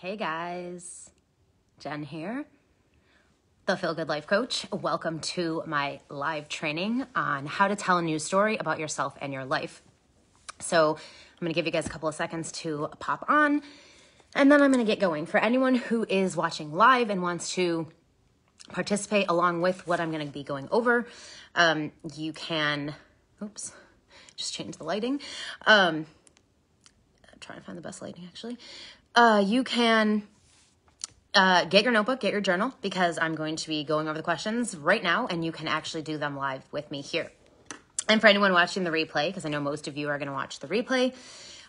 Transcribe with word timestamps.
Hey 0.00 0.16
guys, 0.16 1.10
Jen 1.78 2.02
here, 2.02 2.46
the 3.66 3.76
Feel 3.76 3.94
Good 3.94 4.08
Life 4.08 4.26
Coach. 4.26 4.64
Welcome 4.72 5.20
to 5.20 5.62
my 5.66 6.00
live 6.08 6.48
training 6.48 7.04
on 7.14 7.44
how 7.44 7.68
to 7.68 7.76
tell 7.76 7.98
a 7.98 8.02
news 8.02 8.24
story 8.24 8.56
about 8.56 8.78
yourself 8.78 9.14
and 9.20 9.30
your 9.30 9.44
life. 9.44 9.82
So, 10.58 10.96
I'm 10.96 11.44
gonna 11.44 11.52
give 11.52 11.66
you 11.66 11.70
guys 11.70 11.84
a 11.84 11.90
couple 11.90 12.08
of 12.08 12.14
seconds 12.14 12.50
to 12.52 12.88
pop 12.98 13.26
on, 13.28 13.60
and 14.34 14.50
then 14.50 14.62
I'm 14.62 14.72
gonna 14.72 14.84
get 14.84 15.00
going. 15.00 15.26
For 15.26 15.36
anyone 15.36 15.74
who 15.74 16.06
is 16.08 16.34
watching 16.34 16.72
live 16.72 17.10
and 17.10 17.20
wants 17.20 17.52
to 17.56 17.86
participate 18.72 19.26
along 19.28 19.60
with 19.60 19.86
what 19.86 20.00
I'm 20.00 20.10
gonna 20.10 20.24
be 20.24 20.42
going 20.42 20.66
over, 20.70 21.06
um, 21.54 21.92
you 22.14 22.32
can, 22.32 22.94
oops, 23.42 23.74
just 24.34 24.54
change 24.54 24.78
the 24.78 24.84
lighting. 24.84 25.20
Um, 25.66 26.06
I'm 27.30 27.38
trying 27.38 27.58
to 27.58 27.64
find 27.66 27.76
the 27.76 27.82
best 27.82 28.00
lighting 28.00 28.24
actually 28.26 28.56
uh, 29.14 29.42
you 29.44 29.64
can 29.64 30.22
uh, 31.34 31.64
get 31.64 31.84
your 31.84 31.92
notebook, 31.92 32.20
get 32.20 32.32
your 32.32 32.40
journal, 32.40 32.72
because 32.82 33.18
I'm 33.20 33.34
going 33.34 33.56
to 33.56 33.68
be 33.68 33.84
going 33.84 34.08
over 34.08 34.16
the 34.16 34.22
questions 34.22 34.76
right 34.76 35.02
now, 35.02 35.26
and 35.26 35.44
you 35.44 35.52
can 35.52 35.68
actually 35.68 36.02
do 36.02 36.18
them 36.18 36.36
live 36.36 36.62
with 36.72 36.90
me 36.90 37.02
here. 37.02 37.30
And 38.08 38.20
for 38.20 38.26
anyone 38.26 38.52
watching 38.52 38.84
the 38.84 38.90
replay, 38.90 39.28
because 39.28 39.44
I 39.44 39.48
know 39.48 39.60
most 39.60 39.86
of 39.86 39.96
you 39.96 40.08
are 40.08 40.18
going 40.18 40.28
to 40.28 40.34
watch 40.34 40.58
the 40.58 40.66
replay, 40.66 41.14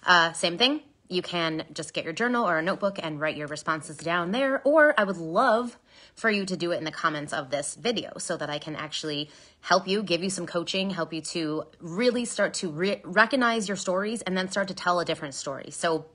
uh, 0.04 0.34
same 0.34 0.58
thing. 0.58 0.82
You 1.08 1.22
can 1.22 1.66
just 1.74 1.94
get 1.94 2.06
your 2.06 2.14
journal 2.14 2.48
or 2.48 2.58
a 2.58 2.62
notebook 2.62 2.98
and 3.04 3.20
write 3.20 3.36
your 3.36 3.48
responses 3.48 3.98
down 3.98 4.32
there, 4.32 4.62
or 4.64 4.94
I 4.98 5.04
would 5.04 5.18
love 5.18 5.78
for 6.16 6.32
you 6.32 6.46
to 6.46 6.56
do 6.56 6.72
it 6.72 6.78
in 6.78 6.84
the 6.86 6.92
comments 6.92 7.34
of 7.34 7.50
this 7.50 7.76
video 7.76 8.14
so 8.18 8.38
that 8.38 8.50
I 8.50 8.60
can 8.60 8.76
actually 8.76 9.30
help 9.60 9.88
you, 9.88 10.04
give 10.04 10.24
you 10.24 10.30
some 10.30 10.48
coaching, 10.48 10.90
help 10.90 11.14
you 11.14 11.22
to 11.22 11.64
really 11.80 12.26
start 12.26 12.54
to 12.56 12.70
re- 12.72 13.02
recognize 13.04 13.68
your 13.68 13.78
stories 13.78 14.22
and 14.22 14.38
then 14.38 14.50
start 14.50 14.70
to 14.70 14.74
tell 14.74 15.00
a 15.00 15.06
different 15.06 15.34
story. 15.34 15.70
So 15.70 16.06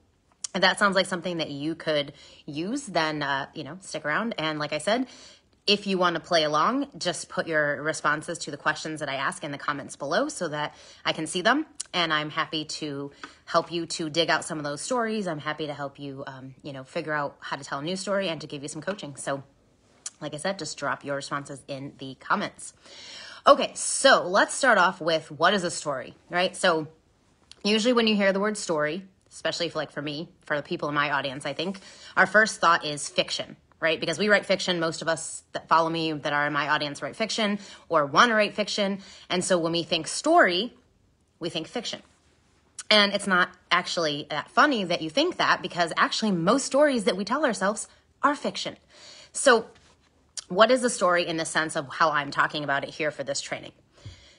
if 0.54 0.62
that 0.62 0.78
sounds 0.78 0.96
like 0.96 1.06
something 1.06 1.38
that 1.38 1.50
you 1.50 1.74
could 1.74 2.12
use, 2.46 2.86
then, 2.86 3.22
uh, 3.22 3.46
you 3.54 3.64
know, 3.64 3.78
stick 3.80 4.04
around. 4.04 4.34
And 4.38 4.58
like 4.58 4.72
I 4.72 4.78
said, 4.78 5.06
if 5.66 5.86
you 5.86 5.98
want 5.98 6.14
to 6.14 6.20
play 6.20 6.44
along, 6.44 6.86
just 6.96 7.28
put 7.28 7.48
your 7.48 7.82
responses 7.82 8.38
to 8.38 8.50
the 8.50 8.56
questions 8.56 9.00
that 9.00 9.08
I 9.08 9.16
ask 9.16 9.42
in 9.42 9.50
the 9.50 9.58
comments 9.58 9.96
below 9.96 10.28
so 10.28 10.48
that 10.48 10.74
I 11.04 11.12
can 11.12 11.26
see 11.26 11.42
them. 11.42 11.66
And 11.92 12.12
I'm 12.12 12.30
happy 12.30 12.64
to 12.64 13.10
help 13.46 13.72
you 13.72 13.86
to 13.86 14.08
dig 14.08 14.30
out 14.30 14.44
some 14.44 14.58
of 14.58 14.64
those 14.64 14.80
stories. 14.80 15.26
I'm 15.26 15.38
happy 15.38 15.66
to 15.66 15.74
help 15.74 15.98
you, 15.98 16.22
um, 16.26 16.54
you 16.62 16.72
know, 16.72 16.84
figure 16.84 17.12
out 17.12 17.36
how 17.40 17.56
to 17.56 17.64
tell 17.64 17.80
a 17.80 17.82
new 17.82 17.96
story 17.96 18.28
and 18.28 18.40
to 18.40 18.46
give 18.46 18.62
you 18.62 18.68
some 18.68 18.80
coaching. 18.80 19.16
So, 19.16 19.42
like 20.20 20.34
I 20.34 20.36
said, 20.36 20.58
just 20.58 20.78
drop 20.78 21.04
your 21.04 21.16
responses 21.16 21.62
in 21.66 21.94
the 21.98 22.14
comments. 22.20 22.72
Okay, 23.46 23.72
so 23.74 24.26
let's 24.26 24.54
start 24.54 24.78
off 24.78 25.00
with 25.00 25.30
what 25.30 25.52
is 25.52 25.64
a 25.64 25.70
story, 25.70 26.14
right? 26.30 26.56
So, 26.56 26.88
usually 27.64 27.92
when 27.92 28.06
you 28.06 28.14
hear 28.14 28.32
the 28.32 28.40
word 28.40 28.56
story, 28.56 29.04
especially 29.30 29.68
for 29.68 29.78
like 29.78 29.90
for 29.90 30.02
me, 30.02 30.28
for 30.42 30.56
the 30.56 30.62
people 30.62 30.88
in 30.88 30.94
my 30.94 31.10
audience, 31.10 31.46
I 31.46 31.52
think 31.52 31.80
our 32.16 32.26
first 32.26 32.60
thought 32.60 32.84
is 32.84 33.08
fiction, 33.08 33.56
right? 33.80 34.00
Because 34.00 34.18
we 34.18 34.28
write 34.28 34.46
fiction. 34.46 34.80
Most 34.80 35.02
of 35.02 35.08
us 35.08 35.42
that 35.52 35.68
follow 35.68 35.90
me 35.90 36.12
that 36.12 36.32
are 36.32 36.46
in 36.46 36.52
my 36.52 36.68
audience 36.68 37.02
write 37.02 37.16
fiction 37.16 37.58
or 37.88 38.06
want 38.06 38.30
to 38.30 38.34
write 38.34 38.54
fiction. 38.54 39.00
And 39.28 39.44
so 39.44 39.58
when 39.58 39.72
we 39.72 39.82
think 39.82 40.06
story, 40.06 40.74
we 41.38 41.50
think 41.50 41.66
fiction. 41.66 42.02
And 42.90 43.12
it's 43.12 43.26
not 43.26 43.50
actually 43.70 44.26
that 44.30 44.48
funny 44.50 44.84
that 44.84 45.02
you 45.02 45.10
think 45.10 45.36
that 45.36 45.60
because 45.60 45.92
actually 45.96 46.30
most 46.30 46.64
stories 46.64 47.04
that 47.04 47.16
we 47.16 47.24
tell 47.24 47.44
ourselves 47.44 47.88
are 48.22 48.34
fiction. 48.34 48.76
So 49.32 49.66
what 50.48 50.70
is 50.70 50.84
a 50.84 50.90
story 50.90 51.26
in 51.26 51.36
the 51.36 51.44
sense 51.44 51.76
of 51.76 51.88
how 51.88 52.10
I'm 52.10 52.30
talking 52.30 52.62
about 52.62 52.84
it 52.84 52.90
here 52.90 53.10
for 53.10 53.24
this 53.24 53.40
training? 53.40 53.72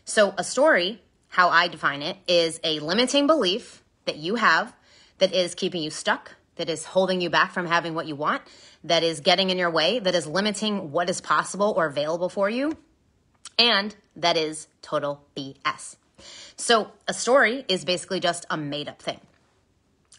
So 0.05 0.33
a 0.38 0.43
story, 0.43 1.02
how 1.27 1.49
I 1.49 1.67
define 1.67 2.02
it, 2.02 2.17
is 2.27 2.59
a 2.63 2.80
limiting 2.80 3.27
belief 3.27 3.83
that 4.08 4.17
you 4.17 4.36
have 4.36 4.73
that 5.19 5.33
is 5.33 5.55
keeping 5.55 5.83
you 5.83 5.89
stuck, 5.89 6.36
that 6.55 6.69
is 6.69 6.86
holding 6.86 7.22
you 7.22 7.30
back 7.30 7.52
from 7.52 7.67
having 7.67 7.94
what 7.94 8.08
you 8.08 8.16
want, 8.16 8.41
that 8.83 9.03
is 9.03 9.19
getting 9.19 9.49
in 9.49 9.58
your 9.58 9.69
way, 9.69 9.99
that 9.99 10.16
is 10.16 10.27
limiting 10.27 10.91
what 10.91 11.09
is 11.09 11.22
possible 11.22 11.73
or 11.77 11.86
available 11.86 12.30
for 12.30 12.49
you, 12.49 12.77
and 13.58 13.95
that 14.16 14.37
is 14.37 14.67
total 14.81 15.21
BS. 15.36 15.95
So 16.55 16.92
a 17.08 17.14
story 17.14 17.65
is 17.67 17.86
basically 17.86 18.20
just 18.20 18.45
a 18.49 18.58
made 18.58 18.89
up 18.89 19.02
thing. 19.02 19.20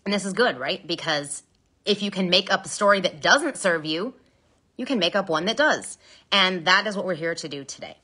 And 0.04 0.14
this 0.14 0.24
is 0.24 0.32
good, 0.32 0.58
right? 0.58 0.86
Because 0.86 1.42
if 1.84 2.02
you 2.02 2.10
can 2.10 2.30
make 2.30 2.52
up 2.52 2.64
a 2.64 2.68
story 2.68 3.00
that 3.00 3.20
doesn't 3.20 3.56
serve 3.56 3.84
you, 3.84 4.14
you 4.76 4.86
can 4.86 4.98
make 4.98 5.16
up 5.16 5.28
one 5.28 5.44
that 5.46 5.56
does. 5.56 5.98
And 6.30 6.64
that 6.66 6.86
is 6.86 6.96
what 6.96 7.04
we're 7.04 7.14
here 7.14 7.34
to 7.34 7.48
do 7.48 7.64
today. 7.64 7.96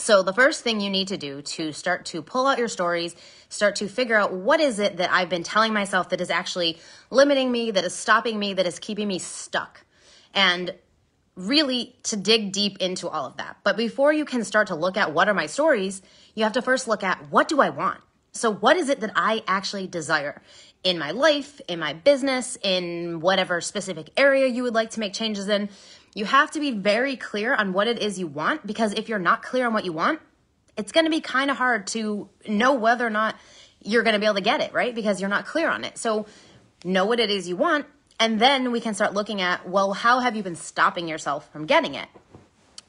So 0.00 0.22
the 0.22 0.32
first 0.32 0.64
thing 0.64 0.80
you 0.80 0.88
need 0.88 1.08
to 1.08 1.18
do 1.18 1.42
to 1.42 1.72
start 1.72 2.06
to 2.06 2.22
pull 2.22 2.46
out 2.46 2.58
your 2.58 2.68
stories, 2.68 3.14
start 3.50 3.76
to 3.76 3.86
figure 3.86 4.16
out 4.16 4.32
what 4.32 4.58
is 4.58 4.78
it 4.78 4.96
that 4.96 5.12
I've 5.12 5.28
been 5.28 5.42
telling 5.42 5.74
myself 5.74 6.08
that 6.08 6.22
is 6.22 6.30
actually 6.30 6.78
limiting 7.10 7.52
me, 7.52 7.70
that 7.70 7.84
is 7.84 7.94
stopping 7.94 8.38
me, 8.38 8.54
that 8.54 8.66
is 8.66 8.78
keeping 8.78 9.06
me 9.06 9.18
stuck. 9.18 9.84
And 10.32 10.74
really 11.36 11.96
to 12.04 12.16
dig 12.16 12.52
deep 12.52 12.78
into 12.78 13.08
all 13.08 13.26
of 13.26 13.36
that. 13.36 13.58
But 13.62 13.76
before 13.76 14.12
you 14.12 14.24
can 14.24 14.42
start 14.42 14.68
to 14.68 14.74
look 14.74 14.96
at 14.96 15.12
what 15.12 15.28
are 15.28 15.34
my 15.34 15.46
stories, 15.46 16.00
you 16.34 16.44
have 16.44 16.54
to 16.54 16.62
first 16.62 16.88
look 16.88 17.04
at 17.04 17.30
what 17.30 17.48
do 17.48 17.60
I 17.60 17.68
want? 17.68 18.00
So 18.32 18.50
what 18.50 18.76
is 18.76 18.88
it 18.88 19.00
that 19.00 19.12
I 19.16 19.42
actually 19.46 19.86
desire 19.86 20.40
in 20.82 20.98
my 20.98 21.10
life, 21.10 21.60
in 21.68 21.78
my 21.78 21.92
business, 21.92 22.56
in 22.62 23.20
whatever 23.20 23.60
specific 23.60 24.10
area 24.16 24.46
you 24.46 24.62
would 24.62 24.74
like 24.74 24.90
to 24.90 25.00
make 25.00 25.12
changes 25.12 25.48
in? 25.48 25.68
You 26.14 26.24
have 26.24 26.50
to 26.52 26.60
be 26.60 26.72
very 26.72 27.16
clear 27.16 27.54
on 27.54 27.72
what 27.72 27.86
it 27.86 28.00
is 28.00 28.18
you 28.18 28.26
want 28.26 28.66
because 28.66 28.92
if 28.94 29.08
you're 29.08 29.18
not 29.18 29.42
clear 29.42 29.66
on 29.66 29.72
what 29.72 29.84
you 29.84 29.92
want, 29.92 30.20
it's 30.76 30.92
going 30.92 31.04
to 31.04 31.10
be 31.10 31.20
kind 31.20 31.50
of 31.50 31.56
hard 31.56 31.86
to 31.88 32.28
know 32.46 32.74
whether 32.74 33.06
or 33.06 33.10
not 33.10 33.36
you're 33.82 34.02
going 34.02 34.14
to 34.14 34.20
be 34.20 34.26
able 34.26 34.36
to 34.36 34.40
get 34.40 34.60
it, 34.60 34.72
right? 34.72 34.94
Because 34.94 35.20
you're 35.20 35.30
not 35.30 35.46
clear 35.46 35.70
on 35.70 35.84
it. 35.84 35.98
So 35.98 36.26
know 36.84 37.06
what 37.06 37.20
it 37.20 37.30
is 37.30 37.48
you 37.48 37.56
want. 37.56 37.86
And 38.18 38.40
then 38.40 38.70
we 38.70 38.80
can 38.80 38.94
start 38.94 39.14
looking 39.14 39.40
at, 39.40 39.68
well, 39.68 39.92
how 39.92 40.20
have 40.20 40.36
you 40.36 40.42
been 40.42 40.56
stopping 40.56 41.08
yourself 41.08 41.50
from 41.52 41.66
getting 41.66 41.94
it? 41.94 42.08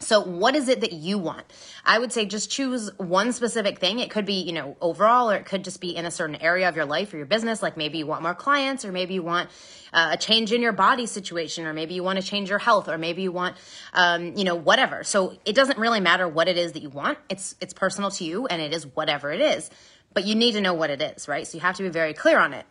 So 0.04 0.22
what 0.22 0.56
is 0.56 0.68
it 0.68 0.82
that 0.82 0.94
you 0.94 1.18
want? 1.18 1.46
I 1.86 2.00
would 2.00 2.12
say 2.12 2.26
just 2.26 2.50
choose 2.50 2.90
one 2.98 3.32
specific 3.34 3.80
thing. 3.80 4.00
It 4.00 4.10
could 4.10 4.26
be, 4.26 4.42
you 4.42 4.54
know, 4.54 4.76
overall, 4.82 5.32
or 5.32 5.36
it 5.36 5.46
could 5.46 5.64
just 5.64 5.80
be 5.80 5.96
in 5.96 6.06
a 6.06 6.12
certain 6.12 6.36
area 6.38 6.68
of 6.68 6.76
your 6.76 6.86
life 6.86 7.14
or 7.14 7.18
your 7.18 7.26
business. 7.26 7.62
Like 7.62 7.78
maybe 7.78 8.00
you 8.00 8.08
want 8.08 8.24
more 8.24 8.34
clients, 8.34 8.84
or 8.84 8.92
maybe 8.92 9.14
you 9.14 9.24
want 9.24 9.50
uh, 9.94 10.12
a 10.14 10.18
change 10.18 10.52
in 10.52 10.62
your 10.62 10.72
body 10.72 11.06
situation, 11.06 11.66
or 11.66 11.74
maybe 11.74 11.94
you 11.94 12.04
want 12.04 12.20
to 12.20 12.26
change 12.26 12.50
your 12.50 12.60
health, 12.60 12.88
or 12.90 12.98
maybe 12.98 13.22
you 13.22 13.32
want, 13.32 13.56
um, 13.94 14.36
you 14.36 14.44
know, 14.44 14.56
whatever. 14.56 15.04
So 15.04 15.38
it 15.46 15.56
doesn't 15.56 15.78
really 15.78 16.00
matter 16.00 16.28
what 16.28 16.48
it 16.48 16.58
is 16.58 16.74
that 16.74 16.82
you 16.82 16.90
want. 16.90 17.18
It's, 17.30 17.56
it's 17.62 17.74
personal 17.74 18.12
to 18.12 18.24
you 18.24 18.48
and 18.48 18.62
it 18.62 18.74
is 18.74 18.88
whatever 18.88 19.32
it 19.32 19.42
is, 19.42 19.70
but 20.14 20.26
you 20.26 20.36
need 20.36 20.54
to 20.54 20.62
know 20.62 20.74
what 20.74 20.90
it 20.90 21.02
is, 21.02 21.28
right? 21.28 21.46
So 21.46 21.58
you 21.58 21.62
have 21.62 21.76
to 21.78 21.84
be 21.84 21.90
very 21.90 22.14
clear 22.14 22.40
on 22.40 22.54
it. 22.54 22.66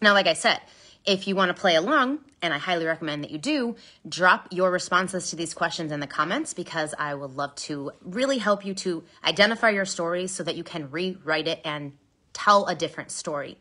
Now, 0.00 0.14
like 0.14 0.26
I 0.26 0.34
said, 0.34 0.60
if 1.04 1.26
you 1.26 1.34
want 1.34 1.54
to 1.54 1.60
play 1.60 1.74
along, 1.74 2.20
and 2.42 2.52
I 2.52 2.58
highly 2.58 2.86
recommend 2.86 3.24
that 3.24 3.30
you 3.30 3.38
do, 3.38 3.76
drop 4.08 4.48
your 4.50 4.70
responses 4.70 5.30
to 5.30 5.36
these 5.36 5.54
questions 5.54 5.92
in 5.92 6.00
the 6.00 6.06
comments 6.06 6.54
because 6.54 6.94
I 6.98 7.14
would 7.14 7.32
love 7.32 7.54
to 7.56 7.92
really 8.02 8.38
help 8.38 8.64
you 8.64 8.74
to 8.74 9.04
identify 9.24 9.70
your 9.70 9.84
story 9.84 10.26
so 10.26 10.42
that 10.42 10.56
you 10.56 10.64
can 10.64 10.90
rewrite 10.90 11.48
it 11.48 11.60
and 11.64 11.92
tell 12.32 12.66
a 12.66 12.74
different 12.74 13.10
story. 13.10 13.58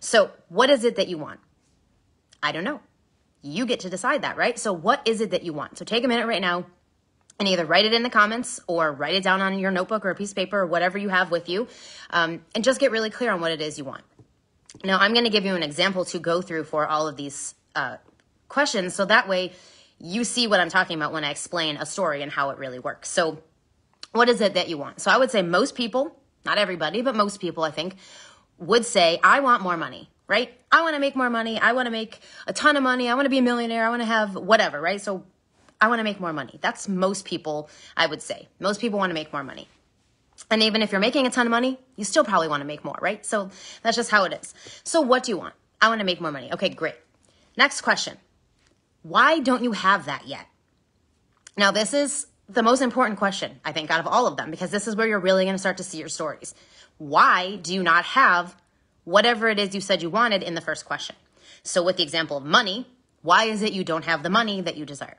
So, 0.00 0.30
what 0.48 0.70
is 0.70 0.84
it 0.84 0.96
that 0.96 1.08
you 1.08 1.18
want? 1.18 1.40
I 2.42 2.52
don't 2.52 2.64
know. 2.64 2.80
You 3.42 3.66
get 3.66 3.80
to 3.80 3.90
decide 3.90 4.22
that, 4.22 4.36
right? 4.36 4.58
So, 4.58 4.72
what 4.72 5.06
is 5.06 5.20
it 5.20 5.30
that 5.30 5.44
you 5.44 5.52
want? 5.52 5.78
So, 5.78 5.84
take 5.84 6.04
a 6.04 6.08
minute 6.08 6.26
right 6.26 6.42
now 6.42 6.66
and 7.38 7.48
either 7.48 7.64
write 7.64 7.84
it 7.84 7.92
in 7.92 8.02
the 8.02 8.10
comments 8.10 8.60
or 8.66 8.92
write 8.92 9.14
it 9.14 9.22
down 9.22 9.40
on 9.40 9.58
your 9.58 9.70
notebook 9.70 10.04
or 10.04 10.10
a 10.10 10.14
piece 10.14 10.30
of 10.30 10.36
paper 10.36 10.60
or 10.60 10.66
whatever 10.66 10.98
you 10.98 11.08
have 11.08 11.30
with 11.30 11.48
you, 11.48 11.68
um, 12.10 12.42
and 12.54 12.62
just 12.62 12.80
get 12.80 12.90
really 12.90 13.10
clear 13.10 13.32
on 13.32 13.40
what 13.40 13.50
it 13.50 13.60
is 13.60 13.78
you 13.78 13.84
want. 13.84 14.02
Now, 14.82 14.98
I'm 14.98 15.12
going 15.12 15.24
to 15.24 15.30
give 15.30 15.44
you 15.44 15.54
an 15.54 15.62
example 15.62 16.04
to 16.06 16.18
go 16.18 16.42
through 16.42 16.64
for 16.64 16.86
all 16.86 17.06
of 17.06 17.16
these 17.16 17.54
uh, 17.74 17.98
questions 18.48 18.94
so 18.94 19.04
that 19.04 19.28
way 19.28 19.52
you 20.00 20.24
see 20.24 20.46
what 20.46 20.60
I'm 20.60 20.68
talking 20.68 20.96
about 20.96 21.12
when 21.12 21.24
I 21.24 21.30
explain 21.30 21.76
a 21.76 21.86
story 21.86 22.22
and 22.22 22.32
how 22.32 22.50
it 22.50 22.58
really 22.58 22.78
works. 22.78 23.08
So, 23.08 23.38
what 24.12 24.28
is 24.28 24.40
it 24.40 24.54
that 24.54 24.68
you 24.68 24.78
want? 24.78 25.00
So, 25.00 25.10
I 25.10 25.18
would 25.18 25.30
say 25.30 25.42
most 25.42 25.74
people, 25.74 26.16
not 26.44 26.58
everybody, 26.58 27.02
but 27.02 27.14
most 27.14 27.40
people, 27.40 27.62
I 27.64 27.70
think, 27.70 27.96
would 28.58 28.84
say, 28.84 29.20
I 29.22 29.40
want 29.40 29.62
more 29.62 29.76
money, 29.76 30.08
right? 30.26 30.52
I 30.70 30.82
want 30.82 30.94
to 30.94 31.00
make 31.00 31.16
more 31.16 31.30
money. 31.30 31.58
I 31.58 31.72
want 31.72 31.86
to 31.86 31.90
make 31.90 32.20
a 32.46 32.52
ton 32.52 32.76
of 32.76 32.82
money. 32.82 33.08
I 33.08 33.14
want 33.14 33.26
to 33.26 33.30
be 33.30 33.38
a 33.38 33.42
millionaire. 33.42 33.86
I 33.86 33.88
want 33.88 34.02
to 34.02 34.06
have 34.06 34.34
whatever, 34.34 34.80
right? 34.80 35.00
So, 35.00 35.24
I 35.80 35.88
want 35.88 36.00
to 36.00 36.04
make 36.04 36.20
more 36.20 36.32
money. 36.32 36.58
That's 36.60 36.88
most 36.88 37.24
people, 37.24 37.68
I 37.96 38.06
would 38.06 38.22
say. 38.22 38.48
Most 38.60 38.80
people 38.80 38.98
want 38.98 39.10
to 39.10 39.14
make 39.14 39.32
more 39.32 39.44
money. 39.44 39.68
And 40.50 40.62
even 40.62 40.82
if 40.82 40.92
you're 40.92 41.00
making 41.00 41.26
a 41.26 41.30
ton 41.30 41.46
of 41.46 41.50
money, 41.50 41.78
you 41.96 42.04
still 42.04 42.24
probably 42.24 42.48
want 42.48 42.60
to 42.60 42.66
make 42.66 42.84
more, 42.84 42.98
right? 43.00 43.24
So 43.24 43.50
that's 43.82 43.96
just 43.96 44.10
how 44.10 44.24
it 44.24 44.32
is. 44.40 44.54
So 44.84 45.00
what 45.00 45.24
do 45.24 45.32
you 45.32 45.38
want? 45.38 45.54
I 45.80 45.88
want 45.88 46.00
to 46.00 46.04
make 46.04 46.20
more 46.20 46.32
money. 46.32 46.52
Okay, 46.52 46.68
great. 46.68 46.94
Next 47.56 47.80
question. 47.80 48.16
Why 49.02 49.38
don't 49.40 49.62
you 49.62 49.72
have 49.72 50.06
that 50.06 50.26
yet? 50.26 50.46
Now, 51.56 51.70
this 51.70 51.94
is 51.94 52.26
the 52.48 52.62
most 52.62 52.82
important 52.82 53.18
question, 53.18 53.60
I 53.64 53.72
think, 53.72 53.90
out 53.90 54.00
of 54.00 54.06
all 54.06 54.26
of 54.26 54.36
them, 54.36 54.50
because 54.50 54.70
this 54.70 54.86
is 54.86 54.96
where 54.96 55.06
you're 55.06 55.20
really 55.20 55.44
going 55.44 55.54
to 55.54 55.58
start 55.58 55.76
to 55.78 55.84
see 55.84 55.98
your 55.98 56.08
stories. 56.08 56.54
Why 56.98 57.56
do 57.56 57.74
you 57.74 57.82
not 57.82 58.04
have 58.04 58.56
whatever 59.04 59.48
it 59.48 59.58
is 59.58 59.74
you 59.74 59.80
said 59.80 60.02
you 60.02 60.10
wanted 60.10 60.42
in 60.42 60.54
the 60.54 60.60
first 60.60 60.84
question? 60.84 61.16
So, 61.62 61.82
with 61.82 61.96
the 61.96 62.02
example 62.02 62.36
of 62.36 62.44
money, 62.44 62.86
why 63.22 63.44
is 63.44 63.62
it 63.62 63.72
you 63.72 63.84
don't 63.84 64.04
have 64.04 64.22
the 64.22 64.30
money 64.30 64.60
that 64.60 64.76
you 64.76 64.84
desire? 64.84 65.18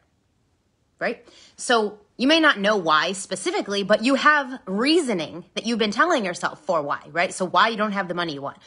Right? 1.00 1.26
So, 1.58 2.00
you 2.18 2.28
may 2.28 2.40
not 2.40 2.60
know 2.60 2.78
why 2.78 3.12
specifically, 3.12 3.84
but 3.84 4.04
you 4.04 4.16
have 4.16 4.60
reasoning 4.66 5.44
that 5.54 5.66
you've 5.66 5.80
been 5.80 5.92
telling 5.92 6.24
yourself 6.24 6.66
for 6.66 6.82
why, 6.82 7.02
right? 7.12 7.34
So 7.34 7.46
why 7.46 7.68
you 7.70 7.78
don't 7.78 7.92
have 7.92 8.08
the 8.08 8.14
money 8.14 8.34
you 8.34 8.42
want. 8.42 8.58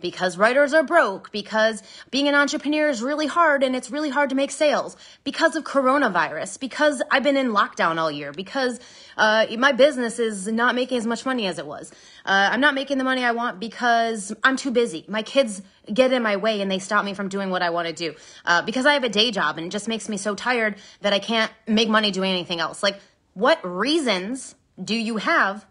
Because 0.00 0.36
writers 0.36 0.72
are 0.74 0.82
broke, 0.82 1.30
because 1.32 1.82
being 2.10 2.28
an 2.28 2.34
entrepreneur 2.34 2.88
is 2.88 3.02
really 3.02 3.26
hard 3.26 3.62
and 3.62 3.74
it's 3.74 3.90
really 3.90 4.10
hard 4.10 4.30
to 4.30 4.36
make 4.36 4.50
sales, 4.50 4.96
because 5.24 5.56
of 5.56 5.64
coronavirus, 5.64 6.60
because 6.60 7.02
I've 7.10 7.22
been 7.22 7.36
in 7.36 7.48
lockdown 7.48 7.98
all 7.98 8.10
year, 8.10 8.32
because 8.32 8.80
uh, 9.16 9.46
my 9.58 9.72
business 9.72 10.18
is 10.18 10.46
not 10.46 10.74
making 10.74 10.98
as 10.98 11.06
much 11.06 11.24
money 11.24 11.46
as 11.46 11.58
it 11.58 11.66
was. 11.66 11.90
Uh, 12.24 12.50
I'm 12.52 12.60
not 12.60 12.74
making 12.74 12.98
the 12.98 13.04
money 13.04 13.24
I 13.24 13.32
want 13.32 13.60
because 13.60 14.32
I'm 14.44 14.56
too 14.56 14.70
busy. 14.70 15.04
My 15.08 15.22
kids 15.22 15.62
get 15.92 16.12
in 16.12 16.22
my 16.22 16.36
way 16.36 16.60
and 16.60 16.70
they 16.70 16.78
stop 16.78 17.04
me 17.04 17.14
from 17.14 17.28
doing 17.28 17.50
what 17.50 17.62
I 17.62 17.70
want 17.70 17.88
to 17.88 17.94
do 17.94 18.14
uh, 18.44 18.62
because 18.62 18.86
I 18.86 18.94
have 18.94 19.04
a 19.04 19.08
day 19.08 19.30
job 19.30 19.58
and 19.58 19.66
it 19.66 19.70
just 19.70 19.88
makes 19.88 20.08
me 20.08 20.16
so 20.16 20.34
tired 20.34 20.76
that 21.00 21.12
I 21.12 21.18
can't 21.18 21.52
make 21.66 21.88
money 21.88 22.10
doing 22.10 22.30
anything 22.30 22.60
else. 22.60 22.82
Like, 22.82 23.00
what 23.34 23.58
reasons 23.62 24.54
do 24.82 24.94
you 24.94 25.16
have 25.18 25.64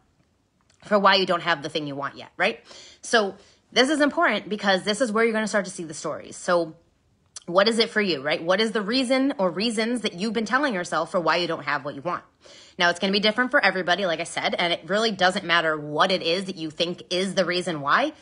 for 0.86 1.00
why 1.00 1.16
you 1.16 1.26
don't 1.26 1.42
have 1.42 1.64
the 1.64 1.70
thing 1.70 1.88
you 1.88 1.96
want 1.96 2.16
yet, 2.16 2.32
right? 2.38 2.64
So 3.02 3.36
this 3.76 3.90
is 3.90 4.00
important 4.00 4.48
because 4.48 4.84
this 4.84 5.02
is 5.02 5.12
where 5.12 5.26
you're 5.26 5.34
going 5.34 5.44
to 5.44 5.50
start 5.50 5.66
to 5.66 5.72
see 5.72 5.84
the 5.84 5.94
stories. 5.94 6.38
So 6.38 6.76
what 7.46 7.68
is 7.68 7.78
it 7.78 7.90
for 7.90 8.02
you, 8.02 8.22
right? 8.22 8.42
What 8.42 8.62
is 8.62 8.72
the 8.72 8.82
reason 8.82 9.34
or 9.38 9.52
reasons 9.52 10.02
that 10.02 10.14
you've 10.14 10.32
been 10.32 10.46
telling 10.46 10.74
yourself 10.74 11.12
for 11.12 11.20
why 11.20 11.38
you 11.38 11.48
don't 11.48 11.66
have 11.66 11.84
what 11.84 11.94
you 11.94 12.02
want? 12.02 12.24
Now 12.80 12.90
it's 12.90 13.00
going 13.00 13.12
to 13.12 13.16
be 13.16 13.20
different 13.20 13.52
for 13.52 13.64
everybody, 13.64 14.06
like 14.06 14.22
I 14.22 14.24
said, 14.24 14.56
and 14.58 14.72
it 14.72 14.82
really 14.88 15.12
doesn't 15.12 15.44
matter 15.44 15.78
what 15.78 16.10
it 16.10 16.22
is 16.22 16.46
that 16.46 16.56
you 16.56 16.72
think 16.72 17.04
is 17.10 17.36
the 17.36 17.44
reason 17.44 17.82
why. 17.82 18.14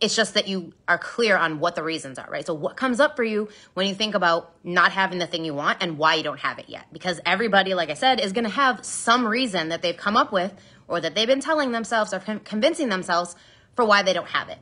It's 0.00 0.16
just 0.16 0.34
that 0.34 0.48
you 0.48 0.72
are 0.88 0.98
clear 0.98 1.36
on 1.36 1.60
what 1.60 1.76
the 1.76 1.82
reasons 1.82 2.18
are, 2.18 2.28
right? 2.30 2.44
So 2.44 2.54
what 2.54 2.74
comes 2.74 2.98
up 2.98 3.14
for 3.14 3.24
you 3.24 3.50
when 3.74 3.86
you 3.86 3.94
think 3.94 4.14
about 4.14 4.54
not 4.64 4.90
having 4.90 5.18
the 5.18 5.26
thing 5.26 5.44
you 5.44 5.54
want 5.54 5.82
and 5.82 5.98
why 5.98 6.14
you 6.14 6.22
don't 6.22 6.40
have 6.40 6.58
it 6.58 6.68
yet? 6.68 6.86
Because 6.92 7.20
everybody, 7.26 7.74
like 7.74 7.90
I 7.90 7.94
said, 7.94 8.20
is 8.20 8.32
going 8.32 8.44
to 8.44 8.50
have 8.50 8.86
some 8.86 9.26
reason 9.26 9.68
that 9.68 9.82
they've 9.82 9.96
come 9.96 10.16
up 10.16 10.32
with 10.32 10.54
or 10.88 10.98
that 10.98 11.14
they've 11.14 11.28
been 11.28 11.40
telling 11.40 11.72
themselves 11.72 12.14
or 12.14 12.18
convincing 12.18 12.88
themselves 12.88 13.36
for 13.76 13.84
why 13.84 14.02
they 14.02 14.14
don't 14.14 14.28
have 14.28 14.48
it. 14.48 14.58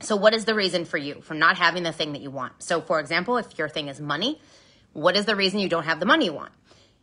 So, 0.00 0.16
what 0.16 0.34
is 0.34 0.44
the 0.44 0.54
reason 0.54 0.84
for 0.84 0.96
you 0.96 1.20
for 1.22 1.34
not 1.34 1.56
having 1.56 1.82
the 1.82 1.92
thing 1.92 2.12
that 2.12 2.22
you 2.22 2.30
want? 2.30 2.62
So, 2.62 2.80
for 2.80 3.00
example, 3.00 3.36
if 3.36 3.58
your 3.58 3.68
thing 3.68 3.88
is 3.88 4.00
money, 4.00 4.40
what 4.92 5.16
is 5.16 5.24
the 5.24 5.34
reason 5.34 5.58
you 5.58 5.68
don't 5.68 5.84
have 5.84 6.00
the 6.00 6.06
money 6.06 6.26
you 6.26 6.32
want? 6.32 6.52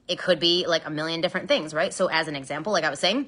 It 0.07 0.17
could 0.17 0.39
be 0.39 0.65
like 0.67 0.85
a 0.85 0.89
million 0.89 1.21
different 1.21 1.47
things, 1.47 1.73
right? 1.73 1.93
So, 1.93 2.07
as 2.07 2.27
an 2.27 2.35
example, 2.35 2.71
like 2.71 2.83
I 2.83 2.89
was 2.89 2.99
saying, 2.99 3.27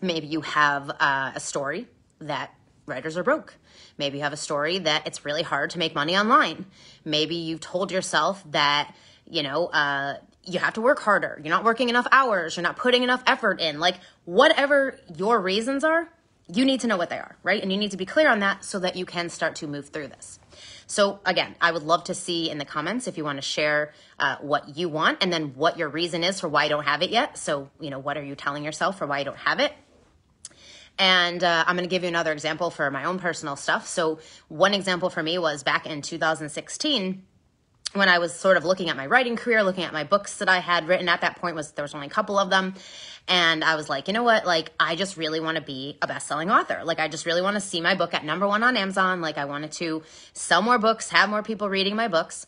maybe 0.00 0.26
you 0.26 0.40
have 0.40 0.90
uh, 0.90 1.32
a 1.34 1.40
story 1.40 1.88
that 2.20 2.54
writers 2.86 3.16
are 3.16 3.22
broke. 3.22 3.54
Maybe 3.98 4.18
you 4.18 4.22
have 4.22 4.32
a 4.32 4.38
story 4.38 4.78
that 4.78 5.06
it's 5.06 5.24
really 5.24 5.42
hard 5.42 5.70
to 5.70 5.78
make 5.78 5.94
money 5.94 6.16
online. 6.16 6.66
Maybe 7.04 7.34
you've 7.34 7.60
told 7.60 7.90
yourself 7.90 8.42
that, 8.52 8.94
you 9.28 9.42
know, 9.42 9.66
uh, 9.66 10.18
you 10.44 10.60
have 10.60 10.74
to 10.74 10.80
work 10.80 11.00
harder. 11.00 11.40
You're 11.42 11.50
not 11.50 11.64
working 11.64 11.88
enough 11.88 12.06
hours. 12.12 12.56
You're 12.56 12.62
not 12.62 12.76
putting 12.76 13.02
enough 13.02 13.22
effort 13.26 13.60
in. 13.60 13.80
Like, 13.80 13.96
whatever 14.24 14.98
your 15.16 15.40
reasons 15.40 15.82
are, 15.82 16.08
you 16.52 16.64
need 16.64 16.80
to 16.80 16.86
know 16.86 16.96
what 16.96 17.10
they 17.10 17.18
are, 17.18 17.36
right? 17.42 17.60
And 17.60 17.72
you 17.72 17.78
need 17.78 17.90
to 17.90 17.96
be 17.96 18.06
clear 18.06 18.30
on 18.30 18.40
that 18.40 18.64
so 18.64 18.78
that 18.78 18.96
you 18.96 19.04
can 19.04 19.28
start 19.28 19.56
to 19.56 19.66
move 19.66 19.88
through 19.88 20.08
this. 20.08 20.38
So, 20.86 21.18
again, 21.24 21.56
I 21.60 21.72
would 21.72 21.82
love 21.82 22.04
to 22.04 22.14
see 22.14 22.48
in 22.48 22.58
the 22.58 22.64
comments 22.64 23.08
if 23.08 23.18
you 23.18 23.24
want 23.24 23.38
to 23.38 23.42
share 23.42 23.92
uh, 24.20 24.36
what 24.40 24.76
you 24.76 24.88
want 24.88 25.18
and 25.20 25.32
then 25.32 25.54
what 25.56 25.76
your 25.76 25.88
reason 25.88 26.22
is 26.22 26.40
for 26.40 26.48
why 26.48 26.64
you 26.64 26.70
don't 26.70 26.84
have 26.84 27.02
it 27.02 27.10
yet. 27.10 27.36
So, 27.36 27.70
you 27.80 27.90
know, 27.90 27.98
what 27.98 28.16
are 28.16 28.22
you 28.22 28.36
telling 28.36 28.64
yourself 28.64 28.98
for 28.98 29.06
why 29.06 29.18
you 29.18 29.24
don't 29.24 29.38
have 29.38 29.58
it? 29.58 29.72
And 30.98 31.42
uh, 31.42 31.64
I'm 31.66 31.76
going 31.76 31.88
to 31.88 31.90
give 31.90 32.02
you 32.02 32.08
another 32.08 32.32
example 32.32 32.70
for 32.70 32.90
my 32.90 33.04
own 33.04 33.18
personal 33.18 33.56
stuff. 33.56 33.88
So, 33.88 34.20
one 34.48 34.72
example 34.72 35.10
for 35.10 35.22
me 35.22 35.38
was 35.38 35.64
back 35.64 35.84
in 35.84 36.00
2016 36.00 37.22
when 37.98 38.08
I 38.08 38.18
was 38.18 38.32
sort 38.32 38.56
of 38.56 38.64
looking 38.64 38.90
at 38.90 38.96
my 38.96 39.06
writing 39.06 39.36
career, 39.36 39.62
looking 39.62 39.84
at 39.84 39.92
my 39.92 40.04
books 40.04 40.36
that 40.38 40.48
I 40.48 40.58
had 40.58 40.88
written 40.88 41.08
at 41.08 41.20
that 41.20 41.36
point 41.40 41.56
was 41.56 41.72
there 41.72 41.82
was 41.82 41.94
only 41.94 42.06
a 42.06 42.10
couple 42.10 42.38
of 42.38 42.50
them. 42.50 42.74
And 43.28 43.64
I 43.64 43.74
was 43.74 43.88
like, 43.88 44.06
you 44.06 44.14
know 44.14 44.22
what? 44.22 44.46
Like, 44.46 44.72
I 44.78 44.94
just 44.94 45.16
really 45.16 45.40
want 45.40 45.56
to 45.56 45.62
be 45.62 45.98
a 46.00 46.06
best 46.06 46.28
selling 46.28 46.50
author. 46.50 46.82
Like, 46.84 47.00
I 47.00 47.08
just 47.08 47.26
really 47.26 47.42
want 47.42 47.54
to 47.54 47.60
see 47.60 47.80
my 47.80 47.94
book 47.94 48.14
at 48.14 48.24
number 48.24 48.46
one 48.46 48.62
on 48.62 48.76
Amazon. 48.76 49.20
Like, 49.20 49.36
I 49.36 49.46
wanted 49.46 49.72
to 49.72 50.02
sell 50.32 50.62
more 50.62 50.78
books, 50.78 51.10
have 51.10 51.28
more 51.28 51.42
people 51.42 51.68
reading 51.68 51.96
my 51.96 52.08
books. 52.08 52.46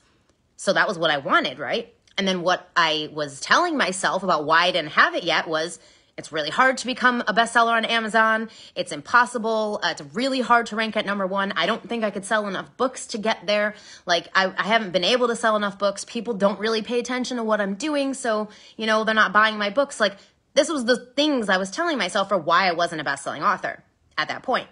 So 0.57 0.73
that 0.73 0.87
was 0.87 0.99
what 0.99 1.11
I 1.11 1.19
wanted, 1.19 1.59
right? 1.59 1.93
And 2.17 2.27
then 2.27 2.43
what 2.43 2.69
I 2.77 3.11
was 3.13 3.41
telling 3.41 3.77
myself 3.77 4.23
about 4.23 4.45
why 4.45 4.65
I 4.65 4.71
didn't 4.73 4.93
have 4.93 5.15
it 5.15 5.25
yet 5.25 5.49
was 5.49 5.79
it's 6.19 6.33
really 6.33 6.51
hard 6.51 6.79
to 6.79 6.87
become 6.87 7.23
a 7.29 7.33
bestseller 7.33 7.71
on 7.71 7.85
Amazon. 7.85 8.51
It's 8.75 8.91
impossible. 8.91 9.79
Uh, 9.85 9.91
it's 9.93 10.03
really 10.15 10.41
hard 10.41 10.67
to 10.67 10.77
rank 10.77 10.97
at 10.97 11.07
number 11.07 11.27
one. 11.27 11.53
I 11.53 11.65
don't 11.65 11.89
think 11.89 12.03
I 12.03 12.11
could 12.11 12.25
sell 12.25 12.49
enough 12.49 12.77
books 12.77 13.07
to 13.09 13.19
get 13.19 13.47
there. 13.47 13.77
Like, 14.05 14.27
I, 14.35 14.53
I 14.59 14.65
haven't 14.65 14.91
been 14.91 15.05
able 15.05 15.29
to 15.29 15.37
sell 15.37 15.55
enough 15.55 15.79
books. 15.79 16.05
People 16.05 16.35
don't 16.35 16.59
really 16.59 16.83
pay 16.83 16.99
attention 16.99 17.37
to 17.37 17.45
what 17.45 17.61
I'm 17.61 17.75
doing. 17.75 18.15
So, 18.15 18.49
you 18.77 18.85
know, 18.85 19.05
they're 19.05 19.15
not 19.15 19.33
buying 19.33 19.59
my 19.59 19.71
books. 19.71 20.01
Like, 20.01 20.17
this 20.55 20.69
was 20.69 20.85
the 20.87 20.97
things 20.97 21.49
I 21.49 21.57
was 21.57 21.71
telling 21.71 21.99
myself 21.99 22.29
for 22.31 22.37
why 22.37 22.67
I 22.67 22.73
wasn't 22.73 23.01
a 23.01 23.05
best-selling 23.05 23.45
author 23.45 23.85
at 24.19 24.27
that 24.27 24.43
point. 24.43 24.67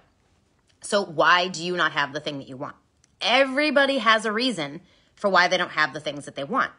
So, 0.82 1.04
why 1.04 1.46
do 1.46 1.64
you 1.64 1.76
not 1.76 1.92
have 1.92 2.12
the 2.12 2.18
thing 2.20 2.38
that 2.38 2.48
you 2.48 2.56
want? 2.56 2.74
Everybody 3.20 3.98
has 3.98 4.24
a 4.24 4.32
reason 4.32 4.80
for 5.14 5.30
why 5.30 5.46
they 5.46 5.58
don't 5.58 5.70
have 5.70 5.94
the 5.94 6.00
things 6.00 6.24
that 6.24 6.34
they 6.34 6.44
want. 6.44 6.72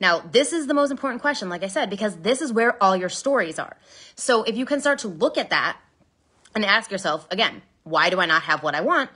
Now, 0.00 0.20
this 0.20 0.52
is 0.52 0.66
the 0.66 0.74
most 0.74 0.90
important 0.90 1.20
question, 1.20 1.48
like 1.48 1.64
I 1.64 1.68
said, 1.68 1.90
because 1.90 2.16
this 2.16 2.40
is 2.40 2.52
where 2.52 2.80
all 2.82 2.96
your 2.96 3.08
stories 3.08 3.58
are. 3.58 3.76
So 4.14 4.44
if 4.44 4.56
you 4.56 4.64
can 4.64 4.80
start 4.80 5.00
to 5.00 5.08
look 5.08 5.36
at 5.36 5.50
that 5.50 5.76
and 6.54 6.64
ask 6.64 6.90
yourself, 6.90 7.26
again, 7.30 7.62
why 7.82 8.10
do 8.10 8.20
I 8.20 8.26
not 8.26 8.42
have 8.42 8.62
what 8.62 8.74
I 8.74 8.80
want? 8.80 9.10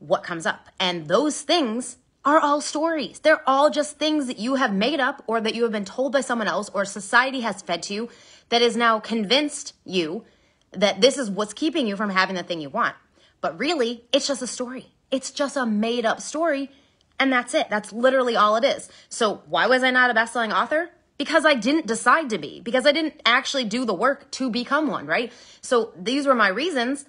What 0.00 0.24
comes 0.24 0.46
up? 0.46 0.68
And 0.80 1.06
those 1.06 1.42
things 1.42 1.98
are 2.24 2.40
all 2.40 2.60
stories. 2.60 3.20
They're 3.20 3.48
all 3.48 3.70
just 3.70 3.98
things 3.98 4.26
that 4.26 4.38
you 4.38 4.56
have 4.56 4.72
made 4.72 5.00
up 5.00 5.22
or 5.26 5.40
that 5.40 5.54
you 5.54 5.62
have 5.62 5.72
been 5.72 5.84
told 5.84 6.12
by 6.12 6.20
someone 6.20 6.48
else 6.48 6.68
or 6.70 6.84
society 6.84 7.40
has 7.40 7.62
fed 7.62 7.82
to 7.84 7.94
you 7.94 8.08
that 8.48 8.62
is 8.62 8.76
now 8.76 8.98
convinced 8.98 9.74
you 9.84 10.24
that 10.72 11.00
this 11.00 11.16
is 11.16 11.30
what's 11.30 11.54
keeping 11.54 11.86
you 11.86 11.96
from 11.96 12.10
having 12.10 12.36
the 12.36 12.42
thing 12.42 12.60
you 12.60 12.70
want. 12.70 12.96
But 13.40 13.58
really, 13.58 14.04
it's 14.12 14.26
just 14.26 14.42
a 14.42 14.46
story. 14.46 14.86
It's 15.10 15.30
just 15.30 15.56
a 15.56 15.64
made 15.64 16.04
up 16.04 16.20
story 16.20 16.70
and 17.18 17.32
that's 17.32 17.54
it. 17.54 17.68
That's 17.70 17.92
literally 17.92 18.36
all 18.36 18.56
it 18.56 18.64
is. 18.64 18.88
So 19.08 19.42
why 19.46 19.66
was 19.66 19.82
I 19.82 19.90
not 19.90 20.10
a 20.10 20.14
best-selling 20.14 20.52
author? 20.52 20.90
Because 21.16 21.44
I 21.44 21.54
didn't 21.54 21.86
decide 21.86 22.30
to 22.30 22.38
be, 22.38 22.60
because 22.60 22.86
I 22.86 22.92
didn't 22.92 23.20
actually 23.26 23.64
do 23.64 23.84
the 23.84 23.94
work 23.94 24.30
to 24.32 24.50
become 24.50 24.86
one, 24.86 25.06
right? 25.06 25.32
So 25.60 25.92
these 25.96 26.26
were 26.26 26.34
my 26.34 26.48
reasons, 26.48 27.06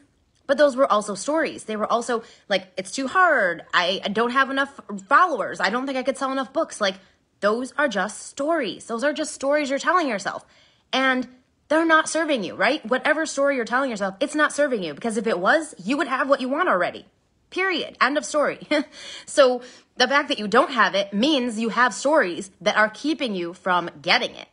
but 0.47 0.57
those 0.57 0.75
were 0.75 0.91
also 0.91 1.13
stories. 1.13 1.65
They 1.65 1.75
were 1.75 1.85
also 1.85 2.23
like, 2.47 2.69
it's 2.75 2.91
too 2.91 3.07
hard. 3.07 3.63
I, 3.71 3.99
don't 4.11 4.31
have 4.31 4.49
enough 4.49 4.79
followers. 5.07 5.59
I 5.59 5.69
don't 5.69 5.85
think 5.85 5.97
I 5.97 6.01
could 6.01 6.17
sell 6.17 6.31
enough 6.31 6.51
books. 6.51 6.81
Like, 6.81 6.95
those 7.39 7.71
are 7.77 7.87
just 7.87 8.23
stories. 8.23 8.87
Those 8.87 9.03
are 9.03 9.13
just 9.13 9.33
stories 9.35 9.69
you're 9.69 9.77
telling 9.77 10.07
yourself. 10.07 10.43
And 10.91 11.27
they're 11.67 11.85
not 11.85 12.09
serving 12.09 12.43
you, 12.43 12.55
right? 12.55 12.83
Whatever 12.83 13.27
story 13.27 13.57
you're 13.57 13.65
telling 13.65 13.91
yourself, 13.91 14.15
it's 14.19 14.33
not 14.33 14.51
serving 14.51 14.81
you 14.83 14.95
because 14.95 15.17
if 15.17 15.27
it 15.27 15.39
was, 15.39 15.75
you 15.77 15.97
would 15.97 16.07
have 16.07 16.27
what 16.27 16.41
you 16.41 16.49
want 16.49 16.67
already. 16.67 17.05
Period. 17.49 17.97
End 17.99 18.17
of 18.17 18.25
story. 18.25 18.59
so 19.25 19.61
the 19.97 20.07
fact 20.07 20.29
that 20.29 20.39
you 20.39 20.47
don't 20.47 20.71
have 20.71 20.95
it 20.95 21.13
means 21.13 21.59
you 21.59 21.69
have 21.69 21.93
stories 21.93 22.51
that 22.61 22.77
are 22.77 22.89
keeping 22.89 23.35
you 23.35 23.53
from 23.53 23.89
getting 24.01 24.35
it. 24.35 24.47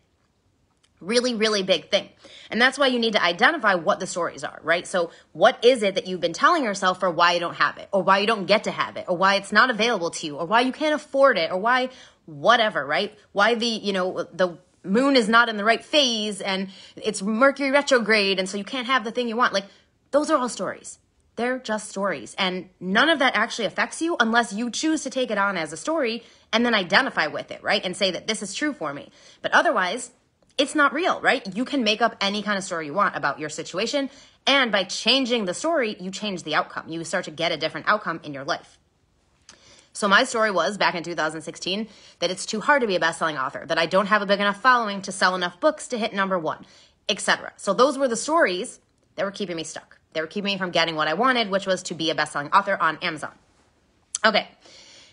Really, 1.00 1.34
really 1.34 1.62
big 1.62 1.90
thing. 1.90 2.08
And 2.50 2.60
that's 2.60 2.78
why 2.78 2.86
you 2.86 2.98
need 2.98 3.12
to 3.12 3.22
identify 3.22 3.74
what 3.74 4.00
the 4.00 4.06
stories 4.06 4.42
are, 4.42 4.58
right? 4.62 4.86
So 4.86 5.10
what 5.32 5.62
is 5.62 5.82
it 5.82 5.94
that 5.94 6.06
you've 6.06 6.22
been 6.22 6.32
telling 6.32 6.64
yourself 6.64 7.00
for 7.00 7.10
why 7.10 7.32
you 7.32 7.40
don't 7.40 7.56
have 7.56 7.76
it 7.76 7.88
or 7.92 8.02
why 8.02 8.18
you 8.18 8.26
don't 8.26 8.46
get 8.46 8.64
to 8.64 8.70
have 8.70 8.96
it 8.96 9.04
or 9.08 9.16
why 9.16 9.34
it's 9.34 9.52
not 9.52 9.68
available 9.68 10.10
to 10.10 10.26
you 10.26 10.36
or 10.36 10.46
why 10.46 10.62
you 10.62 10.72
can't 10.72 10.94
afford 10.94 11.36
it 11.36 11.50
or 11.50 11.58
why 11.58 11.90
whatever, 12.24 12.84
right? 12.84 13.16
Why 13.32 13.54
the, 13.54 13.66
you 13.66 13.92
know, 13.92 14.26
the 14.32 14.56
moon 14.84 15.16
is 15.16 15.28
not 15.28 15.50
in 15.50 15.58
the 15.58 15.64
right 15.64 15.84
phase 15.84 16.40
and 16.40 16.68
it's 16.96 17.20
Mercury 17.20 17.70
retrograde 17.70 18.38
and 18.38 18.48
so 18.48 18.56
you 18.56 18.64
can't 18.64 18.86
have 18.86 19.04
the 19.04 19.10
thing 19.10 19.28
you 19.28 19.36
want. 19.36 19.52
Like 19.52 19.66
those 20.12 20.30
are 20.30 20.38
all 20.38 20.48
stories. 20.48 20.98
They're 21.36 21.58
just 21.58 21.88
stories. 21.88 22.34
And 22.38 22.70
none 22.80 23.08
of 23.08 23.18
that 23.18 23.36
actually 23.36 23.66
affects 23.66 24.02
you 24.02 24.16
unless 24.18 24.52
you 24.52 24.70
choose 24.70 25.02
to 25.04 25.10
take 25.10 25.30
it 25.30 25.38
on 25.38 25.56
as 25.56 25.72
a 25.72 25.76
story 25.76 26.24
and 26.52 26.64
then 26.64 26.74
identify 26.74 27.26
with 27.26 27.50
it, 27.50 27.62
right? 27.62 27.84
And 27.84 27.96
say 27.96 28.10
that 28.10 28.26
this 28.26 28.42
is 28.42 28.54
true 28.54 28.72
for 28.72 28.92
me. 28.94 29.10
But 29.42 29.52
otherwise, 29.52 30.10
it's 30.56 30.74
not 30.74 30.94
real, 30.94 31.20
right? 31.20 31.54
You 31.54 31.66
can 31.66 31.84
make 31.84 32.00
up 32.00 32.16
any 32.20 32.42
kind 32.42 32.56
of 32.56 32.64
story 32.64 32.86
you 32.86 32.94
want 32.94 33.16
about 33.16 33.38
your 33.38 33.50
situation. 33.50 34.08
And 34.46 34.72
by 34.72 34.84
changing 34.84 35.44
the 35.44 35.52
story, 35.52 35.96
you 36.00 36.10
change 36.10 36.42
the 36.42 36.54
outcome. 36.54 36.88
You 36.88 37.04
start 37.04 37.26
to 37.26 37.30
get 37.30 37.52
a 37.52 37.58
different 37.58 37.86
outcome 37.88 38.20
in 38.22 38.32
your 38.32 38.44
life. 38.44 38.78
So 39.92 40.08
my 40.08 40.24
story 40.24 40.50
was 40.50 40.76
back 40.76 40.94
in 40.94 41.02
2016 41.02 41.88
that 42.18 42.30
it's 42.30 42.46
too 42.46 42.60
hard 42.60 42.82
to 42.82 42.86
be 42.86 42.96
a 42.96 43.00
best-selling 43.00 43.38
author, 43.38 43.64
that 43.66 43.78
I 43.78 43.86
don't 43.86 44.06
have 44.06 44.22
a 44.22 44.26
big 44.26 44.40
enough 44.40 44.60
following 44.60 45.02
to 45.02 45.12
sell 45.12 45.34
enough 45.34 45.58
books 45.58 45.88
to 45.88 45.98
hit 45.98 46.12
number 46.12 46.38
1, 46.38 46.66
etc. 47.08 47.52
So 47.56 47.72
those 47.72 47.96
were 47.96 48.08
the 48.08 48.16
stories 48.16 48.78
that 49.14 49.24
were 49.24 49.30
keeping 49.30 49.56
me 49.56 49.64
stuck. 49.64 49.95
They 50.16 50.22
were 50.22 50.26
keeping 50.26 50.54
me 50.54 50.56
from 50.56 50.70
getting 50.70 50.96
what 50.96 51.08
I 51.08 51.12
wanted, 51.12 51.50
which 51.50 51.66
was 51.66 51.82
to 51.82 51.94
be 51.94 52.08
a 52.08 52.14
best-selling 52.14 52.48
author 52.50 52.74
on 52.80 52.96
Amazon. 53.02 53.32
Okay. 54.24 54.48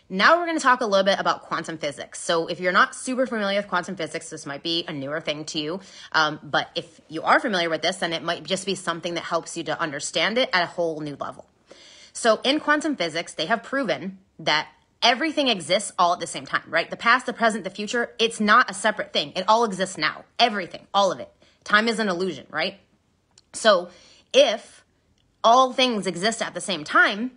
Now 0.07 0.39
we're 0.39 0.45
going 0.45 0.57
to 0.57 0.63
talk 0.63 0.79
a 0.79 0.85
little 0.85 1.03
bit 1.03 1.19
about 1.19 1.41
quantum 1.41 1.77
physics. 1.77 2.21
So 2.21 2.47
if 2.47 2.61
you're 2.61 2.71
not 2.71 2.95
super 2.95 3.27
familiar 3.27 3.59
with 3.59 3.67
quantum 3.67 3.97
physics, 3.97 4.29
this 4.29 4.45
might 4.45 4.63
be 4.63 4.85
a 4.87 4.93
newer 4.93 5.19
thing 5.19 5.43
to 5.43 5.59
you. 5.59 5.81
Um, 6.13 6.39
but 6.41 6.69
if 6.75 7.01
you 7.09 7.21
are 7.23 7.41
familiar 7.41 7.69
with 7.69 7.81
this, 7.81 7.97
then 7.97 8.13
it 8.13 8.23
might 8.23 8.43
just 8.43 8.65
be 8.65 8.75
something 8.75 9.15
that 9.15 9.25
helps 9.25 9.57
you 9.57 9.65
to 9.65 9.77
understand 9.77 10.37
it 10.37 10.49
at 10.53 10.63
a 10.63 10.67
whole 10.67 11.01
new 11.01 11.17
level. 11.19 11.49
So 12.13 12.39
in 12.45 12.61
quantum 12.61 12.95
physics, 12.95 13.33
they 13.33 13.47
have 13.47 13.61
proven 13.61 14.19
that 14.39 14.69
everything 15.01 15.49
exists 15.49 15.91
all 15.99 16.13
at 16.13 16.21
the 16.21 16.27
same 16.27 16.45
time, 16.45 16.63
right? 16.69 16.89
The 16.89 16.95
past, 16.95 17.25
the 17.25 17.33
present, 17.33 17.65
the 17.65 17.69
future, 17.69 18.15
it's 18.19 18.39
not 18.39 18.71
a 18.71 18.73
separate 18.73 19.11
thing. 19.11 19.33
It 19.35 19.43
all 19.49 19.65
exists 19.65 19.97
now. 19.97 20.23
Everything, 20.39 20.87
all 20.93 21.11
of 21.11 21.19
it. 21.19 21.29
Time 21.65 21.89
is 21.89 21.99
an 21.99 22.07
illusion, 22.07 22.47
right? 22.49 22.79
So 23.51 23.89
if 24.33 24.82
all 25.43 25.73
things 25.73 26.07
exist 26.07 26.41
at 26.41 26.53
the 26.53 26.61
same 26.61 26.83
time, 26.83 27.31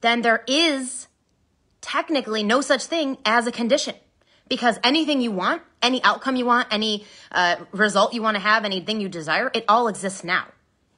then 0.00 0.22
there 0.22 0.42
is 0.46 1.08
technically 1.80 2.42
no 2.42 2.60
such 2.60 2.84
thing 2.84 3.18
as 3.24 3.46
a 3.46 3.52
condition 3.52 3.94
because 4.48 4.78
anything 4.84 5.20
you 5.20 5.30
want, 5.30 5.62
any 5.82 6.02
outcome 6.04 6.36
you 6.36 6.46
want, 6.46 6.68
any 6.70 7.04
uh, 7.32 7.56
result 7.72 8.14
you 8.14 8.22
want 8.22 8.36
to 8.36 8.40
have, 8.40 8.64
anything 8.64 9.00
you 9.00 9.08
desire, 9.08 9.50
it 9.54 9.64
all 9.68 9.88
exists 9.88 10.24
now. 10.24 10.46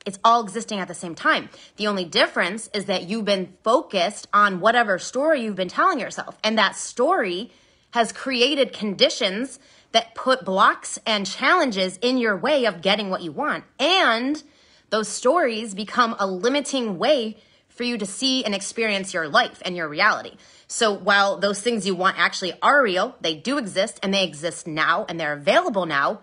It's 0.06 0.18
all 0.24 0.42
existing 0.42 0.78
at 0.78 0.88
the 0.88 0.94
same 0.94 1.14
time. 1.14 1.50
The 1.76 1.86
only 1.86 2.04
difference 2.04 2.70
is 2.72 2.86
that 2.86 3.08
you've 3.08 3.24
been 3.24 3.52
focused 3.62 4.26
on 4.32 4.60
whatever 4.60 4.98
story 4.98 5.42
you've 5.42 5.56
been 5.56 5.68
telling 5.68 6.00
yourself. 6.00 6.38
And 6.42 6.56
that 6.56 6.76
story 6.76 7.50
has 7.90 8.12
created 8.12 8.72
conditions 8.72 9.58
that 9.92 10.14
put 10.14 10.44
blocks 10.44 10.98
and 11.06 11.26
challenges 11.26 11.98
in 11.98 12.18
your 12.18 12.36
way 12.36 12.64
of 12.64 12.80
getting 12.80 13.10
what 13.10 13.22
you 13.22 13.32
want. 13.32 13.64
And 13.78 14.42
those 14.90 15.08
stories 15.08 15.74
become 15.74 16.16
a 16.18 16.26
limiting 16.26 16.98
way 16.98 17.36
for 17.68 17.84
you 17.84 17.96
to 17.98 18.06
see 18.06 18.44
and 18.44 18.54
experience 18.54 19.14
your 19.14 19.28
life 19.28 19.62
and 19.64 19.76
your 19.76 19.88
reality. 19.88 20.36
So 20.66 20.92
while 20.92 21.38
those 21.38 21.60
things 21.60 21.86
you 21.86 21.94
want 21.94 22.18
actually 22.18 22.52
are 22.60 22.82
real, 22.82 23.16
they 23.20 23.34
do 23.34 23.56
exist 23.56 24.00
and 24.02 24.12
they 24.12 24.24
exist 24.24 24.66
now 24.66 25.06
and 25.08 25.18
they're 25.18 25.32
available 25.32 25.86
now, 25.86 26.20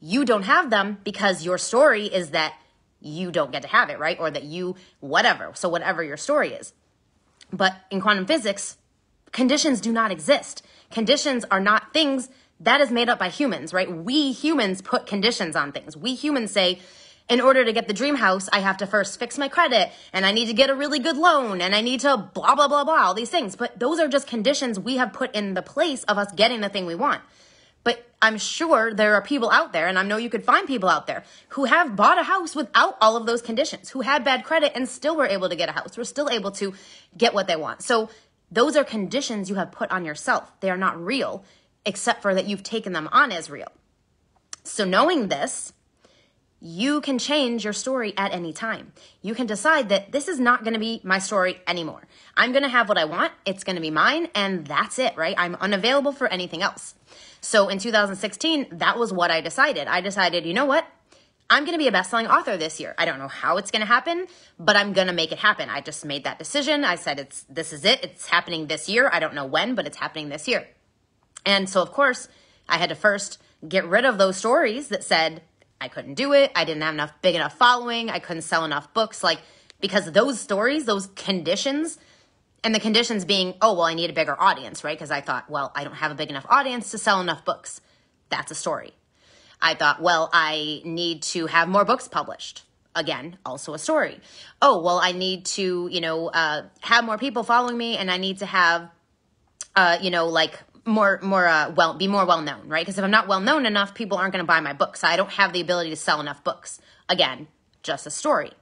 you 0.00 0.24
don't 0.24 0.42
have 0.42 0.70
them 0.70 0.98
because 1.04 1.44
your 1.44 1.58
story 1.58 2.06
is 2.06 2.30
that 2.30 2.54
you 3.00 3.30
don't 3.30 3.52
get 3.52 3.62
to 3.62 3.68
have 3.68 3.90
it, 3.90 3.98
right? 3.98 4.18
Or 4.18 4.30
that 4.30 4.42
you, 4.42 4.74
whatever. 5.00 5.52
So 5.54 5.68
whatever 5.68 6.02
your 6.02 6.16
story 6.16 6.52
is. 6.52 6.72
But 7.52 7.76
in 7.90 8.00
quantum 8.00 8.26
physics, 8.26 8.76
conditions 9.32 9.80
do 9.80 9.92
not 9.92 10.10
exist. 10.10 10.62
Conditions 10.90 11.44
are 11.50 11.60
not 11.60 11.92
things 11.92 12.28
that 12.60 12.80
is 12.80 12.90
made 12.90 13.08
up 13.08 13.18
by 13.18 13.28
humans, 13.28 13.72
right? 13.72 13.90
We 13.90 14.32
humans 14.32 14.82
put 14.82 15.06
conditions 15.06 15.54
on 15.54 15.70
things. 15.70 15.96
We 15.96 16.14
humans 16.14 16.50
say, 16.50 16.80
in 17.28 17.40
order 17.40 17.64
to 17.64 17.72
get 17.72 17.86
the 17.86 17.94
dream 17.94 18.16
house, 18.16 18.48
I 18.52 18.60
have 18.60 18.78
to 18.78 18.86
first 18.86 19.18
fix 19.18 19.36
my 19.36 19.48
credit 19.48 19.90
and 20.12 20.24
I 20.24 20.32
need 20.32 20.46
to 20.46 20.54
get 20.54 20.70
a 20.70 20.74
really 20.74 20.98
good 20.98 21.16
loan 21.16 21.60
and 21.60 21.74
I 21.74 21.82
need 21.82 22.00
to 22.00 22.16
blah, 22.16 22.54
blah, 22.54 22.68
blah, 22.68 22.84
blah, 22.84 23.04
all 23.04 23.14
these 23.14 23.30
things. 23.30 23.54
But 23.54 23.78
those 23.78 23.98
are 23.98 24.08
just 24.08 24.26
conditions 24.26 24.80
we 24.80 24.96
have 24.96 25.12
put 25.12 25.34
in 25.34 25.54
the 25.54 25.62
place 25.62 26.04
of 26.04 26.18
us 26.18 26.32
getting 26.32 26.60
the 26.60 26.68
thing 26.68 26.86
we 26.86 26.94
want. 26.94 27.20
But 27.84 28.04
I'm 28.20 28.38
sure 28.38 28.92
there 28.92 29.14
are 29.14 29.22
people 29.22 29.50
out 29.50 29.72
there, 29.72 29.86
and 29.86 29.98
I 29.98 30.02
know 30.02 30.16
you 30.16 30.28
could 30.28 30.44
find 30.44 30.66
people 30.66 30.88
out 30.88 31.06
there 31.06 31.22
who 31.50 31.66
have 31.66 31.96
bought 31.96 32.18
a 32.18 32.24
house 32.24 32.56
without 32.56 32.96
all 33.00 33.16
of 33.16 33.24
those 33.24 33.40
conditions, 33.40 33.90
who 33.90 34.00
had 34.00 34.24
bad 34.24 34.44
credit 34.44 34.72
and 34.74 34.88
still 34.88 35.16
were 35.16 35.26
able 35.26 35.48
to 35.48 35.56
get 35.56 35.68
a 35.68 35.72
house, 35.72 35.96
were 35.96 36.04
still 36.04 36.28
able 36.28 36.50
to 36.52 36.74
get 37.16 37.34
what 37.34 37.46
they 37.46 37.56
want. 37.56 37.82
So 37.82 38.10
those 38.50 38.76
are 38.76 38.84
conditions 38.84 39.48
you 39.48 39.56
have 39.56 39.70
put 39.70 39.90
on 39.90 40.04
yourself. 40.04 40.52
They 40.60 40.70
are 40.70 40.76
not 40.76 41.02
real, 41.02 41.44
except 41.86 42.22
for 42.22 42.34
that 42.34 42.46
you've 42.46 42.62
taken 42.62 42.92
them 42.92 43.08
on 43.12 43.30
as 43.32 43.48
real. 43.48 43.70
So 44.64 44.84
knowing 44.84 45.28
this, 45.28 45.72
you 46.60 47.00
can 47.00 47.18
change 47.18 47.64
your 47.64 47.72
story 47.72 48.12
at 48.16 48.32
any 48.32 48.52
time. 48.52 48.92
You 49.22 49.34
can 49.34 49.46
decide 49.46 49.88
that 49.90 50.10
this 50.10 50.26
is 50.26 50.40
not 50.40 50.64
going 50.64 50.74
to 50.74 50.80
be 50.80 51.00
my 51.04 51.18
story 51.18 51.60
anymore. 51.66 52.02
I'm 52.36 52.50
going 52.52 52.64
to 52.64 52.68
have 52.68 52.88
what 52.88 52.98
I 52.98 53.04
want. 53.04 53.32
It's 53.46 53.62
going 53.62 53.76
to 53.76 53.82
be 53.82 53.90
mine. 53.90 54.28
And 54.34 54.66
that's 54.66 54.98
it, 54.98 55.16
right? 55.16 55.36
I'm 55.38 55.54
unavailable 55.56 56.12
for 56.12 56.26
anything 56.26 56.62
else. 56.62 56.94
So 57.40 57.68
in 57.68 57.78
2016, 57.78 58.66
that 58.72 58.98
was 58.98 59.12
what 59.12 59.30
I 59.30 59.40
decided. 59.40 59.86
I 59.86 60.00
decided, 60.00 60.46
you 60.46 60.54
know 60.54 60.64
what? 60.64 60.84
I'm 61.50 61.64
going 61.64 61.72
to 61.72 61.78
be 61.78 61.88
a 61.88 61.92
best-selling 61.92 62.26
author 62.26 62.56
this 62.56 62.78
year. 62.78 62.94
I 62.98 63.06
don't 63.06 63.18
know 63.18 63.28
how 63.28 63.56
it's 63.56 63.70
going 63.70 63.80
to 63.80 63.86
happen, 63.86 64.26
but 64.58 64.76
I'm 64.76 64.92
going 64.92 65.06
to 65.06 65.14
make 65.14 65.32
it 65.32 65.38
happen. 65.38 65.70
I 65.70 65.80
just 65.80 66.04
made 66.04 66.24
that 66.24 66.38
decision. 66.38 66.84
I 66.84 66.96
said 66.96 67.18
it's 67.18 67.44
this 67.48 67.72
is 67.72 67.86
it. 67.86 68.00
It's 68.02 68.28
happening 68.28 68.66
this 68.66 68.88
year. 68.88 69.08
I 69.10 69.18
don't 69.18 69.34
know 69.34 69.46
when, 69.46 69.74
but 69.74 69.86
it's 69.86 69.96
happening 69.96 70.28
this 70.28 70.46
year. 70.46 70.68
And 71.46 71.68
so 71.68 71.80
of 71.80 71.90
course, 71.90 72.28
I 72.68 72.76
had 72.76 72.90
to 72.90 72.94
first 72.94 73.40
get 73.66 73.86
rid 73.86 74.04
of 74.04 74.18
those 74.18 74.36
stories 74.36 74.88
that 74.88 75.02
said 75.02 75.42
I 75.80 75.88
couldn't 75.88 76.14
do 76.14 76.32
it. 76.32 76.50
I 76.54 76.64
didn't 76.64 76.82
have 76.82 76.94
enough 76.94 77.12
big 77.22 77.34
enough 77.34 77.56
following. 77.56 78.10
I 78.10 78.18
couldn't 78.18 78.42
sell 78.42 78.64
enough 78.64 78.92
books. 78.94 79.22
Like, 79.22 79.40
because 79.80 80.10
those 80.10 80.40
stories, 80.40 80.84
those 80.84 81.06
conditions, 81.08 81.98
and 82.64 82.74
the 82.74 82.80
conditions 82.80 83.24
being, 83.24 83.54
oh, 83.62 83.74
well, 83.74 83.84
I 83.84 83.94
need 83.94 84.10
a 84.10 84.12
bigger 84.12 84.38
audience, 84.40 84.82
right? 84.82 84.96
Because 84.96 85.10
I 85.10 85.20
thought, 85.20 85.48
well, 85.48 85.70
I 85.74 85.84
don't 85.84 85.94
have 85.94 86.10
a 86.10 86.16
big 86.16 86.30
enough 86.30 86.46
audience 86.48 86.90
to 86.90 86.98
sell 86.98 87.20
enough 87.20 87.44
books. 87.44 87.80
That's 88.30 88.50
a 88.50 88.54
story. 88.54 88.92
I 89.60 89.74
thought, 89.74 90.02
well, 90.02 90.28
I 90.32 90.82
need 90.84 91.22
to 91.22 91.46
have 91.46 91.68
more 91.68 91.84
books 91.84 92.08
published. 92.08 92.64
Again, 92.94 93.38
also 93.46 93.74
a 93.74 93.78
story. 93.78 94.20
Oh, 94.60 94.82
well, 94.82 94.98
I 94.98 95.12
need 95.12 95.46
to, 95.46 95.88
you 95.90 96.00
know, 96.00 96.28
uh, 96.28 96.62
have 96.80 97.04
more 97.04 97.16
people 97.16 97.44
following 97.44 97.78
me 97.78 97.96
and 97.96 98.10
I 98.10 98.16
need 98.16 98.38
to 98.38 98.46
have, 98.46 98.90
uh, 99.76 99.98
you 100.02 100.10
know, 100.10 100.26
like 100.26 100.58
more 100.88 101.20
more 101.22 101.46
uh, 101.46 101.70
well 101.76 101.94
be 101.94 102.08
more 102.08 102.26
well 102.26 102.42
known 102.42 102.68
right 102.68 102.84
because 102.84 102.98
if 102.98 103.04
i'm 103.04 103.10
not 103.10 103.28
well 103.28 103.40
known 103.40 103.66
enough 103.66 103.94
people 103.94 104.18
aren't 104.18 104.32
going 104.32 104.42
to 104.42 104.46
buy 104.46 104.60
my 104.60 104.72
books 104.72 105.04
i 105.04 105.16
don't 105.16 105.32
have 105.32 105.52
the 105.52 105.60
ability 105.60 105.90
to 105.90 105.96
sell 105.96 106.20
enough 106.20 106.42
books 106.42 106.80
again 107.08 107.46
just 107.82 108.06
a 108.06 108.10
story 108.10 108.52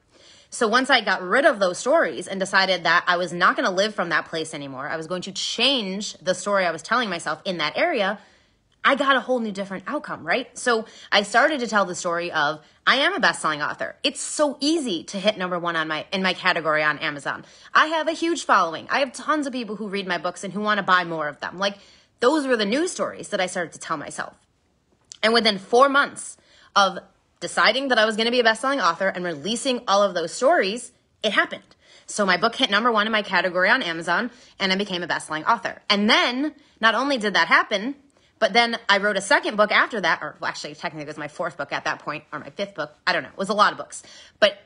so 0.50 0.68
once 0.68 0.90
i 0.90 1.00
got 1.00 1.23
rid 1.23 1.45
of 1.45 1.59
those 1.59 1.78
stories 1.78 2.26
and 2.26 2.40
decided 2.40 2.85
that 2.85 3.04
i 3.06 3.16
was 3.16 3.33
not 3.33 3.56
going 3.56 3.66
to 3.66 3.75
live 3.75 3.95
from 3.95 4.09
that 4.09 4.26
place 4.26 4.52
anymore 4.52 4.88
i 4.88 4.97
was 4.97 5.06
going 5.06 5.23
to 5.23 5.33
change 5.33 6.14
the 6.14 6.35
story 6.35 6.66
i 6.66 6.71
was 6.71 6.83
telling 6.83 7.09
myself 7.09 7.40
in 7.45 7.59
that 7.59 7.76
area 7.76 8.18
I 8.87 8.95
got 8.95 9.16
a 9.16 9.21
whole 9.21 9.40
new 9.40 9.50
different 9.50 9.83
outcome, 9.88 10.25
right? 10.25 10.56
So 10.56 10.87
I 11.11 11.25
started 11.25 11.59
to 11.59 11.66
tell 11.66 11.87
the 11.87 11.97
story 11.97 12.30
of 12.30 12.61
I 12.87 12.99
am 12.99 13.14
a 13.14 13.18
best-selling 13.18 13.61
author. 13.61 13.97
It's 14.04 14.21
so 14.21 14.59
easy 14.61 15.02
to 15.04 15.18
hit 15.18 15.37
number 15.37 15.59
1 15.59 15.75
on 15.75 15.88
my 15.88 16.06
in 16.12 16.23
my 16.23 16.35
category 16.35 16.85
on 16.85 17.00
Amazon. 17.00 17.45
I 17.75 17.87
have 17.87 18.06
a 18.06 18.12
huge 18.12 18.45
following. 18.45 18.87
I 18.88 19.00
have 19.00 19.12
tons 19.12 19.49
of 19.49 19.52
people 19.52 19.75
who 19.75 19.88
read 19.88 20.06
my 20.06 20.18
books 20.18 20.45
and 20.45 20.52
who 20.52 20.61
want 20.61 20.78
to 20.78 20.85
buy 20.85 21.02
more 21.02 21.26
of 21.26 21.40
them. 21.40 21.59
Like 21.59 21.78
those 22.21 22.47
were 22.47 22.57
the 22.57 22.65
news 22.65 22.93
stories 22.93 23.29
that 23.29 23.41
I 23.41 23.47
started 23.47 23.73
to 23.73 23.79
tell 23.79 23.97
myself. 23.97 24.35
And 25.23 25.33
within 25.33 25.59
four 25.59 25.89
months 25.89 26.37
of 26.75 26.99
deciding 27.41 27.89
that 27.89 27.99
I 27.99 28.05
was 28.05 28.17
going 28.17 28.27
to 28.27 28.33
be 28.33 28.41
a 28.41 28.45
best-selling 28.45 28.81
author 28.81 29.09
and 29.09 29.25
releasing 29.25 29.83
all 29.87 30.03
of 30.03 30.15
those 30.15 30.33
stories, 30.33 30.93
it 31.23 31.33
happened. 31.33 31.63
So 32.07 32.25
my 32.25 32.37
book 32.37 32.55
hit 32.55 32.71
number 32.71 32.93
one 32.93 33.07
in 33.07 33.13
my 33.13 33.23
category 33.23 33.69
on 33.69 33.83
Amazon 33.83 34.31
and 34.61 34.73
I 34.73 34.77
became 34.77 35.03
a 35.03 35.07
best-selling 35.07 35.45
author. 35.45 35.83
And 35.91 36.09
then 36.09 36.55
not 36.81 36.95
only 36.95 37.19
did 37.19 37.35
that 37.35 37.49
happen, 37.49 37.97
but 38.39 38.53
then 38.53 38.79
I 38.89 38.99
wrote 38.99 39.17
a 39.17 39.21
second 39.23 39.57
book 39.57 39.73
after 39.73 40.01
that, 40.01 40.23
or 40.23 40.37
actually 40.43 40.75
technically 40.75 41.05
it 41.05 41.09
was 41.09 41.17
my 41.17 41.29
fourth 41.29 41.57
book 41.57 41.73
at 41.73 41.85
that 41.85 42.01
point, 42.01 42.25
or 42.33 42.39
my 42.39 42.51
fifth 42.51 42.75
book. 42.75 42.95
I 43.07 43.13
don't 43.13 43.23
know. 43.23 43.31
It 43.31 43.39
was 43.39 43.49
a 43.49 43.55
lot 43.55 43.73
of 43.73 43.79
books. 43.79 44.03
But 44.41 44.59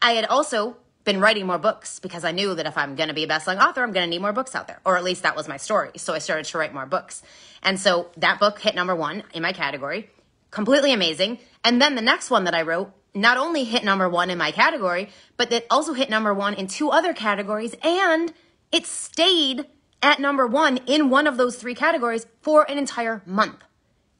I 0.00 0.12
had 0.12 0.24
also 0.26 0.76
been 1.06 1.20
writing 1.20 1.46
more 1.46 1.56
books 1.56 1.98
because 2.00 2.24
I 2.24 2.32
knew 2.32 2.54
that 2.54 2.66
if 2.66 2.76
I'm 2.76 2.96
going 2.96 3.08
to 3.08 3.14
be 3.14 3.24
a 3.24 3.26
best-selling 3.26 3.60
author, 3.60 3.82
I'm 3.82 3.92
going 3.92 4.04
to 4.04 4.10
need 4.10 4.20
more 4.20 4.32
books 4.32 4.54
out 4.54 4.66
there, 4.66 4.80
or 4.84 4.98
at 4.98 5.04
least 5.04 5.22
that 5.22 5.36
was 5.36 5.48
my 5.48 5.56
story. 5.56 5.92
So 5.96 6.12
I 6.12 6.18
started 6.18 6.44
to 6.46 6.58
write 6.58 6.74
more 6.74 6.84
books. 6.84 7.22
And 7.62 7.80
so 7.80 8.10
that 8.18 8.38
book 8.38 8.60
hit 8.60 8.74
number 8.74 8.94
one 8.94 9.22
in 9.32 9.42
my 9.42 9.52
category, 9.52 10.10
completely 10.50 10.92
amazing. 10.92 11.38
And 11.64 11.80
then 11.80 11.94
the 11.94 12.02
next 12.02 12.28
one 12.28 12.44
that 12.44 12.54
I 12.54 12.62
wrote 12.62 12.92
not 13.14 13.38
only 13.38 13.64
hit 13.64 13.82
number 13.84 14.08
one 14.08 14.28
in 14.28 14.36
my 14.36 14.50
category, 14.50 15.08
but 15.36 15.50
it 15.50 15.66
also 15.70 15.94
hit 15.94 16.10
number 16.10 16.34
one 16.34 16.52
in 16.54 16.66
two 16.66 16.90
other 16.90 17.14
categories, 17.14 17.74
and 17.82 18.34
it 18.72 18.84
stayed 18.84 19.64
at 20.02 20.20
number 20.20 20.46
one 20.46 20.76
in 20.86 21.08
one 21.08 21.26
of 21.26 21.36
those 21.38 21.56
three 21.56 21.74
categories 21.74 22.26
for 22.42 22.70
an 22.70 22.76
entire 22.76 23.22
month. 23.24 23.64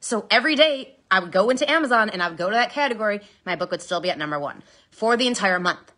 So 0.01 0.27
every 0.31 0.55
day 0.55 0.97
I 1.11 1.21
would 1.21 1.33
go 1.33 1.51
into 1.51 1.71
Amazon 1.71 2.09
and 2.11 2.23
I 2.23 2.29
would 2.29 2.39
go 2.39 2.49
to 2.49 2.55
that 2.55 2.71
category, 2.71 3.21
my 3.45 3.57
book 3.57 3.71
would 3.71 3.83
still 3.83 4.01
be 4.01 4.11
at 4.11 4.19
number 4.19 4.39
one 4.39 4.63
for 4.91 5.17
the 5.17 5.27
entire 5.27 5.59
month. 5.59 5.93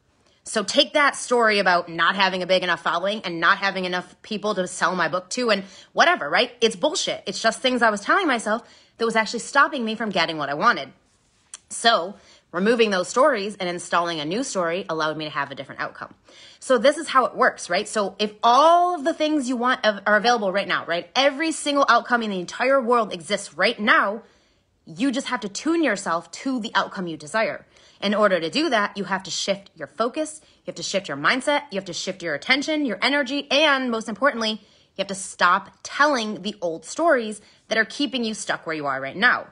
So 0.48 0.64
take 0.64 0.94
that 0.94 1.14
story 1.14 1.58
about 1.58 1.90
not 1.90 2.16
having 2.16 2.42
a 2.42 2.46
big 2.46 2.62
enough 2.62 2.82
following 2.82 3.20
and 3.20 3.38
not 3.38 3.58
having 3.58 3.84
enough 3.84 4.20
people 4.22 4.54
to 4.54 4.66
sell 4.66 4.96
my 4.96 5.06
book 5.06 5.28
to 5.30 5.50
and 5.50 5.64
whatever, 5.92 6.30
right? 6.30 6.50
It's 6.62 6.74
bullshit. 6.74 7.22
It's 7.26 7.42
just 7.42 7.60
things 7.60 7.82
I 7.82 7.90
was 7.90 8.00
telling 8.00 8.26
myself 8.26 8.62
that 8.96 9.04
was 9.04 9.14
actually 9.14 9.40
stopping 9.40 9.84
me 9.84 9.94
from 9.94 10.08
getting 10.08 10.38
what 10.38 10.48
I 10.48 10.54
wanted. 10.54 10.90
So 11.68 12.14
removing 12.50 12.88
those 12.88 13.08
stories 13.08 13.56
and 13.56 13.68
installing 13.68 14.20
a 14.20 14.24
new 14.24 14.42
story 14.42 14.86
allowed 14.88 15.18
me 15.18 15.26
to 15.26 15.30
have 15.30 15.50
a 15.50 15.54
different 15.54 15.82
outcome. 15.82 16.14
So 16.60 16.78
this 16.78 16.96
is 16.96 17.08
how 17.08 17.26
it 17.26 17.36
works, 17.36 17.68
right? 17.68 17.86
So 17.86 18.16
if 18.18 18.32
all 18.42 18.94
of 18.94 19.04
the 19.04 19.12
things 19.12 19.50
you 19.50 19.56
want 19.58 19.84
are 19.84 20.16
available 20.16 20.50
right 20.50 20.66
now, 20.66 20.86
right? 20.86 21.10
Every 21.14 21.52
single 21.52 21.84
outcome 21.90 22.22
in 22.22 22.30
the 22.30 22.40
entire 22.40 22.80
world 22.80 23.12
exists 23.12 23.52
right 23.52 23.78
now. 23.78 24.22
You 24.86 25.12
just 25.12 25.26
have 25.26 25.40
to 25.40 25.48
tune 25.50 25.84
yourself 25.84 26.30
to 26.30 26.58
the 26.58 26.72
outcome 26.74 27.06
you 27.06 27.18
desire. 27.18 27.66
In 28.00 28.14
order 28.14 28.38
to 28.38 28.48
do 28.50 28.70
that, 28.70 28.96
you 28.96 29.04
have 29.04 29.22
to 29.24 29.30
shift 29.30 29.70
your 29.74 29.88
focus, 29.88 30.40
you 30.42 30.64
have 30.66 30.76
to 30.76 30.82
shift 30.82 31.08
your 31.08 31.16
mindset, 31.16 31.62
you 31.70 31.76
have 31.76 31.84
to 31.86 31.92
shift 31.92 32.22
your 32.22 32.34
attention, 32.34 32.86
your 32.86 32.98
energy, 33.02 33.48
and 33.50 33.90
most 33.90 34.08
importantly, 34.08 34.50
you 34.50 35.02
have 35.02 35.08
to 35.08 35.14
stop 35.14 35.70
telling 35.82 36.42
the 36.42 36.54
old 36.60 36.84
stories 36.84 37.40
that 37.68 37.78
are 37.78 37.84
keeping 37.84 38.24
you 38.24 38.34
stuck 38.34 38.66
where 38.66 38.76
you 38.76 38.86
are 38.86 39.00
right 39.00 39.16
now. 39.16 39.48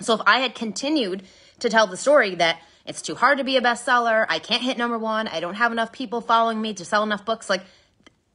So 0.00 0.14
if 0.14 0.20
I 0.26 0.40
had 0.40 0.54
continued 0.54 1.22
to 1.60 1.68
tell 1.68 1.86
the 1.86 1.96
story 1.96 2.34
that 2.36 2.60
it's 2.86 3.02
too 3.02 3.14
hard 3.14 3.38
to 3.38 3.44
be 3.44 3.56
a 3.56 3.60
bestseller, 3.60 4.26
I 4.28 4.38
can't 4.38 4.62
hit 4.62 4.78
number 4.78 4.98
one, 4.98 5.28
I 5.28 5.40
don't 5.40 5.54
have 5.54 5.72
enough 5.72 5.92
people 5.92 6.20
following 6.20 6.60
me 6.60 6.74
to 6.74 6.84
sell 6.84 7.02
enough 7.02 7.24
books, 7.24 7.48
like 7.48 7.62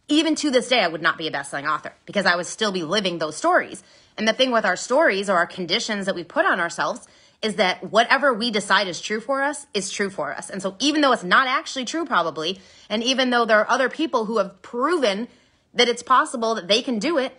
even 0.08 0.36
to 0.36 0.52
this 0.52 0.70
day, 0.70 0.82
I 0.82 0.88
would 0.88 1.02
not 1.02 1.18
be 1.18 1.28
a 1.28 1.32
bestselling 1.32 1.70
author 1.70 1.94
because 2.06 2.26
I 2.26 2.36
would 2.36 2.46
still 2.46 2.72
be 2.72 2.84
living 2.84 3.18
those 3.18 3.36
stories. 3.36 3.84
And 4.18 4.28
the 4.28 4.34
thing 4.34 4.52
with 4.52 4.64
our 4.64 4.76
stories 4.76 5.30
or 5.30 5.38
our 5.38 5.48
conditions 5.48 6.06
that 6.06 6.16
we 6.16 6.24
put 6.24 6.46
on 6.46 6.60
ourselves 6.60 7.08
is 7.42 7.56
that 7.56 7.92
whatever 7.92 8.34
we 8.34 8.52
decide 8.52 8.88
is 8.88 9.00
true 9.02 9.20
for 9.20 9.44
us 9.44 9.68
is 9.74 9.92
true 9.92 10.10
for 10.10 10.34
us. 10.34 10.50
And 10.50 10.62
so 10.62 10.76
even 10.80 11.02
though 11.02 11.12
it's 11.12 11.24
not 11.24 11.48
actually 11.48 11.86
true 11.86 12.06
probably, 12.06 12.60
and 12.90 13.04
even 13.04 13.30
though 13.30 13.46
there 13.46 13.60
are 13.60 13.70
other 13.70 13.90
people 13.90 14.26
who 14.26 14.38
have 14.38 14.62
proven 14.62 15.28
that 15.74 15.88
it's 15.88 16.04
possible 16.04 16.56
that 16.56 16.68
they 16.68 16.82
can 16.82 17.00
do 17.00 17.18
it, 17.18 17.34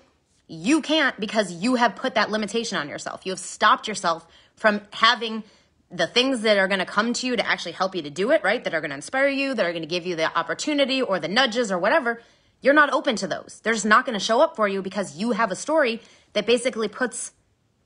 you 0.48 0.80
can't 0.80 1.18
because 1.18 1.52
you 1.52 1.74
have 1.74 1.96
put 1.96 2.14
that 2.14 2.30
limitation 2.30 2.78
on 2.78 2.88
yourself. 2.88 3.22
You 3.24 3.32
have 3.32 3.40
stopped 3.40 3.88
yourself 3.88 4.26
from 4.54 4.82
having 4.92 5.42
the 5.90 6.06
things 6.06 6.42
that 6.42 6.58
are 6.58 6.68
going 6.68 6.80
to 6.80 6.86
come 6.86 7.12
to 7.12 7.26
you 7.26 7.36
to 7.36 7.46
actually 7.46 7.72
help 7.72 7.94
you 7.94 8.02
to 8.02 8.10
do 8.10 8.30
it, 8.30 8.42
right? 8.42 8.62
That 8.62 8.74
are 8.74 8.80
going 8.80 8.90
to 8.90 8.96
inspire 8.96 9.28
you, 9.28 9.54
that 9.54 9.64
are 9.64 9.72
going 9.72 9.82
to 9.82 9.88
give 9.88 10.06
you 10.06 10.16
the 10.16 10.36
opportunity 10.36 11.00
or 11.02 11.18
the 11.20 11.28
nudges 11.28 11.70
or 11.70 11.78
whatever, 11.78 12.20
you're 12.60 12.74
not 12.74 12.92
open 12.92 13.16
to 13.16 13.26
those. 13.26 13.60
They're 13.62 13.74
just 13.74 13.86
not 13.86 14.04
going 14.04 14.18
to 14.18 14.24
show 14.24 14.40
up 14.40 14.56
for 14.56 14.66
you 14.66 14.82
because 14.82 15.16
you 15.16 15.32
have 15.32 15.50
a 15.50 15.56
story 15.56 16.00
that 16.32 16.46
basically 16.46 16.88
puts 16.88 17.32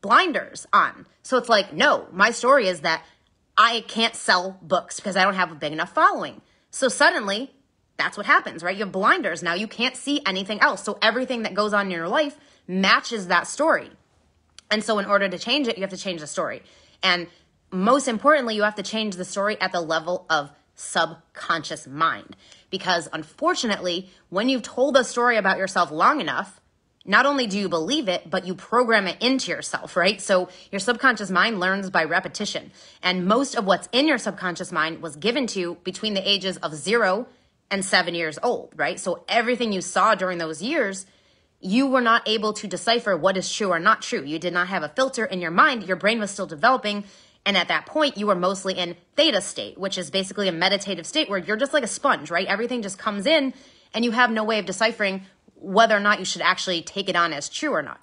blinders 0.01 0.67
on. 0.73 1.07
So 1.23 1.37
it's 1.37 1.49
like, 1.49 1.73
no, 1.73 2.07
my 2.13 2.31
story 2.31 2.69
is 2.69 2.81
that 2.81 3.05
I 3.57 3.85
can't 3.89 4.15
sell 4.15 4.59
books 4.63 4.97
because 4.97 5.17
I 5.17 5.25
don't 5.25 5.35
have 5.35 5.53
a 5.53 5.55
big 5.55 5.73
enough 5.73 5.93
following. 5.93 6.41
So 6.71 6.89
suddenly, 6.89 7.53
that's 7.97 8.17
what 8.17 8.27
happens, 8.27 8.63
right? 8.63 8.77
You 8.77 8.85
have 8.85 8.93
blinders. 8.93 9.43
Now 9.43 9.55
you 9.55 9.67
can't 9.67 9.97
see 9.97 10.23
anything 10.25 10.61
else. 10.61 10.83
So 10.83 10.99
everything 11.03 11.43
that 11.43 11.55
goes 11.55 11.75
on 11.75 11.87
in 11.87 11.93
your 11.93 12.09
life 12.09 12.39
matches 12.67 13.27
that 13.27 13.47
story. 13.47 13.91
And 14.71 14.83
so 14.83 14.99
in 14.99 15.05
order 15.05 15.29
to 15.29 15.39
change 15.39 15.69
it, 15.69 15.77
you 15.77 15.83
have 15.83 15.91
to 15.91 15.97
change 15.97 16.21
the 16.21 16.27
story. 16.27 16.63
And 17.03 17.27
most 17.71 18.09
importantly, 18.09 18.55
you 18.55 18.63
have 18.63 18.77
to 18.77 18.83
change 18.83 19.17
the 19.17 19.25
story 19.25 19.61
at 19.61 19.73
the 19.73 19.81
level 19.81 20.27
of 20.31 20.51
subconscious 20.75 21.87
mind. 21.87 22.37
Because 22.71 23.09
unfortunately, 23.13 24.09
when 24.31 24.49
you've 24.49 24.63
told 24.63 24.97
a 24.97 25.05
story 25.05 25.37
about 25.37 25.59
yourself 25.59 25.91
long 25.91 26.21
enough, 26.21 26.60
not 27.11 27.27
only 27.27 27.49
do 27.49 27.59
you 27.59 27.69
believe 27.69 28.09
it, 28.09 28.31
but 28.31 28.47
you 28.47 28.55
program 28.55 29.09
it 29.09 29.21
into 29.21 29.51
yourself, 29.51 29.97
right? 29.97 30.21
So 30.21 30.49
your 30.71 30.79
subconscious 30.79 31.29
mind 31.29 31.59
learns 31.59 31.91
by 31.91 32.05
repetition. 32.05 32.71
And 33.03 33.27
most 33.27 33.57
of 33.57 33.67
what's 33.67 33.89
in 33.91 34.07
your 34.07 34.17
subconscious 34.17 34.71
mind 34.71 35.03
was 35.03 35.17
given 35.17 35.49
to 35.49 35.59
you 35.59 35.79
between 35.83 36.15
the 36.15 36.27
ages 36.27 36.57
of 36.59 36.73
zero 36.73 37.27
and 37.69 37.85
seven 37.85 38.15
years 38.15 38.39
old, 38.45 38.73
right? 38.77 39.01
So 39.01 39.25
everything 39.29 39.73
you 39.73 39.81
saw 39.81 40.15
during 40.15 40.39
those 40.39 40.63
years, 40.63 41.05
you 41.61 41.89
were 41.89 42.01
not 42.01 42.29
able 42.29 42.53
to 42.53 42.69
decipher 42.69 43.17
what 43.17 43.37
is 43.37 43.53
true 43.53 43.73
or 43.73 43.81
not 43.81 44.03
true. 44.03 44.23
You 44.23 44.39
did 44.39 44.53
not 44.53 44.69
have 44.69 44.85
a 44.85 44.89
filter 44.89 45.25
in 45.25 45.41
your 45.41 45.51
mind. 45.51 45.89
Your 45.89 45.97
brain 45.97 46.21
was 46.21 46.31
still 46.31 46.47
developing. 46.47 47.03
And 47.45 47.57
at 47.57 47.67
that 47.67 47.87
point, 47.87 48.19
you 48.19 48.29
were 48.29 48.37
mostly 48.37 48.75
in 48.75 48.95
theta 49.17 49.41
state, 49.41 49.77
which 49.77 49.99
is 49.99 50.13
basically 50.13 50.47
a 50.47 50.53
meditative 50.53 51.09
state 51.09 51.29
where 51.29 51.41
you're 51.41 51.57
just 51.57 51.73
like 51.73 51.83
a 51.83 51.89
sponge, 51.89 52.31
right? 52.31 52.47
Everything 52.47 52.83
just 52.83 52.99
comes 52.99 53.27
in 53.27 53.53
and 53.93 54.05
you 54.05 54.13
have 54.13 54.31
no 54.31 54.45
way 54.45 54.61
of 54.61 54.67
deciphering 54.67 55.23
whether 55.61 55.97
or 55.97 56.01
not 56.01 56.19
you 56.19 56.25
should 56.25 56.43
actually 56.43 56.83
take 56.83 57.09
it 57.09 57.17
on 57.17 57.33
as 57.33 57.49
true 57.49 57.73
or 57.73 57.83
not. 57.83 58.01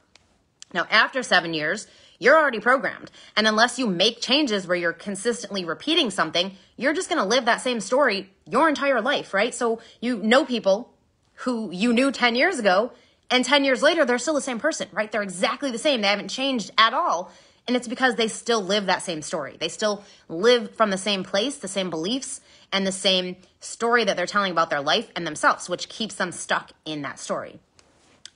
Now, 0.74 0.86
after 0.90 1.24
seven 1.24 1.54
years, 1.54 1.88
you're 2.20 2.38
already 2.38 2.60
programmed. 2.60 3.12
And 3.36 3.48
unless 3.48 3.78
you 3.78 3.88
make 3.88 4.22
changes 4.22 4.68
where 4.68 4.78
you're 4.78 4.94
consistently 4.94 5.64
repeating 5.64 6.10
something, 6.10 6.58
you're 6.76 6.94
just 6.94 7.10
going 7.10 7.22
to 7.22 7.28
live 7.28 7.46
that 7.46 7.62
same 7.62 7.80
story 7.80 8.32
your 8.46 8.68
entire 8.68 9.02
life, 9.02 9.34
right? 9.34 9.54
So 9.54 9.80
you 10.02 10.18
know 10.18 10.46
people 10.46 10.94
who 11.42 11.72
you 11.72 11.94
knew 11.94 12.12
10 12.12 12.36
years 12.36 12.58
ago, 12.60 12.92
and 13.30 13.44
10 13.44 13.66
years 13.66 13.84
later, 13.84 14.06
they're 14.06 14.18
still 14.18 14.34
the 14.34 14.42
same 14.42 14.60
person, 14.60 14.88
right? 14.92 15.12
They're 15.12 15.22
exactly 15.22 15.70
the 15.70 15.78
same. 15.78 16.02
They 16.02 16.08
haven't 16.08 16.30
changed 16.30 16.72
at 16.78 16.94
all. 16.94 17.32
And 17.68 17.76
it's 17.76 17.88
because 17.88 18.16
they 18.16 18.30
still 18.30 18.62
live 18.62 18.86
that 18.86 19.02
same 19.02 19.22
story. 19.22 19.58
They 19.60 19.68
still 19.68 20.04
live 20.30 20.76
from 20.76 20.90
the 20.90 20.98
same 20.98 21.24
place, 21.24 21.58
the 21.58 21.68
same 21.68 21.90
beliefs, 21.90 22.40
and 22.72 22.88
the 22.88 22.92
same 22.92 23.36
story 23.60 24.06
that 24.06 24.16
they're 24.16 24.26
telling 24.26 24.54
about 24.54 24.70
their 24.70 24.82
life 24.82 25.12
and 25.16 25.28
themselves, 25.28 25.70
which 25.70 25.90
keeps 25.90 26.16
them 26.16 26.32
stuck 26.32 26.72
in 26.86 27.02
that 27.02 27.20
story. 27.20 27.60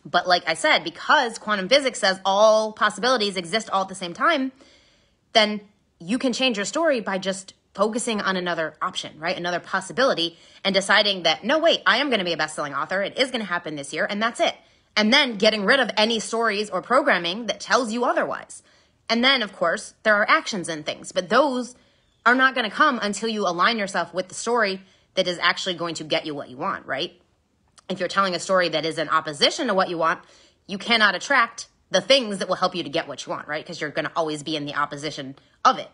But 0.05 0.27
like 0.27 0.43
I 0.47 0.55
said, 0.55 0.83
because 0.83 1.37
quantum 1.37 1.69
physics 1.69 1.99
says 1.99 2.19
all 2.25 2.73
possibilities 2.73 3.37
exist 3.37 3.69
all 3.69 3.83
at 3.83 3.89
the 3.89 3.95
same 3.95 4.13
time, 4.13 4.51
then 5.33 5.61
you 5.99 6.17
can 6.17 6.33
change 6.33 6.57
your 6.57 6.65
story 6.65 6.99
by 6.99 7.17
just 7.17 7.53
focusing 7.73 8.19
on 8.19 8.35
another 8.35 8.75
option, 8.81 9.17
right? 9.19 9.37
Another 9.37 9.59
possibility 9.59 10.37
and 10.63 10.73
deciding 10.75 11.23
that, 11.23 11.43
no, 11.43 11.59
wait, 11.59 11.81
I 11.85 11.97
am 11.97 12.09
going 12.09 12.19
to 12.19 12.25
be 12.25 12.33
a 12.33 12.37
best 12.37 12.55
selling 12.55 12.73
author. 12.73 13.01
It 13.01 13.17
is 13.17 13.31
going 13.31 13.41
to 13.41 13.47
happen 13.47 13.75
this 13.75 13.93
year, 13.93 14.05
and 14.09 14.21
that's 14.21 14.39
it. 14.39 14.55
And 14.97 15.13
then 15.13 15.37
getting 15.37 15.63
rid 15.63 15.79
of 15.79 15.89
any 15.95 16.19
stories 16.19 16.69
or 16.69 16.81
programming 16.81 17.45
that 17.45 17.61
tells 17.61 17.93
you 17.93 18.03
otherwise. 18.03 18.61
And 19.11 19.21
then, 19.21 19.43
of 19.43 19.51
course, 19.51 19.93
there 20.03 20.15
are 20.15 20.25
actions 20.29 20.69
and 20.69 20.85
things, 20.85 21.11
but 21.11 21.27
those 21.27 21.75
are 22.25 22.33
not 22.33 22.55
going 22.55 22.63
to 22.63 22.73
come 22.73 22.97
until 23.01 23.27
you 23.27 23.45
align 23.45 23.77
yourself 23.77 24.13
with 24.13 24.29
the 24.29 24.33
story 24.33 24.83
that 25.15 25.27
is 25.27 25.37
actually 25.39 25.75
going 25.75 25.95
to 25.95 26.05
get 26.05 26.25
you 26.25 26.33
what 26.33 26.49
you 26.49 26.55
want, 26.55 26.85
right? 26.85 27.21
If 27.89 27.99
you're 27.99 28.07
telling 28.07 28.35
a 28.35 28.39
story 28.39 28.69
that 28.69 28.85
is 28.85 28.97
in 28.97 29.09
opposition 29.09 29.67
to 29.67 29.73
what 29.73 29.89
you 29.89 29.97
want, 29.97 30.21
you 30.65 30.77
cannot 30.77 31.13
attract 31.13 31.67
the 31.89 31.99
things 31.99 32.37
that 32.37 32.47
will 32.47 32.55
help 32.55 32.73
you 32.73 32.83
to 32.83 32.89
get 32.89 33.05
what 33.09 33.25
you 33.25 33.31
want, 33.31 33.49
right? 33.49 33.61
Because 33.61 33.81
you're 33.81 33.89
going 33.89 34.05
to 34.05 34.11
always 34.15 34.43
be 34.43 34.55
in 34.55 34.65
the 34.65 34.75
opposition 34.75 35.35
of 35.65 35.77
it. 35.77 35.89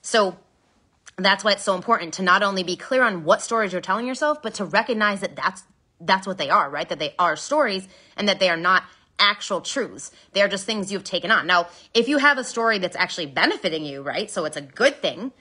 So 0.00 0.38
that's 1.18 1.44
why 1.44 1.52
it's 1.52 1.62
so 1.62 1.74
important 1.74 2.14
to 2.14 2.22
not 2.22 2.42
only 2.42 2.62
be 2.62 2.76
clear 2.76 3.02
on 3.02 3.24
what 3.24 3.42
stories 3.42 3.72
you're 3.72 3.82
telling 3.82 4.06
yourself, 4.06 4.40
but 4.40 4.54
to 4.54 4.64
recognize 4.64 5.20
that 5.20 5.36
that's 5.36 5.64
that's 6.00 6.26
what 6.26 6.38
they 6.38 6.48
are, 6.48 6.70
right? 6.70 6.88
That 6.88 6.98
they 6.98 7.14
are 7.18 7.36
stories 7.36 7.86
and 8.16 8.26
that 8.30 8.40
they 8.40 8.48
are 8.48 8.56
not 8.56 8.84
actual 9.22 9.62
truths. 9.62 10.10
They 10.32 10.42
are 10.42 10.48
just 10.48 10.66
things 10.66 10.92
you've 10.92 11.04
taken 11.04 11.30
on. 11.30 11.46
Now, 11.46 11.68
if 11.94 12.08
you 12.08 12.18
have 12.18 12.36
a 12.36 12.44
story 12.44 12.78
that's 12.78 12.96
actually 12.96 13.26
benefiting 13.26 13.84
you, 13.84 14.02
right? 14.02 14.30
So 14.30 14.44
it's 14.44 14.56
a 14.56 14.60
good 14.60 14.96
thing. 15.00 15.32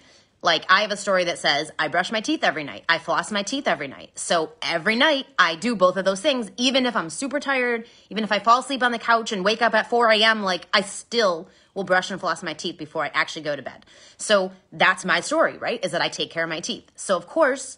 Like 0.43 0.65
I 0.69 0.81
have 0.81 0.91
a 0.91 0.97
story 0.97 1.25
that 1.25 1.37
says 1.37 1.71
I 1.77 1.87
brush 1.87 2.11
my 2.11 2.21
teeth 2.21 2.43
every 2.43 2.63
night. 2.63 2.83
I 2.89 2.97
floss 2.97 3.31
my 3.31 3.43
teeth 3.43 3.67
every 3.67 3.87
night. 3.87 4.11
So 4.15 4.53
every 4.61 4.95
night 4.95 5.27
I 5.37 5.55
do 5.55 5.75
both 5.75 5.97
of 5.97 6.05
those 6.05 6.21
things, 6.21 6.49
even 6.57 6.85
if 6.85 6.95
I'm 6.95 7.09
super 7.09 7.39
tired, 7.39 7.85
even 8.09 8.23
if 8.23 8.31
I 8.31 8.39
fall 8.39 8.59
asleep 8.59 8.81
on 8.81 8.91
the 8.91 8.99
couch 8.99 9.31
and 9.31 9.45
wake 9.45 9.61
up 9.61 9.73
at 9.75 9.89
4 9.89 10.09
a.m., 10.11 10.41
like 10.41 10.67
I 10.73 10.81
still 10.81 11.49
will 11.73 11.83
brush 11.83 12.09
and 12.09 12.19
floss 12.19 12.41
my 12.41 12.53
teeth 12.53 12.77
before 12.77 13.03
I 13.03 13.11
actually 13.13 13.43
go 13.43 13.55
to 13.55 13.61
bed. 13.61 13.85
So 14.17 14.51
that's 14.71 15.05
my 15.05 15.21
story, 15.21 15.57
right? 15.57 15.83
Is 15.83 15.91
that 15.91 16.01
I 16.01 16.09
take 16.09 16.31
care 16.31 16.43
of 16.43 16.49
my 16.49 16.59
teeth. 16.59 16.91
So 16.95 17.17
of 17.17 17.27
course, 17.27 17.77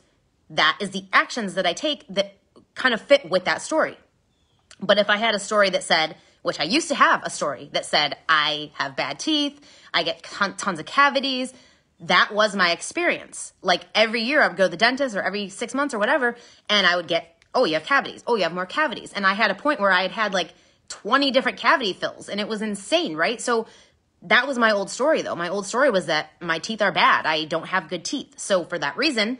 that 0.50 0.78
is 0.80 0.92
the 0.92 1.06
actions 1.12 1.56
that 1.56 1.66
I 1.66 1.74
take 1.74 2.06
that 2.08 2.36
kind 2.76 2.94
of 2.94 3.02
fit 3.02 3.30
with 3.30 3.46
that 3.46 3.62
story. 3.62 3.98
But 4.80 4.98
if 4.98 5.10
I 5.10 5.18
had 5.18 5.36
a 5.36 5.40
story 5.40 5.70
that 5.72 5.84
said, 5.84 6.16
which 6.42 6.60
I 6.60 6.64
used 6.64 6.90
to 6.90 6.96
have 6.96 7.24
a 7.24 7.30
story 7.30 7.70
that 7.74 7.86
said, 7.86 8.18
I 8.28 8.72
have 8.76 8.96
bad 8.96 9.20
teeth, 9.20 9.60
I 9.94 10.04
get 10.04 10.24
tons 10.24 10.80
of 10.80 10.86
cavities, 10.86 11.54
that 12.02 12.34
was 12.34 12.56
my 12.56 12.72
experience. 12.72 13.54
Like 13.62 13.86
every 13.96 14.22
year 14.22 14.42
I 14.42 14.48
would 14.48 14.58
go 14.58 14.66
to 14.66 14.70
the 14.70 14.78
dentist 14.78 15.16
or 15.16 15.22
every 15.22 15.50
six 15.50 15.74
months 15.74 15.94
or 15.94 16.00
whatever, 16.00 16.36
and 16.70 16.86
I 16.86 16.96
would 16.96 17.08
get, 17.08 17.42
oh, 17.56 17.66
you 17.66 17.76
have 17.76 17.86
cavities. 17.86 18.24
Oh, 18.28 18.36
you 18.36 18.44
have 18.44 18.54
more 18.54 18.66
cavities. 18.66 19.14
And 19.14 19.26
I 19.26 19.34
had 19.34 19.52
a 19.52 19.56
point 19.56 19.80
where 19.80 19.92
I 19.92 20.02
had 20.02 20.12
had 20.12 20.34
like 20.34 20.54
20 20.90 21.32
different 21.32 21.58
cavity 21.58 21.94
fills 21.94 22.30
and 22.30 22.40
it 22.40 22.48
was 22.48 22.62
insane, 22.62 23.16
right? 23.16 23.40
So 23.40 23.68
that 24.24 24.48
was 24.48 24.58
my 24.58 24.72
old 24.72 24.90
story 24.90 25.22
though. 25.22 25.36
My 25.36 25.50
old 25.50 25.66
story 25.66 25.90
was 25.90 26.08
that 26.08 26.32
my 26.42 26.60
teeth 26.60 26.82
are 26.82 26.92
bad. 26.92 27.26
I 27.26 27.46
don't 27.46 27.68
have 27.68 27.90
good 27.90 28.06
teeth. 28.06 28.38
So 28.38 28.64
for 28.66 28.78
that 28.80 28.98
reason, 28.98 29.40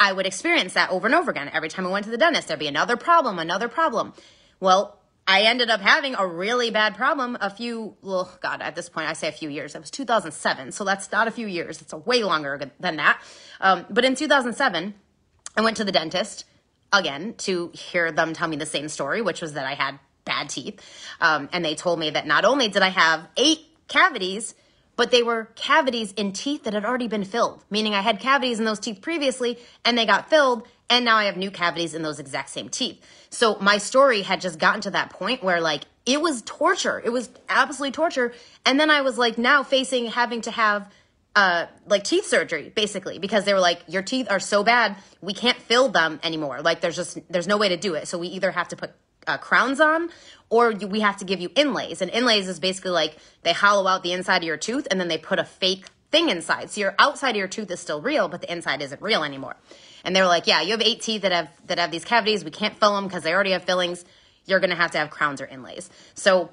I 0.00 0.12
would 0.12 0.26
experience 0.26 0.74
that 0.74 0.90
over 0.90 1.06
and 1.06 1.14
over 1.14 1.30
again. 1.30 1.50
Every 1.52 1.68
time 1.68 1.86
I 1.86 1.90
went 1.90 2.04
to 2.04 2.10
the 2.10 2.18
dentist, 2.18 2.48
there'd 2.48 2.60
be 2.60 2.68
another 2.68 2.96
problem, 2.96 3.38
another 3.38 3.68
problem. 3.68 4.12
Well, 4.60 4.98
I 5.26 5.42
ended 5.42 5.68
up 5.68 5.80
having 5.80 6.14
a 6.14 6.26
really 6.26 6.70
bad 6.70 6.96
problem 6.96 7.36
a 7.40 7.50
few, 7.50 7.96
well, 8.00 8.30
God, 8.40 8.62
at 8.62 8.74
this 8.74 8.88
point, 8.88 9.08
I 9.08 9.12
say 9.12 9.28
a 9.28 9.32
few 9.32 9.50
years. 9.50 9.74
It 9.74 9.80
was 9.80 9.90
2007, 9.90 10.72
so 10.72 10.84
that's 10.84 11.12
not 11.12 11.28
a 11.28 11.30
few 11.30 11.46
years. 11.46 11.82
It's 11.82 11.92
a 11.92 11.98
way 11.98 12.22
longer 12.22 12.58
than 12.80 12.96
that. 12.96 13.20
Um, 13.60 13.84
but 13.90 14.06
in 14.06 14.14
2007, 14.14 14.94
I 15.54 15.60
went 15.60 15.76
to 15.76 15.84
the 15.84 15.92
dentist 15.92 16.46
again 16.92 17.34
to 17.38 17.70
hear 17.74 18.10
them 18.10 18.32
tell 18.32 18.48
me 18.48 18.56
the 18.56 18.64
same 18.64 18.88
story, 18.88 19.20
which 19.20 19.42
was 19.42 19.52
that 19.52 19.66
I 19.66 19.74
had 19.74 19.98
bad 20.24 20.48
teeth. 20.48 20.80
Um, 21.20 21.50
and 21.52 21.62
they 21.62 21.74
told 21.74 21.98
me 21.98 22.10
that 22.10 22.26
not 22.26 22.46
only 22.46 22.68
did 22.68 22.82
I 22.82 22.88
have 22.88 23.26
eight 23.36 23.60
cavities, 23.86 24.54
but 24.98 25.12
they 25.12 25.22
were 25.22 25.44
cavities 25.54 26.10
in 26.14 26.32
teeth 26.32 26.64
that 26.64 26.74
had 26.74 26.84
already 26.84 27.06
been 27.06 27.22
filled, 27.22 27.64
meaning 27.70 27.94
I 27.94 28.00
had 28.00 28.18
cavities 28.18 28.58
in 28.58 28.64
those 28.64 28.80
teeth 28.80 29.00
previously 29.00 29.56
and 29.84 29.96
they 29.96 30.04
got 30.04 30.28
filled, 30.28 30.66
and 30.90 31.04
now 31.04 31.16
I 31.16 31.26
have 31.26 31.36
new 31.36 31.52
cavities 31.52 31.94
in 31.94 32.02
those 32.02 32.18
exact 32.18 32.50
same 32.50 32.68
teeth. 32.68 33.00
So 33.30 33.56
my 33.60 33.78
story 33.78 34.22
had 34.22 34.40
just 34.40 34.58
gotten 34.58 34.80
to 34.82 34.90
that 34.90 35.10
point 35.10 35.44
where 35.44 35.60
like 35.60 35.84
it 36.04 36.20
was 36.20 36.42
torture. 36.42 37.00
It 37.02 37.10
was 37.10 37.30
absolutely 37.48 37.92
torture. 37.92 38.34
And 38.66 38.80
then 38.80 38.90
I 38.90 39.02
was 39.02 39.16
like 39.16 39.38
now 39.38 39.62
facing 39.62 40.06
having 40.06 40.40
to 40.42 40.50
have 40.50 40.90
uh, 41.36 41.66
like 41.86 42.02
teeth 42.02 42.26
surgery 42.26 42.72
basically 42.74 43.20
because 43.20 43.44
they 43.44 43.54
were 43.54 43.60
like 43.60 43.80
your 43.86 44.02
teeth 44.02 44.26
are 44.28 44.40
so 44.40 44.64
bad 44.64 44.96
we 45.20 45.32
can't 45.32 45.58
fill 45.58 45.88
them 45.88 46.18
anymore 46.24 46.62
like 46.62 46.80
there's 46.80 46.96
just 46.96 47.16
there's 47.30 47.46
no 47.46 47.56
way 47.56 47.68
to 47.68 47.76
do 47.76 47.94
it 47.94 48.08
so 48.08 48.18
we 48.18 48.26
either 48.28 48.50
have 48.50 48.66
to 48.66 48.74
put 48.74 48.90
uh, 49.26 49.38
crowns 49.38 49.80
on 49.80 50.10
or 50.50 50.72
we 50.72 51.00
have 51.00 51.18
to 51.18 51.24
give 51.24 51.40
you 51.40 51.50
inlays. 51.54 52.00
And 52.00 52.10
inlays 52.10 52.48
is 52.48 52.58
basically 52.60 52.92
like 52.92 53.16
they 53.42 53.52
hollow 53.52 53.86
out 53.86 54.02
the 54.02 54.12
inside 54.12 54.38
of 54.38 54.44
your 54.44 54.56
tooth 54.56 54.86
and 54.90 55.00
then 55.00 55.08
they 55.08 55.18
put 55.18 55.38
a 55.38 55.44
fake 55.44 55.86
thing 56.10 56.28
inside. 56.30 56.70
So 56.70 56.80
your 56.80 56.94
outside 56.98 57.30
of 57.30 57.36
your 57.36 57.48
tooth 57.48 57.70
is 57.70 57.80
still 57.80 58.00
real, 58.00 58.28
but 58.28 58.40
the 58.40 58.50
inside 58.50 58.82
isn't 58.82 59.02
real 59.02 59.24
anymore. 59.24 59.56
And 60.04 60.14
they 60.14 60.20
were 60.20 60.28
like, 60.28 60.46
yeah, 60.46 60.62
you 60.62 60.72
have 60.72 60.82
eight 60.82 61.02
teeth 61.02 61.22
that 61.22 61.32
have 61.32 61.48
that 61.66 61.78
have 61.78 61.90
these 61.90 62.04
cavities. 62.04 62.44
We 62.44 62.50
can't 62.50 62.78
fill 62.78 62.94
them 62.94 63.04
because 63.06 63.22
they 63.22 63.34
already 63.34 63.50
have 63.50 63.64
fillings. 63.64 64.04
You're 64.46 64.60
gonna 64.60 64.76
have 64.76 64.92
to 64.92 64.98
have 64.98 65.10
crowns 65.10 65.40
or 65.40 65.46
inlays. 65.46 65.90
So 66.14 66.50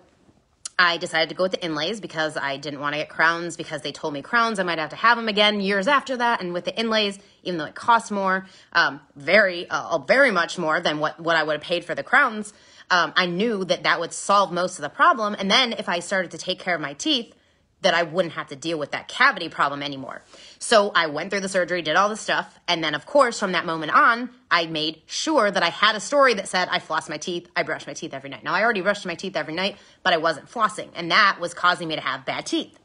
I 0.77 0.97
decided 0.97 1.29
to 1.29 1.35
go 1.35 1.43
with 1.43 1.53
the 1.53 1.63
inlays 1.63 2.01
because 2.01 2.35
I 2.35 2.57
didn't 2.57 2.81
want 2.81 2.93
to 2.93 2.99
get 2.99 3.07
crowns 3.07 3.55
because 3.55 3.81
they 3.81 3.93
told 3.93 4.13
me 4.13 4.21
crowns 4.21 4.59
I 4.59 4.63
might 4.63 4.77
have 4.77 4.89
to 4.89 4.97
have 4.97 5.15
them 5.15 5.29
again 5.29 5.61
years 5.61 5.87
after 5.87 6.17
that. 6.17 6.41
And 6.41 6.53
with 6.53 6.65
the 6.65 6.77
inlays, 6.77 7.17
even 7.43 7.57
though 7.57 7.65
it 7.65 7.75
costs 7.75 8.11
more, 8.11 8.45
um, 8.73 8.99
very, 9.15 9.69
uh, 9.69 9.97
very 9.99 10.31
much 10.31 10.57
more 10.57 10.81
than 10.81 10.99
what 10.99 11.19
what 11.19 11.37
I 11.37 11.43
would 11.43 11.53
have 11.53 11.61
paid 11.61 11.85
for 11.85 11.95
the 11.95 12.03
crowns, 12.03 12.53
um, 12.91 13.13
I 13.15 13.25
knew 13.25 13.63
that 13.65 13.83
that 13.83 13.99
would 13.99 14.11
solve 14.11 14.51
most 14.51 14.77
of 14.77 14.83
the 14.83 14.89
problem. 14.89 15.35
And 15.39 15.49
then 15.49 15.73
if 15.73 15.87
I 15.87 15.99
started 15.99 16.31
to 16.31 16.37
take 16.37 16.59
care 16.59 16.75
of 16.75 16.81
my 16.81 16.93
teeth, 16.93 17.33
that 17.81 17.93
I 17.93 18.03
wouldn't 18.03 18.33
have 18.33 18.47
to 18.47 18.55
deal 18.55 18.79
with 18.79 18.91
that 18.91 19.07
cavity 19.07 19.47
problem 19.49 19.83
anymore. 19.83 20.23
So 20.59 20.91
I 20.95 21.07
went 21.07 21.29
through 21.29 21.41
the 21.41 21.49
surgery, 21.49 21.81
did 21.81 21.95
all 21.95 22.09
the 22.09 22.17
stuff, 22.17 22.59
and 22.67 22.83
then 22.83 22.95
of 22.95 23.05
course 23.05 23.39
from 23.39 23.51
that 23.51 23.65
moment 23.65 23.93
on, 23.93 24.31
I 24.49 24.65
made 24.65 25.01
sure 25.05 25.51
that 25.51 25.61
I 25.61 25.69
had 25.69 25.95
a 25.95 25.99
story 25.99 26.33
that 26.35 26.47
said 26.47 26.67
I 26.71 26.79
floss 26.79 27.09
my 27.09 27.17
teeth, 27.17 27.47
I 27.55 27.63
brush 27.63 27.85
my 27.85 27.93
teeth 27.93 28.13
every 28.13 28.29
night. 28.29 28.43
Now 28.43 28.53
I 28.53 28.63
already 28.63 28.81
brushed 28.81 29.05
my 29.05 29.15
teeth 29.15 29.35
every 29.35 29.53
night, 29.53 29.77
but 30.03 30.13
I 30.13 30.17
wasn't 30.17 30.49
flossing, 30.49 30.89
and 30.95 31.11
that 31.11 31.37
was 31.39 31.53
causing 31.53 31.87
me 31.87 31.95
to 31.95 32.01
have 32.01 32.25
bad 32.25 32.45
teeth. 32.45 32.79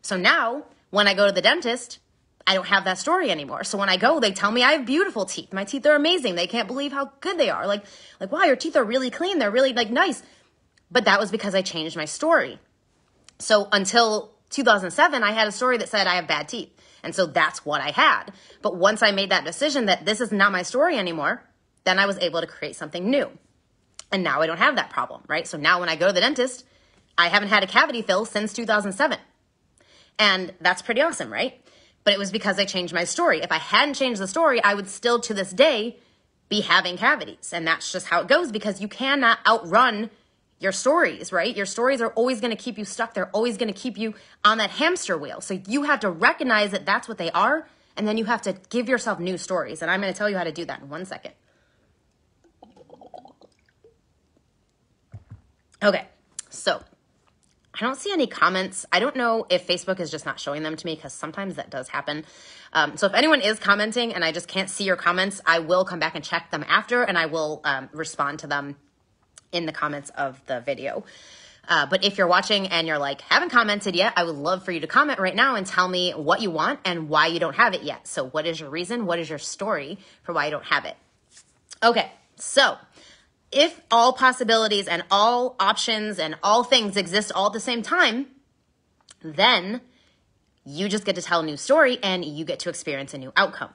So 0.00 0.16
now 0.16 0.64
When 0.92 1.08
I 1.08 1.14
go 1.14 1.26
to 1.26 1.32
the 1.32 1.40
dentist, 1.40 2.00
I 2.46 2.52
don't 2.52 2.66
have 2.66 2.84
that 2.84 2.98
story 2.98 3.30
anymore. 3.30 3.64
So 3.64 3.78
when 3.78 3.88
I 3.88 3.96
go, 3.96 4.20
they 4.20 4.30
tell 4.30 4.50
me 4.50 4.62
I 4.62 4.72
have 4.72 4.84
beautiful 4.84 5.24
teeth. 5.24 5.50
My 5.50 5.64
teeth 5.64 5.86
are 5.86 5.94
amazing. 5.94 6.34
They 6.34 6.46
can't 6.46 6.68
believe 6.68 6.92
how 6.92 7.12
good 7.20 7.38
they 7.38 7.48
are. 7.48 7.66
Like, 7.66 7.82
like, 8.20 8.30
wow, 8.30 8.42
your 8.42 8.56
teeth 8.56 8.76
are 8.76 8.84
really 8.84 9.08
clean. 9.08 9.38
They're 9.38 9.50
really 9.50 9.72
like 9.72 9.90
nice. 9.90 10.22
But 10.90 11.06
that 11.06 11.18
was 11.18 11.30
because 11.30 11.54
I 11.54 11.62
changed 11.62 11.96
my 11.96 12.04
story. 12.04 12.58
So 13.42 13.68
until 13.72 14.32
2007, 14.50 15.22
I 15.22 15.32
had 15.32 15.48
a 15.48 15.52
story 15.52 15.78
that 15.78 15.88
said 15.88 16.06
I 16.06 16.14
have 16.14 16.28
bad 16.28 16.48
teeth. 16.48 16.70
And 17.02 17.14
so 17.14 17.26
that's 17.26 17.64
what 17.64 17.80
I 17.80 17.90
had. 17.90 18.32
But 18.62 18.76
once 18.76 19.02
I 19.02 19.10
made 19.10 19.30
that 19.30 19.44
decision 19.44 19.86
that 19.86 20.04
this 20.04 20.20
is 20.20 20.30
not 20.30 20.52
my 20.52 20.62
story 20.62 20.96
anymore, 20.96 21.42
then 21.84 21.98
I 21.98 22.06
was 22.06 22.18
able 22.18 22.40
to 22.40 22.46
create 22.46 22.76
something 22.76 23.10
new. 23.10 23.30
And 24.12 24.22
now 24.22 24.40
I 24.40 24.46
don't 24.46 24.58
have 24.58 24.76
that 24.76 24.90
problem, 24.90 25.22
right? 25.26 25.46
So 25.46 25.58
now 25.58 25.80
when 25.80 25.88
I 25.88 25.96
go 25.96 26.06
to 26.06 26.12
the 26.12 26.20
dentist, 26.20 26.64
I 27.18 27.28
haven't 27.28 27.48
had 27.48 27.64
a 27.64 27.66
cavity 27.66 28.02
fill 28.02 28.24
since 28.24 28.52
2007. 28.52 29.18
And 30.18 30.54
that's 30.60 30.82
pretty 30.82 31.00
awesome, 31.00 31.32
right? 31.32 31.60
But 32.04 32.14
it 32.14 32.18
was 32.18 32.30
because 32.30 32.58
I 32.58 32.64
changed 32.64 32.94
my 32.94 33.04
story. 33.04 33.40
If 33.40 33.50
I 33.50 33.58
hadn't 33.58 33.94
changed 33.94 34.20
the 34.20 34.28
story, 34.28 34.62
I 34.62 34.74
would 34.74 34.88
still 34.88 35.18
to 35.20 35.34
this 35.34 35.52
day 35.52 35.98
be 36.48 36.60
having 36.60 36.96
cavities. 36.96 37.52
And 37.52 37.66
that's 37.66 37.90
just 37.90 38.06
how 38.06 38.20
it 38.20 38.28
goes 38.28 38.52
because 38.52 38.80
you 38.80 38.86
cannot 38.86 39.38
outrun 39.46 40.10
your 40.62 40.72
stories, 40.72 41.32
right? 41.32 41.56
Your 41.56 41.66
stories 41.66 42.00
are 42.00 42.10
always 42.10 42.40
going 42.40 42.56
to 42.56 42.62
keep 42.62 42.78
you 42.78 42.84
stuck. 42.84 43.14
They're 43.14 43.30
always 43.30 43.56
going 43.56 43.72
to 43.72 43.78
keep 43.78 43.98
you 43.98 44.14
on 44.44 44.58
that 44.58 44.70
hamster 44.70 45.18
wheel. 45.18 45.40
So 45.40 45.60
you 45.66 45.82
have 45.82 46.00
to 46.00 46.10
recognize 46.10 46.70
that 46.70 46.86
that's 46.86 47.08
what 47.08 47.18
they 47.18 47.30
are. 47.32 47.66
And 47.96 48.06
then 48.06 48.16
you 48.16 48.24
have 48.24 48.42
to 48.42 48.56
give 48.70 48.88
yourself 48.88 49.18
new 49.18 49.36
stories. 49.36 49.82
And 49.82 49.90
I'm 49.90 50.00
going 50.00 50.12
to 50.12 50.16
tell 50.16 50.30
you 50.30 50.36
how 50.36 50.44
to 50.44 50.52
do 50.52 50.64
that 50.64 50.80
in 50.80 50.88
one 50.88 51.04
second. 51.04 51.32
Okay, 55.82 56.06
so 56.48 56.80
I 57.74 57.80
don't 57.80 57.96
see 57.96 58.12
any 58.12 58.28
comments. 58.28 58.86
I 58.92 59.00
don't 59.00 59.16
know 59.16 59.46
if 59.50 59.66
Facebook 59.66 59.98
is 59.98 60.12
just 60.12 60.24
not 60.24 60.38
showing 60.38 60.62
them 60.62 60.76
to 60.76 60.86
me 60.86 60.94
because 60.94 61.12
sometimes 61.12 61.56
that 61.56 61.70
does 61.70 61.88
happen. 61.88 62.24
Um, 62.72 62.96
so 62.96 63.06
if 63.06 63.14
anyone 63.14 63.40
is 63.40 63.58
commenting 63.58 64.14
and 64.14 64.24
I 64.24 64.30
just 64.30 64.46
can't 64.46 64.70
see 64.70 64.84
your 64.84 64.94
comments, 64.94 65.40
I 65.44 65.58
will 65.58 65.84
come 65.84 65.98
back 65.98 66.14
and 66.14 66.24
check 66.24 66.52
them 66.52 66.64
after 66.68 67.02
and 67.02 67.18
I 67.18 67.26
will 67.26 67.60
um, 67.64 67.88
respond 67.92 68.38
to 68.40 68.46
them 68.46 68.76
in 69.52 69.66
the 69.66 69.72
comments 69.72 70.10
of 70.16 70.44
the 70.46 70.60
video. 70.60 71.04
Uh, 71.68 71.86
but 71.86 72.04
if 72.04 72.18
you're 72.18 72.26
watching 72.26 72.66
and 72.66 72.88
you're 72.88 72.98
like, 72.98 73.20
haven't 73.20 73.50
commented 73.50 73.94
yet, 73.94 74.14
I 74.16 74.24
would 74.24 74.34
love 74.34 74.64
for 74.64 74.72
you 74.72 74.80
to 74.80 74.86
comment 74.86 75.20
right 75.20 75.34
now 75.34 75.54
and 75.54 75.64
tell 75.64 75.86
me 75.86 76.10
what 76.12 76.40
you 76.40 76.50
want 76.50 76.80
and 76.84 77.08
why 77.08 77.28
you 77.28 77.38
don't 77.38 77.54
have 77.54 77.72
it 77.72 77.82
yet. 77.82 78.08
So, 78.08 78.26
what 78.28 78.46
is 78.46 78.58
your 78.58 78.68
reason? 78.68 79.06
What 79.06 79.20
is 79.20 79.30
your 79.30 79.38
story 79.38 79.98
for 80.24 80.32
why 80.32 80.46
you 80.46 80.50
don't 80.50 80.64
have 80.64 80.84
it? 80.84 80.96
Okay, 81.82 82.10
so 82.36 82.78
if 83.52 83.80
all 83.90 84.12
possibilities 84.12 84.88
and 84.88 85.04
all 85.10 85.54
options 85.60 86.18
and 86.18 86.36
all 86.42 86.64
things 86.64 86.96
exist 86.96 87.30
all 87.32 87.46
at 87.46 87.52
the 87.52 87.60
same 87.60 87.82
time, 87.82 88.26
then 89.22 89.80
you 90.64 90.88
just 90.88 91.04
get 91.04 91.16
to 91.16 91.22
tell 91.22 91.40
a 91.40 91.44
new 91.44 91.56
story 91.56 91.98
and 92.02 92.24
you 92.24 92.44
get 92.44 92.60
to 92.60 92.68
experience 92.68 93.14
a 93.14 93.18
new 93.18 93.32
outcome. 93.36 93.70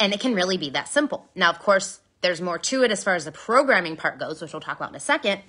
And 0.00 0.12
it 0.12 0.20
can 0.20 0.34
really 0.34 0.56
be 0.56 0.70
that 0.70 0.88
simple. 0.88 1.28
Now, 1.34 1.50
of 1.50 1.58
course, 1.58 2.00
there's 2.22 2.40
more 2.40 2.58
to 2.58 2.82
it 2.82 2.90
as 2.90 3.04
far 3.04 3.14
as 3.14 3.24
the 3.24 3.32
programming 3.32 3.96
part 3.96 4.18
goes, 4.18 4.40
which 4.40 4.52
we'll 4.52 4.60
talk 4.60 4.76
about 4.76 4.90
in 4.90 4.96
a 4.96 5.00
second. 5.00 5.42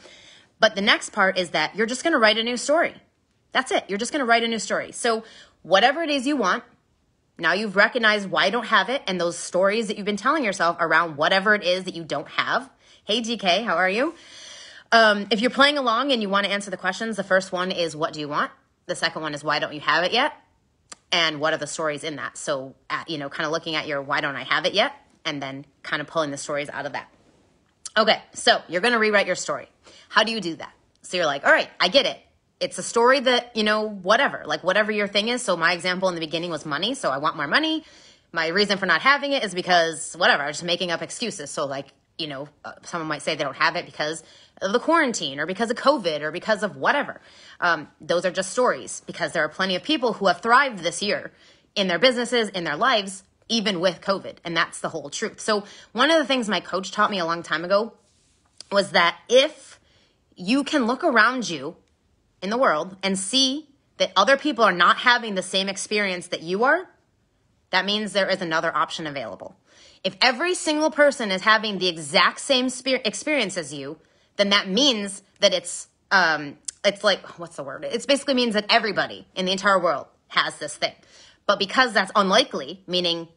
But 0.60 0.76
the 0.76 0.82
next 0.82 1.12
part 1.12 1.38
is 1.38 1.52
that 1.52 1.76
you're 1.76 1.88
just 1.88 2.04
going 2.04 2.14
to 2.14 2.20
write 2.20 2.38
a 2.38 2.44
new 2.44 2.58
story. 2.58 2.96
That's 3.52 3.72
it. 3.72 3.86
You're 3.88 4.00
just 4.00 4.12
going 4.12 4.20
to 4.20 4.26
write 4.26 4.44
a 4.44 4.48
new 4.48 4.60
story. 4.60 4.92
So, 4.92 5.24
whatever 5.62 6.02
it 6.02 6.10
is 6.10 6.28
you 6.28 6.36
want, 6.36 6.64
now 7.38 7.54
you've 7.54 7.76
recognized 7.76 8.30
why 8.30 8.48
you 8.48 8.52
don't 8.52 8.66
have 8.66 8.90
it 8.90 9.02
and 9.08 9.20
those 9.20 9.38
stories 9.38 9.88
that 9.88 9.98
you've 9.98 10.06
been 10.06 10.18
telling 10.18 10.44
yourself 10.44 10.78
around 10.80 11.18
whatever 11.18 11.56
it 11.56 11.64
is 11.64 11.86
that 11.86 11.96
you 11.96 12.04
don't 12.04 12.28
have. 12.28 12.70
Hey, 13.06 13.22
DK, 13.22 13.64
how 13.64 13.76
are 13.76 13.90
you? 13.90 14.14
Um, 14.92 15.28
if 15.32 15.42
you're 15.42 15.52
playing 15.52 15.78
along 15.78 16.12
and 16.12 16.22
you 16.22 16.30
want 16.30 16.46
to 16.46 16.52
answer 16.52 16.70
the 16.70 16.78
questions, 16.78 17.16
the 17.16 17.24
first 17.24 17.52
one 17.52 17.72
is 17.72 17.96
what 17.96 18.14
do 18.14 18.20
you 18.20 18.28
want? 18.28 18.52
The 18.86 18.96
second 18.96 19.22
one 19.22 19.34
is 19.34 19.44
why 19.44 19.60
don't 19.60 19.74
you 19.74 19.80
have 19.82 20.04
it 20.04 20.12
yet? 20.12 20.34
And 21.12 21.40
what 21.40 21.54
are 21.54 21.58
the 21.58 21.68
stories 21.68 22.04
in 22.04 22.18
that? 22.18 22.38
So, 22.38 22.76
at, 22.90 23.10
you 23.10 23.18
know, 23.18 23.30
kind 23.30 23.46
of 23.46 23.52
looking 23.52 23.76
at 23.76 23.88
your 23.88 24.02
why 24.02 24.22
don't 24.22 24.36
I 24.36 24.44
have 24.44 24.66
it 24.66 24.74
yet? 24.74 24.94
And 25.26 25.42
then 25.42 25.66
kind 25.84 26.02
of 26.02 26.08
pulling 26.08 26.32
the 26.32 26.38
stories 26.38 26.70
out 26.70 26.86
of 26.86 26.94
that. 26.94 27.10
Okay, 27.96 28.22
so 28.34 28.62
you're 28.68 28.82
going 28.82 28.94
to 28.94 29.00
rewrite 29.00 29.28
your 29.28 29.36
story. 29.36 29.70
How 30.10 30.24
do 30.24 30.32
you 30.32 30.42
do 30.42 30.56
that? 30.56 30.74
So 31.04 31.18
you're 31.18 31.26
like, 31.26 31.46
all 31.46 31.52
right, 31.52 31.70
I 31.80 31.90
get 31.90 32.06
it. 32.06 32.18
It's 32.60 32.78
a 32.78 32.84
story 32.84 33.20
that, 33.20 33.56
you 33.56 33.64
know, 33.64 33.88
whatever, 33.88 34.44
like 34.46 34.64
whatever 34.64 34.92
your 34.92 35.08
thing 35.08 35.28
is. 35.28 35.42
So 35.42 35.58
my 35.58 35.74
example 35.74 36.08
in 36.10 36.16
the 36.16 36.22
beginning 36.22 36.50
was 36.50 36.66
money. 36.66 36.96
So 36.96 37.10
I 37.10 37.18
want 37.18 37.36
more 37.36 37.48
money. 37.48 37.84
My 38.32 38.48
reason 38.48 38.78
for 38.78 38.86
not 38.86 39.02
having 39.02 39.32
it 39.34 39.44
is 39.44 39.54
because 39.54 40.16
whatever, 40.16 40.44
I'm 40.44 40.52
just 40.52 40.64
making 40.64 40.90
up 40.90 41.02
excuses. 41.02 41.52
So 41.52 41.66
like, 41.66 41.88
you 42.18 42.28
know, 42.28 42.48
uh, 42.64 42.74
someone 42.84 43.08
might 43.08 43.22
say 43.22 43.36
they 43.36 43.44
don't 43.44 43.56
have 43.58 43.76
it 43.76 43.86
because 43.86 44.24
of 44.62 44.72
the 44.72 44.80
quarantine 44.80 45.40
or 45.40 45.46
because 45.46 45.70
of 45.70 45.78
COVID 45.78 46.22
or 46.22 46.32
because 46.32 46.64
of 46.64 46.78
whatever. 46.78 47.20
Um, 47.60 47.90
those 48.00 48.26
are 48.26 48.32
just 48.32 48.52
stories 48.52 49.02
because 49.06 49.34
there 49.34 49.44
are 49.44 49.50
plenty 49.50 49.76
of 49.76 49.84
people 49.84 50.14
who 50.14 50.28
have 50.28 50.42
thrived 50.42 50.80
this 50.80 51.02
year 51.02 51.32
in 51.76 51.88
their 51.88 52.00
businesses, 52.00 52.50
in 52.50 52.64
their 52.64 52.78
lives, 52.78 53.24
even 53.50 53.80
with 53.80 54.02
COVID. 54.02 54.38
And 54.44 54.56
that's 54.56 54.80
the 54.80 54.90
whole 54.90 55.10
truth. 55.10 55.40
So, 55.40 55.64
one 55.92 56.12
of 56.12 56.18
the 56.18 56.26
things 56.26 56.50
my 56.50 56.60
coach 56.60 56.92
taught 56.92 57.12
me 57.12 57.20
a 57.20 57.26
long 57.26 57.44
time 57.44 57.66
ago 57.66 57.94
was 58.72 58.92
that 58.92 59.18
if 59.30 59.80
you 60.36 60.64
can 60.64 60.86
look 60.86 61.04
around 61.04 61.50
you 61.50 61.76
in 62.42 62.50
the 62.50 62.58
world 62.58 62.98
and 63.04 63.18
see 63.18 63.70
that 63.98 64.12
other 64.16 64.38
people 64.38 64.64
are 64.64 64.74
not 64.74 64.98
having 64.98 65.36
the 65.36 65.42
same 65.42 65.70
experience 65.70 66.28
that 66.28 66.42
you 66.42 66.64
are, 66.64 66.90
that 67.70 67.86
means 67.86 68.14
there 68.14 68.30
is 68.30 68.42
another 68.42 68.76
option 68.76 69.08
available. 69.08 69.56
If 70.04 70.18
every 70.22 70.54
single 70.54 70.92
person 70.92 71.32
is 71.32 71.42
having 71.42 71.78
the 71.78 71.88
exact 71.88 72.40
same 72.40 72.70
experience 72.86 73.58
as 73.58 73.74
you, 73.74 73.98
then 74.36 74.50
that 74.50 74.68
means 74.68 75.24
that 75.40 75.54
it's 75.54 75.88
um, 76.12 76.58
it's 76.84 77.04
like 77.04 77.40
what's 77.40 77.56
the 77.56 77.64
word? 77.64 77.86
It 77.86 78.06
basically 78.08 78.34
means 78.34 78.54
that 78.54 78.66
everybody 78.70 79.26
in 79.36 79.46
the 79.46 79.52
entire 79.52 79.80
world 79.80 80.08
has 80.28 80.58
this 80.58 80.76
thing. 80.76 80.94
But 81.46 81.60
because 81.60 81.94
that's 81.94 82.12
unlikely, 82.16 82.82
meaning 82.88 83.28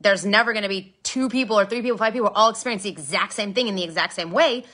there's 0.00 0.26
never 0.26 0.52
going 0.52 0.64
to 0.64 0.68
be 0.68 0.94
two 1.02 1.28
people 1.28 1.58
or 1.58 1.64
three 1.64 1.82
people, 1.82 1.98
five 1.98 2.12
people 2.12 2.32
all 2.34 2.50
experience 2.50 2.82
the 2.82 2.90
exact 2.90 3.32
same 3.32 3.54
thing 3.54 3.68
in 3.68 3.76
the 3.76 3.84
exact 3.84 4.14
same 4.14 4.32
way, 4.32 4.64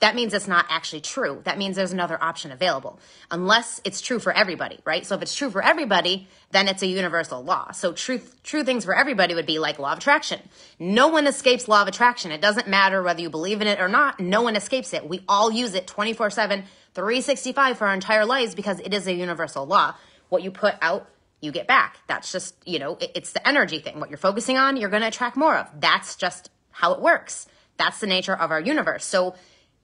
that 0.00 0.14
means 0.14 0.32
it's 0.32 0.46
not 0.46 0.66
actually 0.68 1.00
true. 1.00 1.40
That 1.44 1.58
means 1.58 1.74
there's 1.74 1.92
another 1.92 2.22
option 2.22 2.52
available. 2.52 3.00
Unless 3.32 3.80
it's 3.82 4.00
true 4.00 4.20
for 4.20 4.32
everybody, 4.32 4.78
right? 4.84 5.04
So 5.04 5.16
if 5.16 5.22
it's 5.22 5.34
true 5.34 5.50
for 5.50 5.62
everybody, 5.62 6.28
then 6.52 6.68
it's 6.68 6.82
a 6.82 6.86
universal 6.86 7.42
law. 7.42 7.72
So 7.72 7.92
truth, 7.92 8.40
true 8.44 8.62
things 8.62 8.84
for 8.84 8.94
everybody 8.94 9.34
would 9.34 9.46
be 9.46 9.58
like 9.58 9.80
law 9.80 9.92
of 9.92 9.98
attraction. 9.98 10.40
No 10.78 11.08
one 11.08 11.26
escapes 11.26 11.66
law 11.66 11.82
of 11.82 11.88
attraction. 11.88 12.30
It 12.30 12.40
doesn't 12.40 12.68
matter 12.68 13.02
whether 13.02 13.20
you 13.20 13.28
believe 13.28 13.60
in 13.60 13.66
it 13.66 13.80
or 13.80 13.88
not. 13.88 14.20
No 14.20 14.42
one 14.42 14.54
escapes 14.54 14.94
it. 14.94 15.08
We 15.08 15.24
all 15.28 15.50
use 15.50 15.74
it 15.74 15.88
24 15.88 16.30
7, 16.30 16.62
365 16.94 17.78
for 17.78 17.88
our 17.88 17.94
entire 17.94 18.24
lives 18.24 18.54
because 18.54 18.78
it 18.78 18.94
is 18.94 19.08
a 19.08 19.12
universal 19.12 19.66
law. 19.66 19.94
What 20.28 20.44
you 20.44 20.52
put 20.52 20.76
out 20.80 21.08
you 21.40 21.52
get 21.52 21.66
back. 21.66 21.98
That's 22.06 22.32
just, 22.32 22.56
you 22.66 22.78
know, 22.78 22.96
it, 23.00 23.12
it's 23.14 23.32
the 23.32 23.46
energy 23.46 23.78
thing. 23.78 24.00
What 24.00 24.10
you're 24.10 24.18
focusing 24.18 24.56
on, 24.56 24.76
you're 24.76 24.90
going 24.90 25.02
to 25.02 25.08
attract 25.08 25.36
more 25.36 25.56
of. 25.56 25.68
That's 25.78 26.16
just 26.16 26.50
how 26.70 26.94
it 26.94 27.00
works. 27.00 27.46
That's 27.76 28.00
the 28.00 28.06
nature 28.06 28.36
of 28.36 28.50
our 28.50 28.60
universe. 28.60 29.04
So 29.04 29.34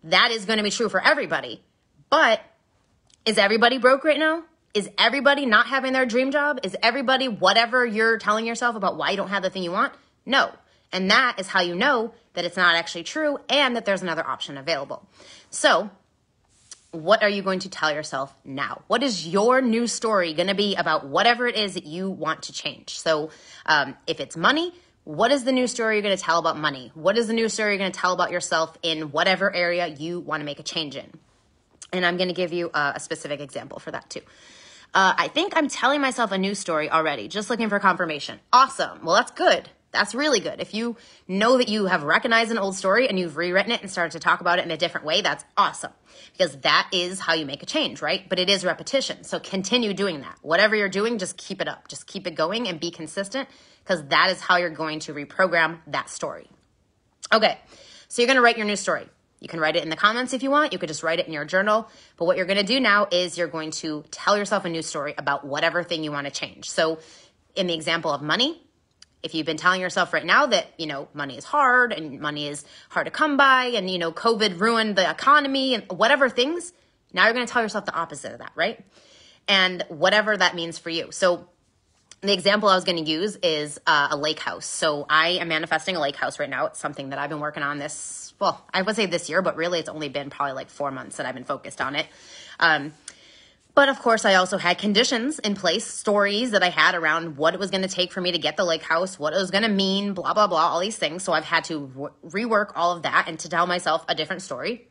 that 0.04 0.30
is 0.30 0.44
going 0.44 0.58
to 0.58 0.62
be 0.64 0.70
true 0.70 0.88
for 0.88 1.02
everybody. 1.02 1.62
But 2.10 2.40
is 3.24 3.38
everybody 3.38 3.78
broke 3.78 4.04
right 4.04 4.18
now? 4.18 4.44
Is 4.74 4.90
everybody 4.98 5.46
not 5.46 5.66
having 5.66 5.92
their 5.92 6.04
dream 6.04 6.32
job? 6.32 6.58
Is 6.64 6.76
everybody 6.82 7.28
whatever 7.28 7.86
you're 7.86 8.18
telling 8.18 8.44
yourself 8.44 8.74
about 8.74 8.96
why 8.96 9.10
you 9.10 9.16
don't 9.16 9.28
have 9.28 9.42
the 9.42 9.50
thing 9.50 9.62
you 9.62 9.70
want? 9.70 9.92
No. 10.26 10.50
And 10.92 11.10
that 11.10 11.36
is 11.38 11.46
how 11.46 11.60
you 11.60 11.74
know 11.74 12.12
that 12.34 12.44
it's 12.44 12.56
not 12.56 12.74
actually 12.74 13.04
true 13.04 13.38
and 13.48 13.76
that 13.76 13.84
there's 13.84 14.02
another 14.02 14.26
option 14.26 14.58
available. 14.58 15.06
So 15.50 15.90
what 16.94 17.22
are 17.22 17.28
you 17.28 17.42
going 17.42 17.58
to 17.60 17.68
tell 17.68 17.92
yourself 17.92 18.34
now? 18.44 18.82
What 18.86 19.02
is 19.02 19.26
your 19.26 19.60
new 19.60 19.86
story 19.86 20.32
going 20.32 20.46
to 20.46 20.54
be 20.54 20.76
about 20.76 21.06
whatever 21.06 21.46
it 21.46 21.56
is 21.56 21.74
that 21.74 21.84
you 21.84 22.08
want 22.10 22.44
to 22.44 22.52
change? 22.52 22.98
So, 22.98 23.30
um, 23.66 23.96
if 24.06 24.20
it's 24.20 24.36
money, 24.36 24.72
what 25.02 25.32
is 25.32 25.44
the 25.44 25.52
new 25.52 25.66
story 25.66 25.96
you're 25.96 26.02
going 26.02 26.16
to 26.16 26.22
tell 26.22 26.38
about 26.38 26.56
money? 26.56 26.92
What 26.94 27.18
is 27.18 27.26
the 27.26 27.32
new 27.32 27.48
story 27.48 27.72
you're 27.72 27.78
going 27.78 27.92
to 27.92 27.98
tell 27.98 28.12
about 28.12 28.30
yourself 28.30 28.76
in 28.82 29.10
whatever 29.10 29.54
area 29.54 29.88
you 29.88 30.20
want 30.20 30.40
to 30.40 30.44
make 30.44 30.60
a 30.60 30.62
change 30.62 30.96
in? 30.96 31.10
And 31.92 32.06
I'm 32.06 32.16
going 32.16 32.28
to 32.28 32.34
give 32.34 32.52
you 32.52 32.70
a, 32.72 32.94
a 32.96 33.00
specific 33.00 33.40
example 33.40 33.78
for 33.78 33.90
that 33.90 34.08
too. 34.08 34.22
Uh, 34.94 35.12
I 35.18 35.28
think 35.28 35.56
I'm 35.56 35.68
telling 35.68 36.00
myself 36.00 36.30
a 36.30 36.38
new 36.38 36.54
story 36.54 36.88
already, 36.88 37.26
just 37.26 37.50
looking 37.50 37.68
for 37.68 37.80
confirmation. 37.80 38.38
Awesome. 38.52 39.04
Well, 39.04 39.16
that's 39.16 39.32
good. 39.32 39.68
That's 39.94 40.12
really 40.12 40.40
good. 40.40 40.60
If 40.60 40.74
you 40.74 40.96
know 41.28 41.56
that 41.58 41.68
you 41.68 41.86
have 41.86 42.02
recognized 42.02 42.50
an 42.50 42.58
old 42.58 42.74
story 42.74 43.08
and 43.08 43.16
you've 43.16 43.36
rewritten 43.36 43.70
it 43.70 43.80
and 43.80 43.88
started 43.88 44.10
to 44.12 44.18
talk 44.18 44.40
about 44.40 44.58
it 44.58 44.64
in 44.64 44.72
a 44.72 44.76
different 44.76 45.06
way, 45.06 45.22
that's 45.22 45.44
awesome 45.56 45.92
because 46.32 46.56
that 46.58 46.88
is 46.92 47.20
how 47.20 47.34
you 47.34 47.46
make 47.46 47.62
a 47.62 47.66
change, 47.66 48.02
right? 48.02 48.28
But 48.28 48.40
it 48.40 48.50
is 48.50 48.64
repetition. 48.64 49.22
So 49.22 49.38
continue 49.38 49.94
doing 49.94 50.22
that. 50.22 50.36
Whatever 50.42 50.74
you're 50.74 50.88
doing, 50.88 51.18
just 51.18 51.36
keep 51.36 51.60
it 51.60 51.68
up. 51.68 51.86
Just 51.86 52.08
keep 52.08 52.26
it 52.26 52.34
going 52.34 52.66
and 52.66 52.80
be 52.80 52.90
consistent 52.90 53.48
because 53.84 54.04
that 54.08 54.30
is 54.30 54.40
how 54.40 54.56
you're 54.56 54.68
going 54.68 54.98
to 55.00 55.14
reprogram 55.14 55.78
that 55.86 56.10
story. 56.10 56.50
Okay, 57.32 57.56
so 58.08 58.20
you're 58.20 58.26
going 58.26 58.36
to 58.36 58.42
write 58.42 58.56
your 58.56 58.66
new 58.66 58.76
story. 58.76 59.08
You 59.40 59.48
can 59.48 59.60
write 59.60 59.76
it 59.76 59.84
in 59.84 59.90
the 59.90 59.96
comments 59.96 60.32
if 60.32 60.42
you 60.42 60.50
want. 60.50 60.72
You 60.72 60.78
could 60.78 60.88
just 60.88 61.02
write 61.02 61.20
it 61.20 61.26
in 61.26 61.32
your 61.32 61.44
journal. 61.44 61.88
But 62.16 62.24
what 62.24 62.36
you're 62.36 62.46
going 62.46 62.58
to 62.58 62.64
do 62.64 62.80
now 62.80 63.06
is 63.12 63.38
you're 63.38 63.46
going 63.46 63.70
to 63.72 64.02
tell 64.10 64.36
yourself 64.36 64.64
a 64.64 64.70
new 64.70 64.82
story 64.82 65.14
about 65.16 65.46
whatever 65.46 65.84
thing 65.84 66.02
you 66.02 66.10
want 66.10 66.26
to 66.26 66.32
change. 66.32 66.68
So, 66.68 66.98
in 67.54 67.68
the 67.68 67.74
example 67.74 68.10
of 68.10 68.22
money, 68.22 68.60
if 69.24 69.34
you've 69.34 69.46
been 69.46 69.56
telling 69.56 69.80
yourself 69.80 70.12
right 70.12 70.24
now 70.24 70.46
that, 70.46 70.66
you 70.78 70.86
know, 70.86 71.08
money 71.14 71.36
is 71.38 71.44
hard 71.44 71.92
and 71.92 72.20
money 72.20 72.46
is 72.46 72.64
hard 72.90 73.06
to 73.06 73.10
come 73.10 73.36
by 73.38 73.64
and, 73.74 73.90
you 73.90 73.98
know, 73.98 74.12
COVID 74.12 74.60
ruined 74.60 74.96
the 74.96 75.10
economy 75.10 75.74
and 75.74 75.84
whatever 75.90 76.28
things, 76.28 76.72
now 77.12 77.24
you're 77.24 77.32
going 77.32 77.46
to 77.46 77.52
tell 77.52 77.62
yourself 77.62 77.86
the 77.86 77.94
opposite 77.94 78.32
of 78.32 78.38
that, 78.40 78.52
right? 78.54 78.84
And 79.48 79.82
whatever 79.88 80.36
that 80.36 80.54
means 80.54 80.78
for 80.78 80.90
you. 80.90 81.10
So 81.10 81.48
the 82.20 82.32
example 82.34 82.68
I 82.68 82.74
was 82.74 82.84
going 82.84 83.02
to 83.02 83.10
use 83.10 83.36
is 83.36 83.80
uh, 83.86 84.08
a 84.10 84.16
lake 84.16 84.40
house. 84.40 84.66
So 84.66 85.06
I 85.08 85.30
am 85.30 85.48
manifesting 85.48 85.96
a 85.96 86.00
lake 86.00 86.16
house 86.16 86.38
right 86.38 86.48
now. 86.48 86.66
It's 86.66 86.78
something 86.78 87.10
that 87.10 87.18
I've 87.18 87.30
been 87.30 87.40
working 87.40 87.62
on 87.62 87.78
this, 87.78 88.34
well, 88.38 88.62
I 88.72 88.82
would 88.82 88.94
say 88.94 89.06
this 89.06 89.30
year, 89.30 89.40
but 89.42 89.56
really 89.56 89.78
it's 89.78 89.88
only 89.88 90.08
been 90.10 90.28
probably 90.28 90.54
like 90.54 90.68
four 90.68 90.90
months 90.90 91.16
that 91.16 91.26
I've 91.26 91.34
been 91.34 91.44
focused 91.44 91.80
on 91.80 91.96
it. 91.96 92.06
Um, 92.60 92.92
but 93.74 93.88
of 93.88 93.98
course, 93.98 94.24
I 94.24 94.34
also 94.34 94.56
had 94.56 94.78
conditions 94.78 95.40
in 95.40 95.56
place, 95.56 95.84
stories 95.84 96.52
that 96.52 96.62
I 96.62 96.70
had 96.70 96.94
around 96.94 97.36
what 97.36 97.54
it 97.54 97.60
was 97.60 97.70
going 97.70 97.82
to 97.82 97.88
take 97.88 98.12
for 98.12 98.20
me 98.20 98.30
to 98.30 98.38
get 98.38 98.56
the 98.56 98.64
lake 98.64 98.82
house, 98.82 99.18
what 99.18 99.32
it 99.32 99.36
was 99.36 99.50
going 99.50 99.64
to 99.64 99.68
mean, 99.68 100.14
blah, 100.14 100.32
blah, 100.32 100.46
blah, 100.46 100.68
all 100.68 100.80
these 100.80 100.96
things. 100.96 101.24
So 101.24 101.32
I've 101.32 101.44
had 101.44 101.64
to 101.64 102.10
re- 102.22 102.44
rework 102.44 102.72
all 102.76 102.96
of 102.96 103.02
that 103.02 103.24
and 103.26 103.38
to 103.40 103.48
tell 103.48 103.66
myself 103.66 104.04
a 104.08 104.14
different 104.14 104.42
story. 104.42 104.88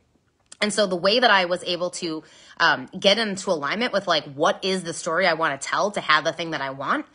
And 0.62 0.74
so 0.74 0.86
the 0.86 0.98
way 0.98 1.19
that 1.19 1.32
I 1.32 1.46
was 1.46 1.63
able 1.63 1.91
to 1.91 2.24
um, 2.58 2.88
get 2.98 3.17
into 3.17 3.52
alignment 3.52 3.93
with 3.93 4.08
like, 4.08 4.26
what 4.34 4.63
is 4.63 4.84
the 4.84 4.93
story 4.93 5.28
I 5.28 5.34
want 5.34 5.60
to 5.60 5.67
tell 5.67 5.91
to 5.91 6.02
have 6.02 6.24
the 6.24 6.34
thing 6.34 6.52
that 6.52 6.62
I 6.62 6.72
want 6.72 7.06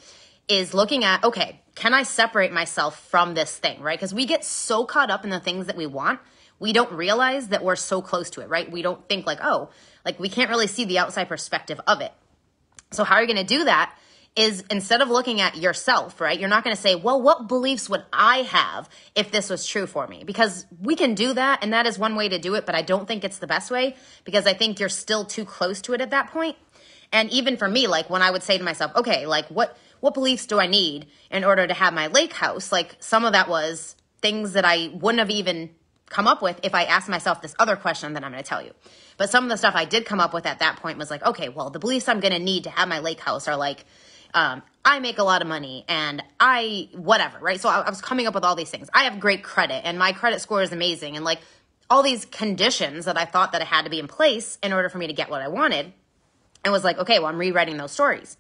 is 0.48 0.72
looking 0.72 1.04
at, 1.04 1.22
okay, 1.22 1.60
can 1.74 1.92
I 1.92 2.02
separate 2.02 2.52
myself 2.52 2.98
from 3.08 3.34
this 3.34 3.56
thing, 3.56 3.80
right? 3.80 3.98
Because 3.98 4.14
we 4.14 4.24
get 4.26 4.44
so 4.44 4.84
caught 4.84 5.10
up 5.10 5.24
in 5.24 5.30
the 5.30 5.40
things 5.40 5.66
that 5.66 5.76
we 5.76 5.86
want, 5.86 6.20
we 6.58 6.72
don't 6.72 6.90
realize 6.92 7.48
that 7.48 7.62
we're 7.62 7.76
so 7.76 8.02
close 8.02 8.30
to 8.30 8.40
it, 8.40 8.48
right? 8.48 8.70
We 8.70 8.82
don't 8.82 9.06
think 9.08 9.26
like, 9.26 9.38
oh, 9.42 9.70
like 10.08 10.18
we 10.18 10.30
can't 10.30 10.48
really 10.48 10.66
see 10.66 10.86
the 10.86 10.98
outside 10.98 11.28
perspective 11.28 11.78
of 11.86 12.00
it. 12.00 12.12
So 12.92 13.04
how 13.04 13.16
are 13.16 13.20
you 13.20 13.26
going 13.26 13.46
to 13.46 13.58
do 13.58 13.64
that? 13.64 13.94
is 14.36 14.62
instead 14.70 15.00
of 15.00 15.08
looking 15.08 15.40
at 15.40 15.56
yourself, 15.56 16.20
right? 16.20 16.38
You're 16.38 16.48
not 16.48 16.62
going 16.62 16.76
to 16.76 16.80
say, 16.80 16.94
well, 16.94 17.20
what 17.20 17.48
beliefs 17.48 17.90
would 17.90 18.04
I 18.12 18.42
have 18.42 18.88
if 19.16 19.32
this 19.32 19.50
was 19.50 19.66
true 19.66 19.86
for 19.86 20.06
me? 20.06 20.22
Because 20.24 20.64
we 20.80 20.94
can 20.94 21.14
do 21.14 21.32
that 21.32 21.58
and 21.64 21.72
that 21.72 21.88
is 21.88 21.98
one 21.98 22.14
way 22.14 22.28
to 22.28 22.38
do 22.38 22.54
it, 22.54 22.64
but 22.64 22.76
I 22.76 22.82
don't 22.82 23.08
think 23.08 23.24
it's 23.24 23.38
the 23.38 23.48
best 23.48 23.68
way 23.68 23.96
because 24.24 24.46
I 24.46 24.54
think 24.54 24.78
you're 24.78 24.90
still 24.90 25.24
too 25.24 25.44
close 25.44 25.82
to 25.82 25.92
it 25.92 26.00
at 26.00 26.10
that 26.10 26.30
point. 26.30 26.56
And 27.10 27.28
even 27.30 27.56
for 27.56 27.68
me, 27.68 27.88
like 27.88 28.08
when 28.08 28.22
I 28.22 28.30
would 28.30 28.44
say 28.44 28.56
to 28.56 28.62
myself, 28.62 28.92
okay, 28.94 29.26
like 29.26 29.48
what, 29.48 29.76
what 29.98 30.14
beliefs 30.14 30.46
do 30.46 30.60
I 30.60 30.68
need 30.68 31.08
in 31.32 31.42
order 31.42 31.66
to 31.66 31.74
have 31.74 31.92
my 31.92 32.06
lake 32.06 32.34
house? 32.34 32.70
Like 32.70 32.94
some 33.00 33.24
of 33.24 33.32
that 33.32 33.48
was 33.48 33.96
things 34.22 34.52
that 34.52 34.64
I 34.64 34.90
wouldn't 34.94 35.18
have 35.18 35.30
even 35.30 35.70
come 36.08 36.26
up 36.26 36.42
with 36.42 36.60
if 36.62 36.74
I 36.74 36.84
ask 36.84 37.08
myself 37.08 37.42
this 37.42 37.54
other 37.58 37.76
question 37.76 38.14
that 38.14 38.24
I'm 38.24 38.32
going 38.32 38.42
to 38.42 38.48
tell 38.48 38.62
you. 38.62 38.72
But 39.16 39.30
some 39.30 39.44
of 39.44 39.50
the 39.50 39.56
stuff 39.56 39.74
I 39.74 39.84
did 39.84 40.06
come 40.06 40.20
up 40.20 40.32
with 40.32 40.46
at 40.46 40.60
that 40.60 40.76
point 40.76 40.98
was 40.98 41.10
like, 41.10 41.24
okay, 41.24 41.48
well, 41.48 41.70
the 41.70 41.78
beliefs 41.78 42.08
I'm 42.08 42.20
going 42.20 42.32
to 42.32 42.38
need 42.38 42.64
to 42.64 42.70
have 42.70 42.88
my 42.88 43.00
lake 43.00 43.20
house 43.20 43.48
are 43.48 43.56
like, 43.56 43.84
um, 44.34 44.62
I 44.84 45.00
make 45.00 45.18
a 45.18 45.22
lot 45.22 45.42
of 45.42 45.48
money 45.48 45.84
and 45.88 46.22
I, 46.38 46.88
whatever, 46.92 47.38
right? 47.38 47.60
So 47.60 47.68
I, 47.68 47.80
I 47.80 47.90
was 47.90 48.00
coming 48.00 48.26
up 48.26 48.34
with 48.34 48.44
all 48.44 48.54
these 48.54 48.70
things. 48.70 48.88
I 48.92 49.04
have 49.04 49.20
great 49.20 49.42
credit 49.42 49.82
and 49.84 49.98
my 49.98 50.12
credit 50.12 50.40
score 50.40 50.62
is 50.62 50.72
amazing. 50.72 51.16
And 51.16 51.24
like 51.24 51.40
all 51.90 52.02
these 52.02 52.24
conditions 52.26 53.06
that 53.06 53.16
I 53.16 53.24
thought 53.24 53.52
that 53.52 53.62
it 53.62 53.66
had 53.66 53.84
to 53.84 53.90
be 53.90 53.98
in 53.98 54.08
place 54.08 54.58
in 54.62 54.72
order 54.72 54.88
for 54.88 54.98
me 54.98 55.06
to 55.06 55.12
get 55.12 55.30
what 55.30 55.42
I 55.42 55.48
wanted. 55.48 55.92
And 56.64 56.72
was 56.72 56.84
like, 56.84 56.98
okay, 56.98 57.18
well, 57.18 57.28
I'm 57.28 57.38
rewriting 57.38 57.76
those 57.76 57.92
stories. 57.92 58.36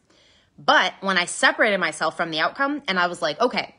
But 0.58 0.92
when 1.00 1.16
I 1.16 1.24
separated 1.26 1.78
myself 1.78 2.16
from 2.16 2.30
the 2.30 2.40
outcome 2.40 2.82
and 2.88 2.98
I 2.98 3.06
was 3.06 3.22
like, 3.22 3.40
okay, 3.40 3.76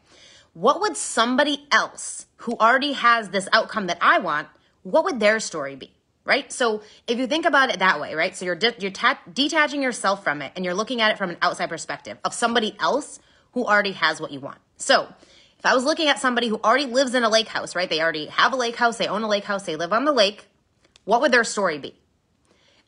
what 0.54 0.82
would 0.82 0.98
somebody 0.98 1.68
else 1.72 2.26
who 2.38 2.58
already 2.58 2.94
has 2.94 3.30
this 3.30 3.48
outcome 3.54 3.88
that 3.88 3.98
I 4.02 4.20
want, 4.20 4.48
what 4.84 5.04
would 5.04 5.20
their 5.20 5.40
story 5.40 5.76
be? 5.76 5.92
right? 6.30 6.52
So 6.52 6.84
if 7.08 7.18
you 7.18 7.26
think 7.26 7.48
about 7.48 7.72
it 7.72 7.80
that 7.80 8.00
way, 8.00 8.14
right? 8.14 8.38
So 8.38 8.46
you're 8.46 8.56
de- 8.56 8.76
you're 8.78 8.92
ta- 8.92 9.20
detaching 9.34 9.82
yourself 9.82 10.24
from 10.24 10.44
it 10.44 10.52
and 10.56 10.64
you're 10.64 10.76
looking 10.76 11.02
at 11.02 11.12
it 11.12 11.18
from 11.18 11.32
an 11.32 11.38
outside 11.42 11.70
perspective 11.70 12.20
of 12.24 12.36
somebody 12.36 12.76
else 12.80 13.20
who 13.54 13.66
already 13.66 13.94
has 13.94 14.22
what 14.22 14.30
you 14.30 14.40
want. 14.40 14.60
So 14.78 15.12
if 15.58 15.66
I 15.66 15.74
was 15.74 15.84
looking 15.84 16.08
at 16.08 16.20
somebody 16.20 16.48
who 16.48 16.60
already 16.64 16.86
lives 16.86 17.16
in 17.16 17.24
a 17.24 17.30
lake 17.30 17.48
house, 17.48 17.76
right? 17.76 17.90
They 17.90 18.00
already 18.00 18.28
have 18.28 18.54
a 18.54 18.56
lake 18.56 18.76
house, 18.76 18.98
they 18.98 19.08
own 19.08 19.24
a 19.24 19.28
lake 19.28 19.44
house, 19.46 19.64
they 19.64 19.76
live 19.76 19.92
on 19.92 20.06
the 20.06 20.12
lake. 20.12 20.46
What 21.04 21.22
would 21.22 21.32
their 21.32 21.44
story 21.44 21.80
be? 21.80 21.96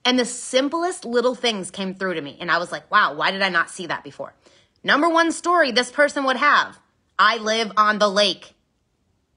And 0.06 0.19
the 0.19 0.26
simplest 0.26 1.04
little 1.04 1.34
things 1.34 1.71
came 1.71 1.95
through 1.95 2.13
to 2.13 2.21
me. 2.21 2.38
And 2.39 2.52
I 2.52 2.60
was 2.60 2.71
like, 2.71 2.89
wow, 2.91 3.15
why 3.15 3.32
did 3.32 3.41
I 3.41 3.50
not 3.50 3.71
see 3.71 3.88
that 3.88 4.04
before? 4.04 4.36
Number 4.84 5.10
one 5.10 5.32
story 5.32 5.71
this 5.71 5.91
person 5.91 6.26
would 6.26 6.38
have 6.38 6.78
I 7.21 7.38
live 7.38 7.71
on 7.77 7.99
the 7.99 8.10
lake. 8.10 8.55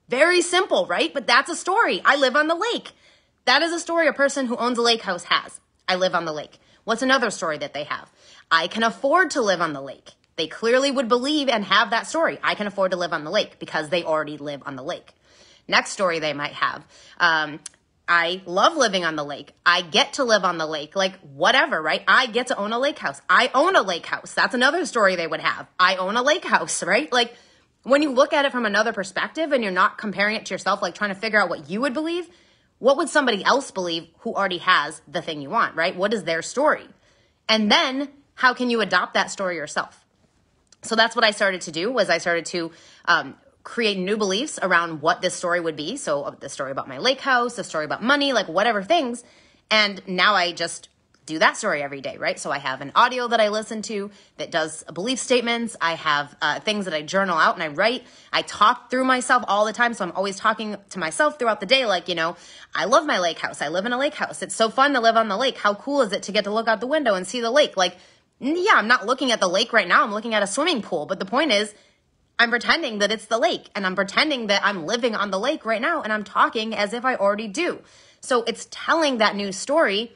Very 0.09 0.41
simple, 0.41 0.87
right? 0.87 1.13
But 1.13 1.27
that's 1.27 1.51
a 1.51 1.55
story. 1.55 2.01
I 2.03 2.15
live 2.15 2.35
on 2.35 2.47
the 2.47 2.55
lake. 2.55 2.93
That 3.45 3.61
is 3.61 3.71
a 3.71 3.79
story 3.79 4.07
a 4.07 4.13
person 4.13 4.47
who 4.47 4.57
owns 4.57 4.79
a 4.79 4.81
lake 4.81 5.03
house 5.03 5.25
has. 5.25 5.61
I 5.87 5.93
live 5.93 6.15
on 6.15 6.25
the 6.25 6.33
lake. 6.33 6.57
What's 6.83 7.03
another 7.03 7.29
story 7.29 7.59
that 7.59 7.75
they 7.75 7.83
have? 7.83 8.09
I 8.49 8.65
can 8.69 8.81
afford 8.81 9.29
to 9.31 9.41
live 9.41 9.61
on 9.61 9.73
the 9.73 9.81
lake. 9.81 10.13
They 10.35 10.47
clearly 10.47 10.89
would 10.89 11.07
believe 11.07 11.47
and 11.47 11.63
have 11.63 11.91
that 11.91 12.07
story. 12.07 12.39
I 12.41 12.55
can 12.55 12.65
afford 12.65 12.89
to 12.89 12.97
live 12.97 13.13
on 13.13 13.23
the 13.23 13.29
lake 13.29 13.59
because 13.59 13.89
they 13.89 14.03
already 14.03 14.37
live 14.37 14.63
on 14.65 14.75
the 14.75 14.83
lake. 14.83 15.13
Next 15.67 15.91
story 15.91 16.17
they 16.17 16.33
might 16.33 16.53
have. 16.53 16.83
Um, 17.19 17.59
I 18.07 18.41
love 18.47 18.75
living 18.75 19.05
on 19.05 19.15
the 19.15 19.23
lake. 19.23 19.51
I 19.63 19.83
get 19.83 20.13
to 20.13 20.23
live 20.23 20.43
on 20.43 20.57
the 20.57 20.65
lake. 20.65 20.95
Like, 20.95 21.19
whatever, 21.19 21.79
right? 21.79 22.03
I 22.07 22.25
get 22.25 22.47
to 22.47 22.57
own 22.57 22.73
a 22.73 22.79
lake 22.79 22.97
house. 22.97 23.21
I 23.29 23.51
own 23.53 23.75
a 23.75 23.83
lake 23.83 24.07
house. 24.07 24.33
That's 24.33 24.55
another 24.55 24.87
story 24.87 25.15
they 25.15 25.27
would 25.27 25.39
have. 25.39 25.67
I 25.79 25.97
own 25.97 26.15
a 26.15 26.23
lake 26.23 26.45
house, 26.45 26.81
right? 26.93 27.11
Like, 27.13 27.35
when 27.85 28.01
you 28.01 28.11
look 28.11 28.33
at 28.33 28.45
it 28.45 28.51
from 28.51 28.65
another 28.65 28.91
perspective 28.93 29.51
and 29.51 29.63
you're 29.63 29.71
not 29.71 29.99
comparing 29.99 30.35
it 30.35 30.47
to 30.47 30.53
yourself, 30.55 30.81
like 30.81 30.95
trying 30.95 31.13
to 31.13 31.19
figure 31.19 31.39
out 31.39 31.49
what 31.49 31.69
you 31.69 31.81
would 31.81 31.93
believe, 31.93 32.27
what 32.79 32.97
would 32.97 33.09
somebody 33.09 33.43
else 33.45 33.69
believe 33.69 34.07
who 34.19 34.33
already 34.33 34.57
has 34.57 35.03
the 35.07 35.21
thing 35.21 35.39
you 35.39 35.51
want, 35.51 35.75
right? 35.75 35.95
What 35.95 36.11
is 36.11 36.23
their 36.23 36.41
story? 36.41 36.87
And 37.47 37.71
then 37.71 38.09
how 38.33 38.55
can 38.55 38.71
you 38.71 38.81
adopt 38.81 39.13
that 39.13 39.29
story 39.29 39.55
yourself? 39.55 40.03
So 40.81 40.95
that's 40.95 41.15
what 41.15 41.23
I 41.23 41.29
started 41.29 41.61
to 41.61 41.71
do 41.71 41.91
was 41.91 42.09
I 42.09 42.17
started 42.17 42.47
to 42.47 42.71
um, 43.05 43.35
create 43.63 43.99
new 43.99 44.17
beliefs 44.17 44.57
around 44.61 45.01
what 45.01 45.21
this 45.21 45.35
story 45.35 45.59
would 45.59 45.75
be. 45.75 45.95
So 45.95 46.23
uh, 46.23 46.31
the 46.31 46.49
story 46.49 46.71
about 46.71 46.87
my 46.87 46.97
lake 46.97 47.21
house, 47.21 47.55
the 47.55 47.63
story 47.63 47.85
about 47.85 48.01
money, 48.01 48.33
like 48.33 48.47
whatever 48.47 48.81
things. 48.81 49.23
And 49.69 50.01
now 50.07 50.33
I 50.33 50.53
just 50.53 50.89
do 51.25 51.39
that 51.39 51.57
story 51.57 51.81
every 51.81 52.01
day, 52.01 52.17
right? 52.17 52.39
So 52.39 52.51
I 52.51 52.59
have 52.59 52.81
an 52.81 52.91
audio 52.93 53.27
that 53.27 53.39
I 53.39 53.49
listen 53.49 53.81
to 53.83 54.11
that 54.37 54.51
does 54.51 54.83
belief 54.93 55.19
statements. 55.19 55.75
I 55.81 55.95
have 55.95 56.35
uh, 56.41 56.59
things 56.59 56.85
that 56.85 56.93
I 56.93 57.01
journal 57.01 57.37
out 57.37 57.55
and 57.55 57.63
I 57.63 57.69
write. 57.69 58.03
I 58.31 58.43
talk 58.43 58.91
through 58.91 59.05
myself 59.05 59.43
all 59.47 59.65
the 59.65 59.73
time. 59.73 59.93
So 59.93 60.05
I'm 60.05 60.11
always 60.11 60.37
talking 60.37 60.77
to 60.91 60.99
myself 60.99 61.39
throughout 61.39 61.59
the 61.59 61.65
day. 61.65 61.85
Like, 61.85 62.07
you 62.07 62.15
know, 62.15 62.35
I 62.73 62.85
love 62.85 63.05
my 63.05 63.19
lake 63.19 63.39
house. 63.39 63.61
I 63.61 63.69
live 63.69 63.85
in 63.85 63.93
a 63.93 63.97
lake 63.97 64.13
house. 64.13 64.41
It's 64.41 64.55
so 64.55 64.69
fun 64.69 64.93
to 64.93 64.99
live 64.99 65.17
on 65.17 65.27
the 65.27 65.37
lake. 65.37 65.57
How 65.57 65.73
cool 65.73 66.01
is 66.01 66.11
it 66.11 66.23
to 66.23 66.31
get 66.31 66.43
to 66.43 66.53
look 66.53 66.67
out 66.67 66.79
the 66.79 66.87
window 66.87 67.15
and 67.15 67.25
see 67.25 67.41
the 67.41 67.51
lake? 67.51 67.75
Like, 67.75 67.97
yeah, 68.39 68.73
I'm 68.75 68.87
not 68.87 69.05
looking 69.05 69.31
at 69.31 69.39
the 69.39 69.49
lake 69.49 69.73
right 69.73 69.87
now. 69.87 70.03
I'm 70.03 70.11
looking 70.11 70.33
at 70.33 70.43
a 70.43 70.47
swimming 70.47 70.81
pool. 70.81 71.05
But 71.05 71.19
the 71.19 71.25
point 71.25 71.51
is, 71.51 71.73
I'm 72.37 72.49
pretending 72.49 72.99
that 72.99 73.11
it's 73.11 73.25
the 73.25 73.37
lake 73.37 73.69
and 73.75 73.85
I'm 73.85 73.95
pretending 73.95 74.47
that 74.47 74.61
I'm 74.63 74.85
living 74.85 75.15
on 75.15 75.31
the 75.31 75.39
lake 75.39 75.65
right 75.65 75.81
now 75.81 76.01
and 76.01 76.11
I'm 76.11 76.23
talking 76.23 76.75
as 76.75 76.93
if 76.93 77.05
I 77.05 77.15
already 77.15 77.47
do. 77.47 77.81
So 78.19 78.43
it's 78.43 78.67
telling 78.69 79.19
that 79.19 79.35
new 79.35 79.51
story 79.51 80.11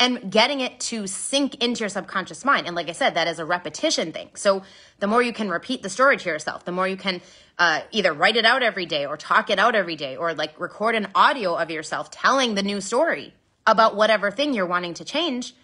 and 0.00 0.32
getting 0.32 0.60
it 0.60 0.80
to 0.80 1.06
sink 1.06 1.56
into 1.56 1.80
your 1.80 1.90
subconscious 1.90 2.42
mind. 2.42 2.66
And 2.66 2.74
like 2.74 2.88
I 2.88 2.92
said, 2.92 3.14
that 3.14 3.28
is 3.28 3.38
a 3.38 3.44
repetition 3.44 4.12
thing. 4.12 4.30
So 4.34 4.62
the 4.98 5.06
more 5.06 5.22
you 5.22 5.34
can 5.34 5.50
repeat 5.50 5.82
the 5.82 5.90
story 5.90 6.16
to 6.16 6.28
yourself, 6.28 6.64
the 6.64 6.72
more 6.72 6.88
you 6.88 6.96
can 6.96 7.20
uh, 7.58 7.82
either 7.90 8.14
write 8.14 8.36
it 8.36 8.46
out 8.46 8.62
every 8.62 8.86
day 8.86 9.04
or 9.04 9.18
talk 9.18 9.50
it 9.50 9.58
out 9.58 9.74
every 9.74 9.96
day 9.96 10.16
or 10.16 10.32
like 10.32 10.58
record 10.58 10.94
an 10.94 11.08
audio 11.14 11.54
of 11.54 11.70
yourself 11.70 12.10
telling 12.10 12.54
the 12.54 12.62
new 12.62 12.80
story 12.80 13.34
about 13.66 13.94
whatever 13.94 14.30
thing 14.30 14.54
you're 14.54 14.66
wanting 14.66 14.94
to 14.94 15.04
change 15.04 15.54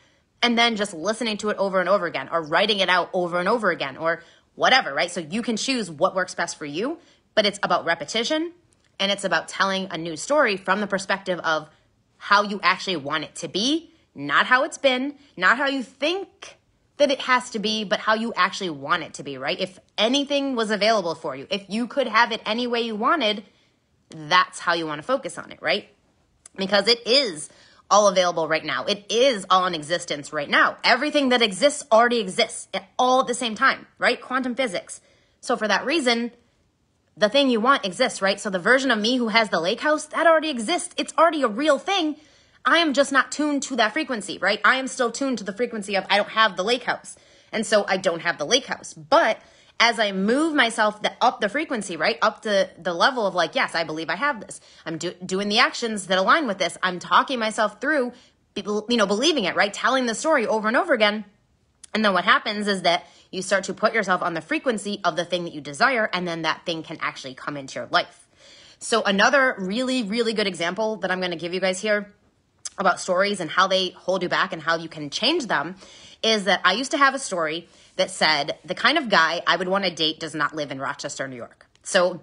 and 0.43 0.59
then 0.59 0.77
just 0.77 0.93
listening 0.93 1.39
to 1.39 1.49
it 1.49 1.57
over 1.57 1.81
and 1.81 1.89
over 1.89 2.05
again 2.05 2.29
or 2.31 2.43
writing 2.43 2.81
it 2.81 2.91
out 2.91 3.09
over 3.15 3.41
and 3.41 3.49
over 3.49 3.71
again 3.71 3.97
or 3.97 4.23
whatever, 4.55 4.93
right? 4.93 5.11
So 5.11 5.21
you 5.21 5.41
can 5.41 5.57
choose 5.57 5.91
what 5.91 6.15
works 6.15 6.35
best 6.35 6.59
for 6.59 6.67
you, 6.67 6.99
but 7.35 7.47
it's 7.47 7.59
about 7.63 7.87
repetition 7.87 8.53
and 9.01 9.11
it's 9.11 9.25
about 9.25 9.49
telling 9.49 9.89
a 9.91 9.97
new 9.97 10.15
story 10.15 10.59
from 10.59 10.83
the 10.83 10.87
perspective 10.87 11.39
of 11.41 11.71
how 12.19 12.43
you 12.43 12.61
actually 12.63 12.97
want 12.97 13.25
it 13.25 13.35
to 13.37 13.49
be 13.49 13.93
not 14.17 14.47
how 14.47 14.65
it's 14.65 14.79
been, 14.79 15.15
not 15.37 15.59
how 15.59 15.67
you 15.67 15.83
think 15.83 16.57
that 16.97 17.11
it 17.11 17.21
has 17.21 17.51
to 17.51 17.59
be, 17.59 17.85
but 17.85 18.01
how 18.01 18.15
you 18.15 18.33
actually 18.35 18.71
want 18.71 19.03
it 19.03 19.15
to 19.15 19.23
be, 19.23 19.37
right? 19.37 19.61
If 19.61 19.79
anything 19.99 20.57
was 20.57 20.71
available 20.71 21.15
for 21.15 21.37
you, 21.37 21.47
if 21.51 21.67
you 21.69 21.87
could 21.87 22.09
have 22.09 22.33
it 22.33 22.41
any 22.47 22.67
way 22.67 22.81
you 22.81 22.97
wanted, 22.97 23.45
that's 24.09 24.59
how 24.59 24.73
you 24.73 24.87
want 24.87 25.01
to 25.01 25.07
focus 25.07 25.37
on 25.37 25.53
it, 25.53 25.61
right? 25.61 25.89
Because 26.57 26.89
it 26.89 27.07
is 27.07 27.51
all 27.91 28.09
available 28.09 28.49
right 28.49 28.65
now. 28.65 28.85
It 28.85 29.05
is 29.11 29.45
all 29.51 29.67
in 29.67 29.75
existence 29.75 30.33
right 30.33 30.49
now. 30.49 30.79
Everything 30.83 31.29
that 31.29 31.43
exists 31.43 31.85
already 31.93 32.19
exists 32.19 32.69
at 32.73 32.89
all 32.99 33.21
at 33.21 33.27
the 33.27 33.35
same 33.35 33.55
time, 33.55 33.87
right? 33.99 34.21
Quantum 34.21 34.55
physics. 34.55 35.03
So 35.41 35.57
for 35.57 35.69
that 35.69 35.85
reason, 35.85 36.33
the 37.17 37.29
thing 37.29 37.51
you 37.51 37.61
want 37.61 37.85
exists, 37.85 38.23
right? 38.23 38.41
So 38.41 38.51
the 38.51 38.59
version 38.59 38.91
of 38.91 38.99
me 38.99 39.17
who 39.17 39.29
has 39.29 39.51
the 39.51 39.61
lake 39.61 39.81
house, 39.81 40.07
that 40.07 40.27
already 40.27 40.49
exists. 40.49 40.95
It's 40.97 41.15
already 41.17 41.43
a 41.43 41.49
real 41.49 41.79
thing. 41.79 42.17
I 42.67 42.79
am 42.79 42.93
just 42.93 43.13
not 43.13 43.31
tuned 43.31 43.63
to 43.65 43.77
that 43.77 43.93
frequency, 43.93 44.39
right? 44.39 44.61
I 44.65 44.77
am 44.77 44.89
still 44.89 45.13
tuned 45.13 45.39
to 45.39 45.45
the 45.45 45.53
frequency 45.53 45.95
of 45.95 46.05
I 46.11 46.17
don't 46.17 46.31
have 46.31 46.57
the 46.57 46.65
lake 46.65 46.83
house. 46.83 47.17
And 47.53 47.65
so 47.65 47.85
I 47.87 47.97
don't 47.97 48.23
have 48.23 48.39
the 48.39 48.45
lake 48.45 48.67
house. 48.67 48.93
But 48.93 49.39
as 49.79 50.01
I 50.01 50.11
move 50.11 50.53
myself 50.55 51.01
the, 51.01 51.13
up 51.21 51.41
the 51.41 51.49
frequency, 51.49 51.97
right? 51.97 52.19
Up 52.21 52.43
to 52.43 52.69
the 52.77 52.93
level 52.93 53.25
of 53.25 53.37
like, 53.37 53.55
yes, 53.55 53.77
I 53.77 53.85
believe 53.85 54.11
I 54.11 54.17
have 54.17 54.41
this. 54.41 54.61
I'm 54.85 54.99
do, 54.99 55.13
doing 55.25 55.49
the 55.49 55.61
actions 55.61 56.09
that 56.09 56.19
align 56.19 56.49
with 56.49 56.59
this. 56.59 56.77
I'm 56.83 56.99
talking 56.99 57.39
myself 57.39 57.81
through, 57.81 58.13
you 58.57 58.97
know, 58.97 59.07
believing 59.07 59.45
it, 59.45 59.55
right? 59.55 59.73
Telling 59.73 60.07
the 60.07 60.15
story 60.15 60.45
over 60.45 60.67
and 60.67 60.77
over 60.77 60.93
again. 60.93 61.25
And 61.95 62.05
then 62.05 62.15
what 62.15 62.25
happens 62.25 62.67
is 62.67 62.83
that 62.83 63.07
you 63.31 63.43
start 63.43 63.65
to 63.65 63.75
put 63.75 63.95
yourself 63.95 64.23
on 64.23 64.35
the 64.35 64.41
frequency 64.41 65.01
of 65.05 65.15
the 65.15 65.25
thing 65.25 65.45
that 65.45 65.55
you 65.55 65.61
desire, 65.61 66.11
and 66.13 66.27
then 66.27 66.43
that 66.43 66.67
thing 66.67 66.83
can 66.83 66.99
actually 67.01 67.35
come 67.35 67.57
into 67.57 67.79
your 67.79 67.89
life. 67.91 68.29
So 68.79 69.03
another 69.03 69.55
really, 69.59 70.03
really 70.03 70.33
good 70.33 70.47
example 70.47 70.97
that 70.97 71.11
I'm 71.11 71.21
going 71.21 71.31
to 71.31 71.37
give 71.37 71.55
you 71.55 71.61
guys 71.61 71.81
here 71.81 72.13
about 72.79 73.01
stories 73.01 73.41
and 73.41 73.51
how 73.51 73.67
they 73.67 73.91
hold 73.91 74.23
you 74.23 74.29
back 74.29 74.53
and 74.53 74.63
how 74.63 74.77
you 74.77 74.89
can 74.89 75.11
change 75.11 75.47
them 75.47 75.77
is 76.23 76.45
that 76.45 76.61
I 76.65 76.73
used 76.73 76.91
to 76.91 76.99
have 76.99 77.15
a 77.15 77.19
story 77.19 77.69
that 77.97 78.11
said 78.11 78.59
the 78.65 78.75
kind 78.75 78.99
of 78.99 79.09
guy 79.09 79.43
I 79.47 79.57
would 79.57 79.69
want 79.69 79.85
to 79.85 79.91
date 79.91 80.21
does 80.21 80.35
not 80.35 80.55
live 80.55 80.71
in 80.71 80.79
Rochester, 80.79 81.27
New 81.27 81.37
York. 81.37 81.67
So 81.83 82.21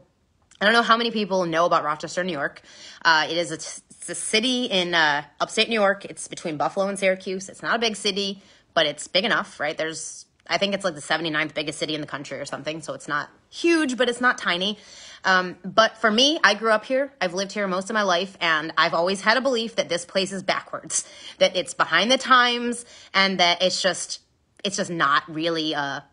I 0.62 0.66
don't 0.66 0.74
know 0.74 0.82
how 0.82 0.98
many 0.98 1.12
people 1.12 1.46
know 1.46 1.66
about 1.66 1.84
Rochester, 1.84 2.24
New 2.24 2.34
York. 2.34 2.62
Uh, 3.04 3.28
it 3.30 3.38
is 3.38 3.52
a, 3.52 3.56
it's 3.56 4.10
a 4.10 4.16
city 4.16 4.66
in 4.66 4.94
uh, 4.94 5.24
upstate 5.40 5.70
New 5.70 5.80
York. 5.80 6.06
It's 6.06 6.28
between 6.28 6.58
Buffalo 6.58 6.88
and 6.88 6.98
Syracuse. 6.98 7.50
It's 7.50 7.64
not 7.64 7.76
a 7.76 7.80
big 7.80 7.96
city, 7.96 8.42
but 8.74 8.86
it's 8.86 9.08
big 9.08 9.26
enough, 9.26 9.60
right? 9.60 9.78
There's, 9.78 10.26
I 10.48 10.58
think 10.58 10.74
it's 10.74 10.84
like 10.84 10.96
the 10.96 11.02
79th 11.02 11.54
biggest 11.54 11.80
city 11.80 11.96
in 11.96 12.02
the 12.02 12.08
country 12.08 12.40
or 12.40 12.46
something. 12.46 12.82
So 12.82 12.94
it's 12.94 13.08
not 13.08 13.30
huge, 13.50 13.98
but 13.98 14.10
it's 14.10 14.22
not 14.22 14.38
tiny. 14.38 14.78
Um, 15.26 15.58
but 15.64 15.98
for 15.98 16.12
me, 16.12 16.40
I 16.44 16.54
grew 16.54 16.72
up 16.72 16.86
here. 16.86 17.12
I've 17.22 17.34
lived 17.34 17.54
here 17.54 17.68
most 17.68 17.90
of 17.90 17.94
my 17.94 18.04
life, 18.04 18.38
and 18.42 18.74
I've 18.78 18.94
always 18.94 19.22
had 19.22 19.38
a 19.38 19.42
belief 19.42 19.78
that 19.78 19.90
this 19.90 20.06
place 20.06 20.32
is 20.32 20.44
backwards, 20.44 21.08
that 21.40 21.56
it's 21.56 21.74
behind 21.74 22.12
the 22.12 22.18
times, 22.18 22.86
and 23.14 23.40
that 23.40 23.62
it's 23.62 23.82
just 23.82 24.20
it's 24.64 24.78
just 24.78 24.90
not 24.90 25.24
really 25.28 25.74
a 25.74 26.06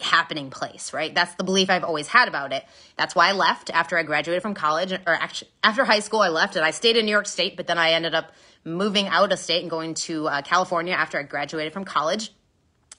happening 0.00 0.50
place, 0.50 0.92
right? 0.92 1.14
That's 1.14 1.34
the 1.34 1.44
belief 1.44 1.68
I've 1.68 1.84
always 1.84 2.08
had 2.08 2.28
about 2.28 2.52
it. 2.52 2.64
That's 2.96 3.14
why 3.14 3.28
I 3.28 3.32
left 3.32 3.70
after 3.70 3.98
I 3.98 4.02
graduated 4.02 4.42
from 4.42 4.54
college, 4.54 4.92
or 4.92 5.14
actually 5.14 5.50
after 5.62 5.84
high 5.84 6.00
school, 6.00 6.20
I 6.20 6.28
left 6.28 6.56
and 6.56 6.64
I 6.64 6.70
stayed 6.70 6.96
in 6.96 7.04
New 7.04 7.10
York 7.10 7.26
State, 7.26 7.56
but 7.56 7.66
then 7.66 7.78
I 7.78 7.92
ended 7.92 8.14
up 8.14 8.32
moving 8.64 9.06
out 9.08 9.32
of 9.32 9.38
state 9.38 9.62
and 9.62 9.70
going 9.70 9.94
to 9.94 10.28
uh, 10.28 10.42
California 10.42 10.94
after 10.94 11.18
I 11.18 11.22
graduated 11.22 11.72
from 11.72 11.84
college. 11.84 12.32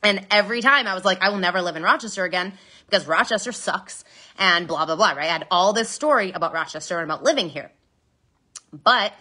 And 0.03 0.25
every 0.31 0.61
time 0.61 0.87
I 0.87 0.95
was 0.95 1.05
like, 1.05 1.21
I 1.21 1.29
will 1.29 1.37
never 1.37 1.61
live 1.61 1.75
in 1.75 1.83
Rochester 1.83 2.23
again 2.23 2.53
because 2.87 3.07
Rochester 3.07 3.51
sucks 3.51 4.03
and 4.37 4.67
blah, 4.67 4.85
blah, 4.85 4.95
blah, 4.95 5.11
right? 5.11 5.29
I 5.29 5.33
had 5.33 5.47
all 5.51 5.73
this 5.73 5.89
story 5.89 6.31
about 6.31 6.53
Rochester 6.53 6.99
and 6.99 7.09
about 7.09 7.23
living 7.23 7.49
here. 7.49 7.71
But 8.71 9.13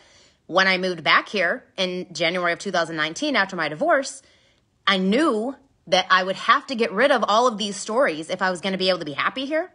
when 0.46 0.66
I 0.66 0.79
moved 0.79 1.05
back 1.05 1.29
here 1.29 1.64
in 1.77 2.07
January 2.12 2.53
of 2.53 2.59
2019 2.59 3.37
after 3.37 3.57
my 3.57 3.68
divorce, 3.68 4.23
I 4.87 4.99
knew 4.99 5.55
that 5.87 6.07
I 6.11 6.23
would 6.23 6.37
have 6.37 6.66
to 6.68 6.75
get 6.75 6.92
rid 6.92 7.11
of 7.11 7.25
all 7.27 7.46
of 7.46 7.59
these 7.59 7.77
stories 7.77 8.31
if 8.31 8.42
I 8.42 8.51
was 8.51 8.61
going 8.61 8.73
to 8.73 8.79
be 8.79 8.88
able 8.88 9.01
to 9.01 9.05
be 9.05 9.12
happy 9.12 9.44
here, 9.44 9.70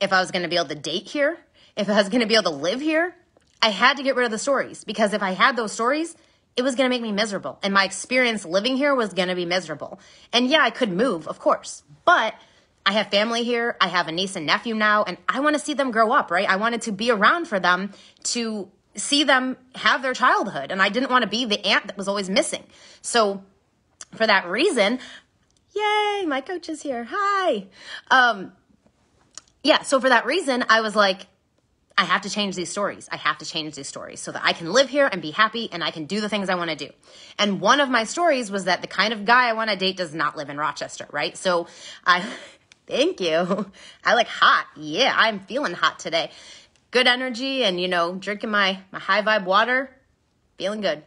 if 0.00 0.12
I 0.12 0.20
was 0.20 0.30
going 0.30 0.42
to 0.42 0.48
be 0.48 0.56
able 0.56 0.68
to 0.68 0.74
date 0.74 1.08
here, 1.08 1.38
if 1.76 1.88
I 1.88 1.96
was 1.96 2.08
going 2.08 2.20
to 2.20 2.26
be 2.26 2.34
able 2.34 2.50
to 2.50 2.56
live 2.56 2.80
here. 2.80 3.14
I 3.62 3.70
had 3.70 3.98
to 3.98 4.02
get 4.02 4.16
rid 4.16 4.24
of 4.24 4.30
the 4.30 4.38
stories 4.38 4.84
because 4.84 5.12
if 5.12 5.22
I 5.22 5.32
had 5.32 5.54
those 5.54 5.72
stories, 5.72 6.16
it 6.56 6.62
was 6.62 6.74
going 6.74 6.88
to 6.88 6.94
make 6.94 7.02
me 7.02 7.12
miserable. 7.12 7.58
And 7.62 7.72
my 7.74 7.84
experience 7.84 8.44
living 8.44 8.76
here 8.76 8.94
was 8.94 9.12
going 9.12 9.28
to 9.28 9.34
be 9.34 9.44
miserable. 9.44 10.00
And 10.32 10.48
yeah, 10.48 10.62
I 10.62 10.70
could 10.70 10.90
move, 10.90 11.28
of 11.28 11.38
course, 11.38 11.82
but 12.04 12.34
I 12.84 12.92
have 12.92 13.10
family 13.10 13.44
here. 13.44 13.76
I 13.80 13.88
have 13.88 14.08
a 14.08 14.12
niece 14.12 14.36
and 14.36 14.46
nephew 14.46 14.74
now, 14.74 15.04
and 15.04 15.18
I 15.28 15.40
want 15.40 15.54
to 15.54 15.60
see 15.60 15.74
them 15.74 15.90
grow 15.90 16.12
up, 16.12 16.30
right? 16.30 16.48
I 16.48 16.56
wanted 16.56 16.82
to 16.82 16.92
be 16.92 17.10
around 17.10 17.46
for 17.46 17.60
them 17.60 17.92
to 18.24 18.70
see 18.96 19.24
them 19.24 19.56
have 19.74 20.02
their 20.02 20.14
childhood. 20.14 20.70
And 20.72 20.82
I 20.82 20.88
didn't 20.88 21.10
want 21.10 21.22
to 21.22 21.28
be 21.28 21.44
the 21.44 21.64
aunt 21.64 21.86
that 21.86 21.96
was 21.96 22.08
always 22.08 22.28
missing. 22.28 22.64
So 23.02 23.42
for 24.14 24.26
that 24.26 24.48
reason, 24.48 24.98
yay, 25.74 26.24
my 26.26 26.40
coach 26.40 26.68
is 26.68 26.82
here. 26.82 27.06
Hi. 27.08 27.66
Um, 28.10 28.52
yeah, 29.62 29.82
so 29.82 30.00
for 30.00 30.08
that 30.08 30.26
reason, 30.26 30.64
I 30.68 30.80
was 30.80 30.96
like, 30.96 31.26
I 31.98 32.04
have 32.04 32.22
to 32.22 32.30
change 32.30 32.56
these 32.56 32.70
stories. 32.70 33.08
I 33.12 33.16
have 33.16 33.38
to 33.38 33.44
change 33.44 33.74
these 33.74 33.86
stories 33.86 34.20
so 34.20 34.32
that 34.32 34.40
I 34.42 34.54
can 34.54 34.72
live 34.72 34.88
here 34.88 35.06
and 35.10 35.20
be 35.20 35.32
happy 35.32 35.68
and 35.70 35.84
I 35.84 35.90
can 35.90 36.06
do 36.06 36.22
the 36.22 36.30
things 36.30 36.48
I 36.48 36.54
want 36.54 36.70
to 36.70 36.76
do. 36.76 36.90
And 37.38 37.60
one 37.60 37.78
of 37.78 37.90
my 37.90 38.04
stories 38.04 38.50
was 38.50 38.64
that 38.64 38.80
the 38.80 38.86
kind 38.86 39.12
of 39.12 39.26
guy 39.26 39.50
I 39.50 39.52
want 39.52 39.68
to 39.68 39.76
date 39.76 39.98
does 39.98 40.14
not 40.14 40.34
live 40.34 40.48
in 40.48 40.56
Rochester, 40.56 41.06
right? 41.12 41.36
So 41.36 41.66
I, 42.06 42.26
thank 42.90 43.20
you. 43.20 43.70
I 44.04 44.14
look 44.14 44.26
hot. 44.26 44.66
Yeah, 44.76 45.14
I'm 45.16 45.40
feeling 45.40 45.72
hot 45.72 45.98
today. 45.98 46.30
Good 46.90 47.06
energy 47.06 47.64
and, 47.64 47.80
you 47.80 47.88
know, 47.88 48.14
drinking 48.14 48.50
my, 48.50 48.80
my 48.90 48.98
high 48.98 49.22
vibe 49.22 49.44
water. 49.44 49.90
Feeling 50.58 50.80
good. 50.80 51.02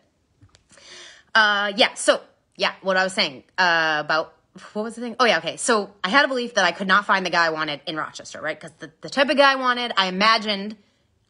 Uh, 1.35 1.73
yeah, 1.75 1.93
so, 1.95 2.21
yeah, 2.55 2.73
what 2.81 2.97
I 2.97 3.03
was 3.03 3.13
saying, 3.13 3.43
uh, 3.57 3.97
about 3.99 4.33
what 4.73 4.83
was 4.83 4.95
the 4.95 5.01
thing? 5.01 5.15
Oh 5.19 5.25
yeah, 5.25 5.39
okay. 5.39 5.57
So 5.57 5.91
I 6.03 6.09
had 6.09 6.25
a 6.25 6.27
belief 6.27 6.53
that 6.55 6.65
I 6.65 6.71
could 6.71 6.87
not 6.87 7.05
find 7.05 7.25
the 7.25 7.31
guy 7.31 7.47
I 7.47 7.49
wanted 7.49 7.81
in 7.87 7.97
Rochester, 7.97 8.39
right? 8.39 8.59
Because 8.59 8.75
the, 8.77 8.91
the 9.01 9.09
type 9.09 9.29
of 9.29 9.37
guy 9.37 9.51
I 9.51 9.55
wanted, 9.55 9.91
I 9.97 10.07
imagined 10.07 10.77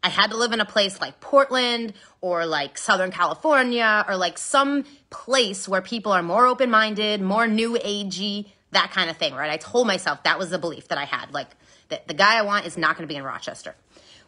I 0.04 0.10
had 0.10 0.32
to 0.32 0.38
live 0.38 0.52
in 0.52 0.60
a 0.60 0.66
place 0.66 1.00
like 1.00 1.22
Portland 1.22 1.94
or 2.20 2.46
like 2.46 2.78
Southern 2.78 3.12
California 3.12 4.04
or 4.08 4.18
like 4.18 4.38
some 4.38 4.84
place 5.10 5.68
where 5.68 5.82
people 5.82 6.12
are 6.12 6.22
more 6.22 6.46
open 6.46 6.70
minded, 6.70 7.22
more 7.22 7.48
new 7.48 7.78
agey, 7.78 8.48
that 8.74 8.92
kind 8.92 9.10
of 9.10 9.18
thing, 9.18 9.34
right? 9.34 9.50
I 9.50 9.58
told 9.58 9.88
myself 9.88 10.24
that 10.24 10.38
was 10.38 10.50
the 10.50 10.60
belief 10.60 10.90
that 10.90 10.98
I 10.98 11.06
had. 11.06 11.32
Like 11.34 11.50
that 11.90 12.08
the 12.08 12.14
guy 12.14 12.38
I 12.38 12.42
want 12.44 12.66
is 12.66 12.78
not 12.78 12.98
going 12.98 13.08
to 13.08 13.12
be 13.12 13.18
in 13.18 13.24
Rochester. 13.24 13.76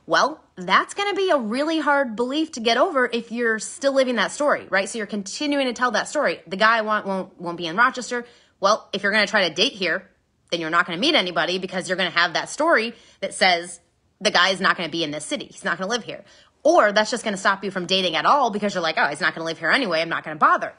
Well, 0.08 0.44
that's 0.56 0.94
going 0.94 1.10
to 1.10 1.16
be 1.16 1.32
a 1.32 1.38
really 1.38 1.80
hard 1.80 2.16
belief 2.16 2.52
to 2.54 2.60
get 2.60 2.78
over 2.78 3.10
if 3.12 3.32
you're 3.32 3.58
still 3.58 3.94
living 3.94 4.16
that 4.16 4.32
story, 4.32 4.68
right? 4.70 4.88
So 4.88 5.00
you're 5.00 5.08
continuing 5.08 5.66
to 5.66 5.74
tell 5.74 5.92
that 5.92 6.08
story. 6.08 6.42
The 6.46 6.58
guy 6.58 6.78
I 6.78 6.82
want 6.82 7.08
won't 7.08 7.42
won't 7.42 7.58
be 7.58 7.66
in 7.66 7.76
Rochester. 7.76 8.26
Well, 8.60 8.88
if 8.94 9.04
you're 9.04 9.12
going 9.12 9.26
to 9.26 9.30
try 9.30 9.50
to 9.50 9.54
date 9.54 9.74
here, 9.74 10.10
then 10.52 10.62
you're 10.62 10.70
not 10.70 10.86
going 10.86 10.98
to 10.98 11.02
meet 11.02 11.16
anybody 11.16 11.58
because 11.58 11.90
you're 11.90 11.98
going 11.98 12.12
to 12.12 12.18
have 12.18 12.34
that 12.34 12.50
story 12.50 12.94
that 13.20 13.34
says 13.34 13.80
the 14.22 14.32
guy 14.32 14.50
is 14.50 14.62
not 14.62 14.78
going 14.78 14.88
to 14.88 14.92
be 14.92 15.04
in 15.04 15.12
this 15.12 15.26
city. 15.26 15.46
He's 15.46 15.64
not 15.64 15.78
going 15.78 15.90
to 15.90 15.96
live 15.96 16.04
here. 16.04 16.24
Or 16.64 16.92
that's 16.92 17.12
just 17.12 17.24
going 17.24 17.34
to 17.34 17.40
stop 17.40 17.64
you 17.64 17.72
from 17.72 17.86
dating 17.86 18.16
at 18.16 18.26
all 18.26 18.50
because 18.50 18.74
you're 18.74 18.82
like, 18.82 18.96
oh, 18.98 19.08
he's 19.08 19.22
not 19.22 19.36
going 19.36 19.42
to 19.42 19.46
live 19.46 19.60
here 19.60 19.70
anyway. 19.70 20.02
I'm 20.02 20.10
not 20.10 20.24
going 20.24 20.36
to 20.36 20.40
bother. 20.40 20.74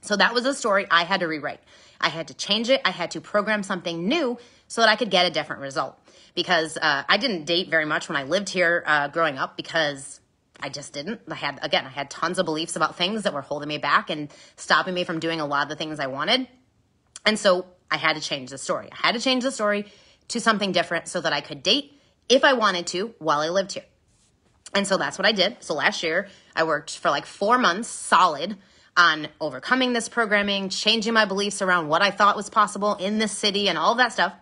So 0.00 0.16
that 0.16 0.34
was 0.34 0.46
a 0.46 0.54
story 0.54 0.86
I 0.90 1.04
had 1.04 1.20
to 1.20 1.26
rewrite. 1.26 1.60
I 2.02 2.08
had 2.08 2.28
to 2.28 2.34
change 2.34 2.68
it. 2.70 2.80
I 2.84 2.90
had 2.90 3.12
to 3.12 3.20
program 3.20 3.62
something 3.62 4.08
new 4.08 4.38
so 4.68 4.80
that 4.80 4.88
I 4.88 4.96
could 4.96 5.10
get 5.10 5.26
a 5.26 5.30
different 5.30 5.62
result. 5.62 5.98
Because 6.34 6.76
uh, 6.76 7.02
I 7.08 7.16
didn't 7.18 7.44
date 7.44 7.68
very 7.68 7.84
much 7.84 8.08
when 8.08 8.16
I 8.16 8.22
lived 8.24 8.48
here 8.48 8.82
uh, 8.86 9.08
growing 9.08 9.38
up 9.38 9.56
because 9.56 10.20
I 10.58 10.68
just 10.68 10.92
didn't. 10.92 11.20
I 11.28 11.34
had, 11.34 11.58
again, 11.62 11.84
I 11.84 11.90
had 11.90 12.10
tons 12.10 12.38
of 12.38 12.46
beliefs 12.46 12.76
about 12.76 12.96
things 12.96 13.24
that 13.24 13.34
were 13.34 13.42
holding 13.42 13.68
me 13.68 13.78
back 13.78 14.10
and 14.10 14.32
stopping 14.56 14.94
me 14.94 15.04
from 15.04 15.20
doing 15.20 15.40
a 15.40 15.46
lot 15.46 15.64
of 15.64 15.68
the 15.68 15.76
things 15.76 16.00
I 16.00 16.06
wanted. 16.06 16.48
And 17.26 17.38
so 17.38 17.66
I 17.90 17.96
had 17.98 18.16
to 18.16 18.22
change 18.22 18.50
the 18.50 18.58
story. 18.58 18.88
I 18.90 19.06
had 19.06 19.14
to 19.14 19.20
change 19.20 19.44
the 19.44 19.50
story 19.50 19.86
to 20.28 20.40
something 20.40 20.72
different 20.72 21.08
so 21.08 21.20
that 21.20 21.32
I 21.32 21.40
could 21.40 21.62
date 21.62 22.00
if 22.28 22.44
I 22.44 22.54
wanted 22.54 22.86
to 22.88 23.14
while 23.18 23.40
I 23.40 23.50
lived 23.50 23.72
here. 23.72 23.84
And 24.74 24.86
so 24.86 24.96
that's 24.96 25.18
what 25.18 25.26
I 25.26 25.32
did. 25.32 25.58
So 25.60 25.74
last 25.74 26.02
year, 26.02 26.28
I 26.56 26.64
worked 26.64 26.96
for 26.96 27.10
like 27.10 27.26
four 27.26 27.58
months 27.58 27.88
solid 27.88 28.56
on 28.96 29.28
overcoming 29.40 29.92
this 29.92 30.08
programming, 30.08 30.68
changing 30.68 31.14
my 31.14 31.24
beliefs 31.24 31.62
around 31.62 31.88
what 31.88 32.02
I 32.02 32.10
thought 32.10 32.36
was 32.36 32.50
possible 32.50 32.94
in 32.94 33.18
this 33.18 33.32
city 33.32 33.68
and 33.68 33.78
all 33.78 33.92
of 33.92 33.98
that 33.98 34.12
stuff. 34.12 34.34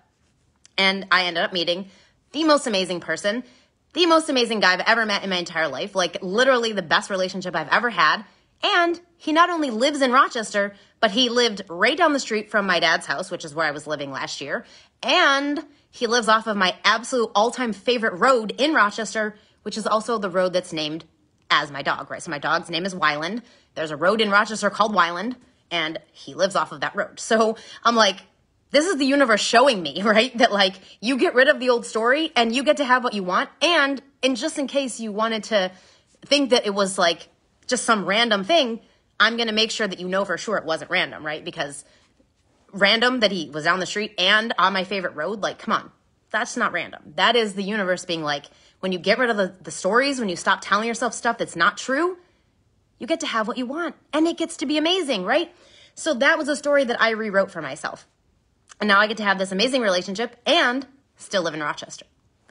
And 0.77 1.07
I 1.11 1.25
ended 1.25 1.45
up 1.45 1.53
meeting 1.53 1.89
the 2.33 2.45
most 2.45 2.67
amazing 2.67 3.01
person, 3.01 3.45
the 3.93 4.07
most 4.07 4.29
amazing 4.29 4.61
guy 4.61 4.73
I've 4.73 4.81
ever 4.81 5.07
met 5.07 5.23
in 5.23 5.31
my 5.31 5.37
entire 5.37 5.69
life, 5.69 5.95
like 5.95 6.19
literally 6.23 6.73
the 6.73 6.83
best 6.83 7.11
relationship 7.11 7.55
I've 7.55 7.69
ever 7.69 7.91
had. 7.91 8.25
And 8.63 9.01
he 9.17 9.33
not 9.33 9.51
only 9.51 9.71
lives 9.71 10.03
in 10.03 10.13
Rochester, 10.13 10.75
but 11.01 11.11
he 11.11 11.29
lived 11.29 11.63
right 11.69 11.97
down 11.97 12.13
the 12.13 12.21
street 12.21 12.51
from 12.51 12.67
my 12.67 12.81
dad's 12.81 13.07
house, 13.07 13.31
which 13.31 13.45
is 13.45 13.55
where 13.55 13.67
I 13.67 13.71
was 13.71 13.87
living 13.87 14.11
last 14.11 14.41
year. 14.41 14.65
And 15.03 15.65
he 15.91 16.07
lives 16.07 16.29
off 16.29 16.47
of 16.47 16.57
my 16.57 16.77
absolute 16.85 17.31
all 17.35 17.51
time 17.51 17.73
favorite 17.73 18.19
road 18.19 18.55
in 18.59 18.75
Rochester, 18.75 19.37
which 19.63 19.79
is 19.79 19.87
also 19.87 20.19
the 20.19 20.31
road 20.31 20.53
that's 20.53 20.73
named 20.73 21.05
as 21.51 21.71
my 21.71 21.83
dog, 21.83 22.11
right? 22.11 22.23
So 22.23 22.31
my 22.31 22.39
dog's 22.39 22.71
name 22.71 22.87
is 22.87 22.95
Wyland. 22.95 23.43
There's 23.75 23.91
a 23.91 23.97
road 23.97 24.21
in 24.21 24.31
Rochester 24.31 24.71
called 24.71 24.95
Wyland, 24.95 25.37
and 25.71 25.99
he 26.13 26.35
lives 26.35 26.57
off 26.57 26.73
of 26.73 26.81
that 26.81 26.95
road. 26.95 27.21
So 27.21 27.57
I'm 27.85 27.97
like, 27.97 28.19
this 28.71 28.87
is 28.87 28.99
the 28.99 29.05
universe 29.05 29.41
showing 29.41 29.83
me, 29.83 30.03
right? 30.05 30.37
That 30.39 30.53
like 30.53 30.75
you 31.01 31.17
get 31.17 31.35
rid 31.35 31.49
of 31.49 31.61
the 31.61 31.71
old 31.71 31.87
story 31.87 32.33
and 32.37 32.55
you 32.55 32.63
get 32.63 32.79
to 32.79 32.85
have 32.85 33.05
what 33.05 33.15
you 33.15 33.23
want. 33.23 33.51
And, 33.61 34.01
and 34.23 34.37
just 34.37 34.59
in 34.59 34.67
case 34.67 35.01
you 35.01 35.13
wanted 35.13 35.45
to 35.45 35.73
think 36.25 36.51
that 36.51 36.67
it 36.67 36.75
was 36.75 36.99
like 36.99 37.29
just 37.67 37.85
some 37.85 38.05
random 38.05 38.45
thing, 38.45 38.81
I'm 39.19 39.37
to 39.37 39.53
make 39.53 39.71
sure 39.71 39.87
that 39.87 40.01
you 40.01 40.09
know 40.09 40.25
for 40.25 40.39
sure 40.39 40.57
it 40.57 40.65
wasn't 40.65 40.91
random, 40.91 41.25
right? 41.25 41.45
Because 41.45 41.85
random 42.73 43.21
that 43.21 43.33
he 43.33 43.51
was 43.51 43.65
down 43.65 43.81
the 43.81 43.87
street 43.87 44.15
and 44.19 44.55
on 44.59 44.73
my 44.73 44.85
favorite 44.85 45.15
road, 45.15 45.41
like, 45.41 45.59
come 45.59 45.73
on, 45.73 45.91
that's 46.31 46.57
not 46.57 46.73
random. 46.73 47.13
That 47.17 47.37
is 47.37 47.55
the 47.55 47.63
universe 47.63 48.05
being 48.05 48.23
like, 48.23 48.47
when 48.81 48.93
you 48.93 48.99
get 48.99 49.19
rid 49.19 49.31
of 49.31 49.37
the, 49.37 49.55
the 49.63 49.71
stories, 49.71 50.19
when 50.19 50.29
you 50.29 50.37
stop 50.37 50.61
telling 50.63 50.89
yourself 50.89 51.15
stuff 51.15 51.39
that's 51.39 51.57
not 51.57 51.77
true, 51.77 52.19
you 52.99 53.07
get 53.07 53.21
to 53.21 53.27
have 53.27 53.49
what 53.49 53.59
you 53.59 53.67
want 53.67 53.95
and 54.13 54.27
it 54.27 54.37
gets 54.37 54.59
to 54.59 54.67
be 54.67 54.79
amazing, 54.79 55.25
right? 55.25 55.53
So 55.95 56.15
that 56.15 56.39
was 56.39 56.49
a 56.49 56.57
story 56.57 56.85
that 56.85 57.01
I 57.01 57.11
rewrote 57.11 57.51
for 57.51 57.63
myself. 57.63 58.07
And 58.81 58.89
now 58.89 58.99
I 58.99 59.07
get 59.07 59.19
to 59.19 59.25
have 59.25 59.39
this 59.39 59.53
amazing 59.53 59.83
relationship 59.83 60.37
and 60.47 60.87
still 61.17 61.43
live 61.43 61.55
in 61.55 61.61
Rochester. 61.61 62.07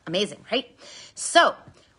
Amazing, 0.05 0.45
right? 0.51 0.67
So 1.15 1.55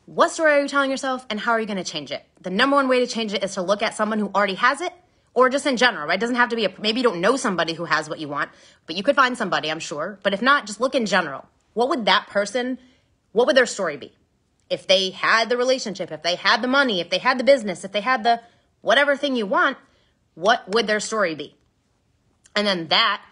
what 0.07 0.31
story 0.31 0.53
are 0.53 0.62
you 0.62 0.68
telling 0.68 0.91
yourself 0.91 1.26
and 1.31 1.39
how 1.39 1.53
are 1.53 1.61
you 1.61 1.66
going 1.66 1.76
to 1.76 1.85
change 1.85 2.11
it? 2.12 2.24
The 2.41 2.51
number 2.51 2.76
one 2.76 2.89
way 2.89 3.01
to 3.01 3.07
change 3.07 3.33
it 3.33 3.45
is 3.45 3.55
to 3.55 3.62
look 3.62 3.83
at 3.83 3.95
someone 3.95 4.18
who 4.18 4.31
already 4.35 4.55
has 4.55 4.81
it 4.81 4.93
or 5.35 5.49
just 5.49 5.66
in 5.66 5.76
general, 5.76 6.07
right? 6.07 6.18
It 6.18 6.20
doesn't 6.20 6.37
have 6.37 6.49
to 6.51 6.57
be 6.57 6.64
a, 6.64 6.74
maybe 6.81 7.01
you 7.01 7.05
don't 7.05 7.20
know 7.20 7.37
somebody 7.37 7.74
who 7.74 7.85
has 7.85 8.09
what 8.09 8.18
you 8.18 8.28
want, 8.28 8.51
but 8.87 8.97
you 8.97 9.03
could 9.03 9.16
find 9.16 9.37
somebody, 9.37 9.70
I'm 9.70 9.81
sure. 9.81 10.18
But 10.22 10.35
if 10.35 10.43
not, 10.43 10.66
just 10.66 10.81
look 10.81 10.95
in 10.95 11.07
general. 11.07 11.47
What 11.74 11.89
would 11.89 12.07
that 12.07 12.26
person, 12.28 12.78
what 13.33 13.47
would 13.47 13.57
their 13.57 13.66
story 13.66 13.97
be? 13.97 14.12
If 14.71 14.87
they 14.87 15.11
had 15.11 15.49
the 15.49 15.57
relationship, 15.57 16.12
if 16.12 16.23
they 16.23 16.37
had 16.37 16.62
the 16.62 16.68
money, 16.68 17.01
if 17.01 17.11
they 17.11 17.18
had 17.18 17.39
the 17.39 17.45
business, 17.45 17.85
if 17.85 17.93
they 17.93 18.01
had 18.01 18.23
the 18.23 18.41
whatever 18.81 19.16
thing 19.16 19.37
you 19.37 19.47
want, 19.47 19.77
what 20.35 20.68
would 20.71 20.87
their 20.87 21.01
story 21.01 21.35
be? 21.35 21.57
And 22.57 22.66
then 22.66 22.89
that 22.89 23.23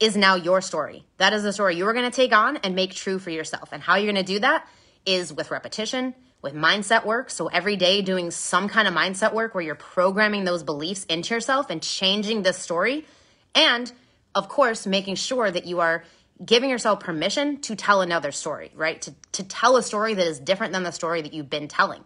is 0.00 0.16
now 0.16 0.34
your 0.34 0.60
story. 0.60 1.04
That 1.18 1.32
is 1.32 1.42
the 1.42 1.52
story 1.52 1.76
you 1.76 1.86
are 1.86 1.92
going 1.92 2.10
to 2.10 2.14
take 2.14 2.32
on 2.32 2.56
and 2.58 2.74
make 2.74 2.94
true 2.94 3.18
for 3.18 3.30
yourself. 3.30 3.70
And 3.72 3.82
how 3.82 3.96
you're 3.96 4.12
going 4.12 4.24
to 4.24 4.32
do 4.32 4.40
that 4.40 4.66
is 5.04 5.32
with 5.32 5.50
repetition, 5.50 6.14
with 6.42 6.54
mindset 6.54 7.06
work. 7.06 7.30
So 7.30 7.46
every 7.46 7.76
day 7.76 8.02
doing 8.02 8.30
some 8.30 8.68
kind 8.68 8.88
of 8.88 8.94
mindset 8.94 9.32
work 9.32 9.54
where 9.54 9.64
you're 9.64 9.74
programming 9.74 10.44
those 10.44 10.62
beliefs 10.62 11.04
into 11.04 11.34
yourself 11.34 11.70
and 11.70 11.82
changing 11.82 12.42
this 12.42 12.58
story. 12.58 13.06
And 13.54 13.90
of 14.34 14.48
course, 14.48 14.86
making 14.86 15.14
sure 15.14 15.50
that 15.50 15.66
you 15.66 15.80
are 15.80 16.04
giving 16.44 16.70
yourself 16.70 17.00
permission 17.00 17.60
to 17.62 17.76
tell 17.76 18.02
another 18.02 18.32
story, 18.32 18.70
right? 18.74 19.00
To, 19.02 19.14
to 19.32 19.44
tell 19.44 19.76
a 19.76 19.82
story 19.82 20.14
that 20.14 20.26
is 20.26 20.38
different 20.38 20.72
than 20.72 20.82
the 20.82 20.90
story 20.90 21.22
that 21.22 21.32
you've 21.32 21.50
been 21.50 21.68
telling. 21.68 22.04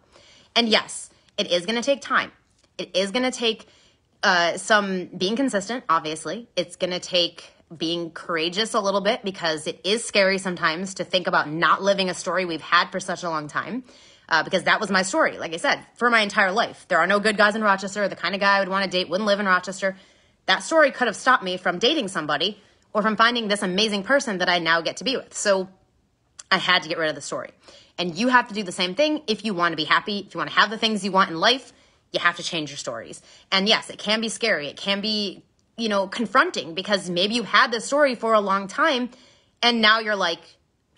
And 0.54 0.68
yes, 0.68 1.10
it 1.36 1.50
is 1.50 1.66
going 1.66 1.76
to 1.76 1.82
take 1.82 2.00
time. 2.00 2.32
It 2.78 2.96
is 2.96 3.10
going 3.10 3.24
to 3.24 3.30
take 3.30 3.66
uh, 4.22 4.56
some 4.56 5.06
being 5.06 5.36
consistent, 5.36 5.84
obviously. 5.88 6.48
It's 6.56 6.76
going 6.76 6.92
to 6.92 7.00
take 7.00 7.52
being 7.76 8.10
courageous 8.10 8.74
a 8.74 8.80
little 8.80 9.00
bit 9.00 9.24
because 9.24 9.66
it 9.66 9.80
is 9.84 10.04
scary 10.04 10.38
sometimes 10.38 10.94
to 10.94 11.04
think 11.04 11.26
about 11.26 11.48
not 11.48 11.82
living 11.82 12.10
a 12.10 12.14
story 12.14 12.44
we've 12.44 12.60
had 12.60 12.90
for 12.90 13.00
such 13.00 13.22
a 13.22 13.30
long 13.30 13.48
time. 13.48 13.84
Uh, 14.28 14.44
because 14.44 14.62
that 14.62 14.78
was 14.80 14.92
my 14.92 15.02
story, 15.02 15.38
like 15.38 15.52
I 15.52 15.56
said, 15.56 15.84
for 15.96 16.08
my 16.08 16.20
entire 16.20 16.52
life. 16.52 16.86
There 16.86 16.98
are 16.98 17.06
no 17.08 17.18
good 17.18 17.36
guys 17.36 17.56
in 17.56 17.62
Rochester. 17.62 18.06
The 18.06 18.14
kind 18.14 18.32
of 18.32 18.40
guy 18.40 18.58
I 18.58 18.60
would 18.60 18.68
want 18.68 18.84
to 18.84 18.90
date 18.90 19.08
wouldn't 19.08 19.26
live 19.26 19.40
in 19.40 19.46
Rochester. 19.46 19.96
That 20.46 20.62
story 20.62 20.92
could 20.92 21.08
have 21.08 21.16
stopped 21.16 21.42
me 21.42 21.56
from 21.56 21.80
dating 21.80 22.06
somebody 22.06 22.62
or 22.92 23.02
from 23.02 23.16
finding 23.16 23.48
this 23.48 23.62
amazing 23.62 24.02
person 24.02 24.38
that 24.38 24.48
I 24.48 24.58
now 24.58 24.80
get 24.80 24.98
to 24.98 25.04
be 25.04 25.16
with. 25.16 25.34
So 25.34 25.68
I 26.50 26.58
had 26.58 26.82
to 26.82 26.88
get 26.88 26.98
rid 26.98 27.08
of 27.08 27.14
the 27.14 27.20
story. 27.20 27.50
And 27.98 28.16
you 28.16 28.28
have 28.28 28.48
to 28.48 28.54
do 28.54 28.62
the 28.62 28.72
same 28.72 28.94
thing 28.94 29.22
if 29.26 29.44
you 29.44 29.54
want 29.54 29.72
to 29.72 29.76
be 29.76 29.84
happy, 29.84 30.24
if 30.26 30.34
you 30.34 30.38
want 30.38 30.50
to 30.50 30.56
have 30.56 30.70
the 30.70 30.78
things 30.78 31.04
you 31.04 31.12
want 31.12 31.30
in 31.30 31.38
life, 31.38 31.72
you 32.12 32.20
have 32.20 32.36
to 32.36 32.42
change 32.42 32.70
your 32.70 32.78
stories. 32.78 33.22
And 33.52 33.68
yes, 33.68 33.90
it 33.90 33.98
can 33.98 34.20
be 34.20 34.28
scary. 34.28 34.68
It 34.68 34.76
can 34.76 35.00
be, 35.00 35.44
you 35.76 35.88
know, 35.88 36.08
confronting 36.08 36.74
because 36.74 37.08
maybe 37.08 37.34
you 37.34 37.42
had 37.42 37.70
this 37.70 37.84
story 37.84 38.14
for 38.14 38.32
a 38.32 38.40
long 38.40 38.68
time 38.68 39.10
and 39.62 39.80
now 39.80 40.00
you're 40.00 40.16
like, 40.16 40.40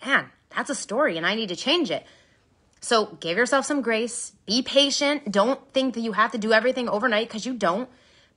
man, 0.05 0.29
that's 0.55 0.69
a 0.69 0.75
story 0.75 1.17
and 1.17 1.25
I 1.25 1.35
need 1.35 1.49
to 1.49 1.55
change 1.55 1.91
it. 1.91 2.05
So 2.81 3.05
give 3.19 3.37
yourself 3.37 3.65
some 3.65 3.81
grace, 3.81 4.33
be 4.45 4.61
patient. 4.61 5.31
Don't 5.31 5.59
think 5.73 5.93
that 5.93 6.01
you 6.01 6.13
have 6.13 6.31
to 6.31 6.37
do 6.37 6.51
everything 6.51 6.89
overnight 6.89 7.27
because 7.27 7.45
you 7.45 7.53
don't 7.53 7.89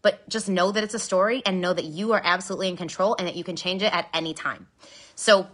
but 0.07 0.29
just 0.29 0.49
know 0.49 0.71
that 0.71 0.85
it's 0.85 0.95
a 0.95 1.01
story 1.01 1.43
and 1.45 1.61
know 1.61 1.73
that 1.75 1.85
you 1.85 2.13
are 2.13 2.21
absolutely 2.23 2.69
in 2.69 2.77
control 2.77 3.17
and 3.19 3.27
that 3.27 3.35
you 3.35 3.43
can 3.43 3.57
change 3.57 3.83
it 3.83 3.93
at 3.93 4.09
any 4.15 4.35
time. 4.35 4.69
So 5.17 5.49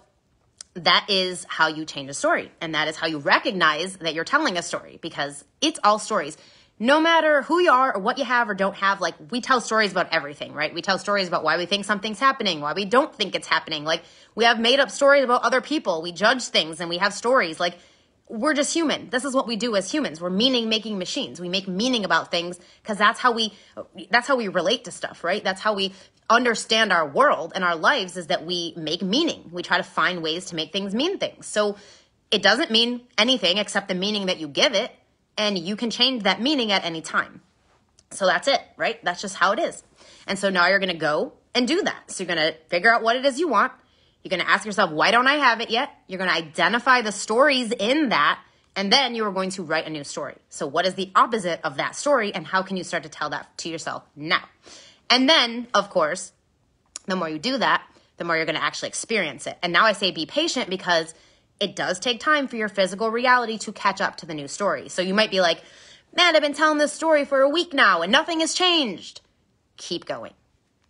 that 0.75 1.07
is 1.09 1.47
how 1.49 1.69
you 1.69 1.87
change 1.87 2.11
a 2.11 2.13
story. 2.13 2.53
And 2.61 2.75
that 2.75 2.87
is 2.87 2.95
how 2.95 3.07
you 3.07 3.17
recognize 3.17 3.97
that 3.97 4.13
you're 4.13 4.27
telling 4.27 4.59
a 4.59 4.63
story 4.63 4.99
because 5.01 5.43
it's 5.63 5.81
all 5.83 5.99
stories. 5.99 6.37
No 6.79 7.01
matter 7.01 7.41
who 7.41 7.61
you 7.61 7.71
are 7.71 7.97
or 7.97 8.03
what 8.03 8.19
you 8.19 8.25
have 8.27 8.51
or 8.51 8.55
don't 8.55 8.77
have, 8.77 9.01
like 9.01 9.15
we 9.31 9.41
tell 9.41 9.63
stories 9.63 9.91
about 9.91 10.13
everything, 10.13 10.53
right? 10.53 10.75
We 10.75 10.83
tell 10.83 10.99
stories 10.99 11.29
about 11.29 11.45
why 11.45 11.57
we 11.57 11.65
think 11.65 11.87
something's 11.87 12.21
happening, 12.21 12.61
why 12.61 12.75
we 12.75 12.85
don't 12.85 13.15
think 13.15 13.35
it's 13.35 13.49
happening. 13.49 13.85
Like 13.85 14.03
we 14.35 14.45
have 14.45 14.61
made 14.61 14.81
up 14.81 14.91
stories 14.91 15.25
about 15.25 15.45
other 15.45 15.63
people. 15.63 16.03
We 16.03 16.13
judge 16.13 16.43
things 16.43 16.79
and 16.79 16.91
we 16.91 16.99
have 16.99 17.15
stories. 17.15 17.59
Like 17.59 17.79
we're 18.33 18.55
just 18.55 18.73
human. 18.73 19.11
This 19.11 19.27
is 19.27 19.35
what 19.35 19.47
we 19.47 19.57
do 19.57 19.77
as 19.77 19.93
humans. 19.93 20.19
We're 20.19 20.31
meaning 20.31 20.71
making 20.71 20.97
machines. 20.97 21.39
We 21.39 21.51
make 21.51 21.69
meaning 21.69 22.03
about 22.03 22.31
things 22.31 22.59
because 22.83 22.97
that's 22.97 23.21
how 23.21 23.33
we 23.33 23.53
that's 24.11 24.27
how 24.27 24.37
we 24.37 24.49
relate 24.49 24.85
to 24.85 24.91
stuff, 24.91 25.23
right? 25.23 25.45
That's 25.45 25.61
how 25.61 25.75
we 25.75 25.93
understand 26.31 26.95
our 26.95 27.07
world 27.07 27.53
and 27.55 27.63
our 27.63 27.77
lives 27.77 28.17
is 28.17 28.29
that 28.29 28.47
we 28.47 28.73
make 28.75 29.03
meaning. 29.03 29.51
We 29.53 29.63
try 29.63 29.77
to 29.77 29.83
find 29.83 30.23
ways 30.23 30.47
to 30.47 30.57
make 30.57 30.73
things 30.73 30.95
mean 30.95 31.19
things. 31.19 31.47
So 31.47 31.77
it 32.31 32.43
doesn't 32.43 32.71
mean 32.71 33.03
anything 33.19 33.59
except 33.59 33.89
the 33.89 33.95
meaning 33.95 34.27
that 34.27 34.41
you 34.41 34.49
give 34.49 34.73
it 34.73 34.91
and 35.37 35.59
you 35.59 35.77
can 35.77 35.91
change 35.91 36.23
that 36.23 36.41
meaning 36.41 36.73
at 36.73 36.87
any 36.87 37.03
time. 37.03 37.43
So 38.13 38.25
that's 38.25 38.49
it, 38.49 38.63
right? 38.79 39.03
That's 39.05 39.21
just 39.21 39.37
how 39.37 39.53
it 39.53 39.59
is. 39.59 39.83
And 40.27 40.39
so 40.39 40.49
now 40.49 40.69
you're 40.69 40.79
going 40.79 40.89
to 40.89 40.97
go 40.97 41.35
and 41.55 41.69
do 41.69 41.83
that. 41.83 42.11
So 42.11 42.25
you're 42.25 42.35
going 42.35 42.53
to 42.53 42.59
figure 42.71 42.91
out 42.91 43.03
what 43.03 43.17
it 43.17 43.27
is 43.27 43.39
you 43.39 43.49
want 43.49 43.73
you're 44.23 44.31
going 44.31 44.41
to 44.41 44.51
ask 44.51 44.65
yourself, 44.65 44.91
why 44.91 45.11
don't 45.11 45.27
I 45.27 45.35
have 45.35 45.61
it 45.61 45.71
yet? 45.71 45.91
You're 46.07 46.19
going 46.19 46.31
to 46.31 46.37
identify 46.37 47.03
the 47.03 47.13
stories 47.13 47.73
in 47.73 48.11
that, 48.11 48.41
and 48.77 48.93
then 48.93 49.15
you 49.15 49.25
are 49.25 49.33
going 49.33 49.51
to 49.51 49.63
write 49.63 49.87
a 49.87 49.91
new 49.91 50.05
story. 50.05 50.37
So, 50.49 50.67
what 50.67 50.87
is 50.87 50.95
the 50.95 51.11
opposite 51.15 51.61
of 51.65 51.77
that 51.77 51.97
story, 51.97 52.33
and 52.33 52.47
how 52.47 52.63
can 52.63 52.77
you 52.77 52.85
start 52.85 53.03
to 53.03 53.09
tell 53.09 53.31
that 53.31 53.57
to 53.59 53.69
yourself 53.69 54.05
now? 54.15 54.43
And 55.11 55.29
then, 55.29 55.67
of 55.75 55.91
course, 55.91 56.33
the 57.07 57.17
more 57.17 57.29
you 57.29 57.39
do 57.39 57.59
that, 57.59 57.83
the 58.17 58.25
more 58.25 58.37
you're 58.37 58.47
going 58.47 58.57
to 58.57 58.63
actually 58.63 58.89
experience 58.89 59.47
it. 59.47 59.59
And 59.63 59.73
now 59.73 59.85
I 59.85 59.93
say 59.93 60.13
be 60.13 60.25
patient 60.25 60.71
because 60.71 61.15
it 61.59 61.75
does 61.75 61.99
take 61.99 62.21
time 62.21 62.47
for 62.47 62.57
your 62.57 62.69
physical 62.69 63.11
reality 63.11 63.59
to 63.59 63.73
catch 63.73 64.01
up 64.01 64.17
to 64.19 64.27
the 64.27 64.35
new 64.35 64.47
story. 64.47 64.89
So, 64.89 65.03
you 65.03 65.15
might 65.15 65.33
be 65.33 65.41
like, 65.41 65.61
man, 66.17 66.37
I've 66.37 66.43
been 66.43 66.55
telling 66.55 66.79
this 66.79 66.93
story 66.93 67.25
for 67.25 67.41
a 67.41 67.49
week 67.49 67.75
now 67.75 68.03
and 68.03 68.13
nothing 68.13 68.39
has 68.41 68.55
changed. 68.55 69.21
Keep 69.77 70.05
going. 70.05 70.35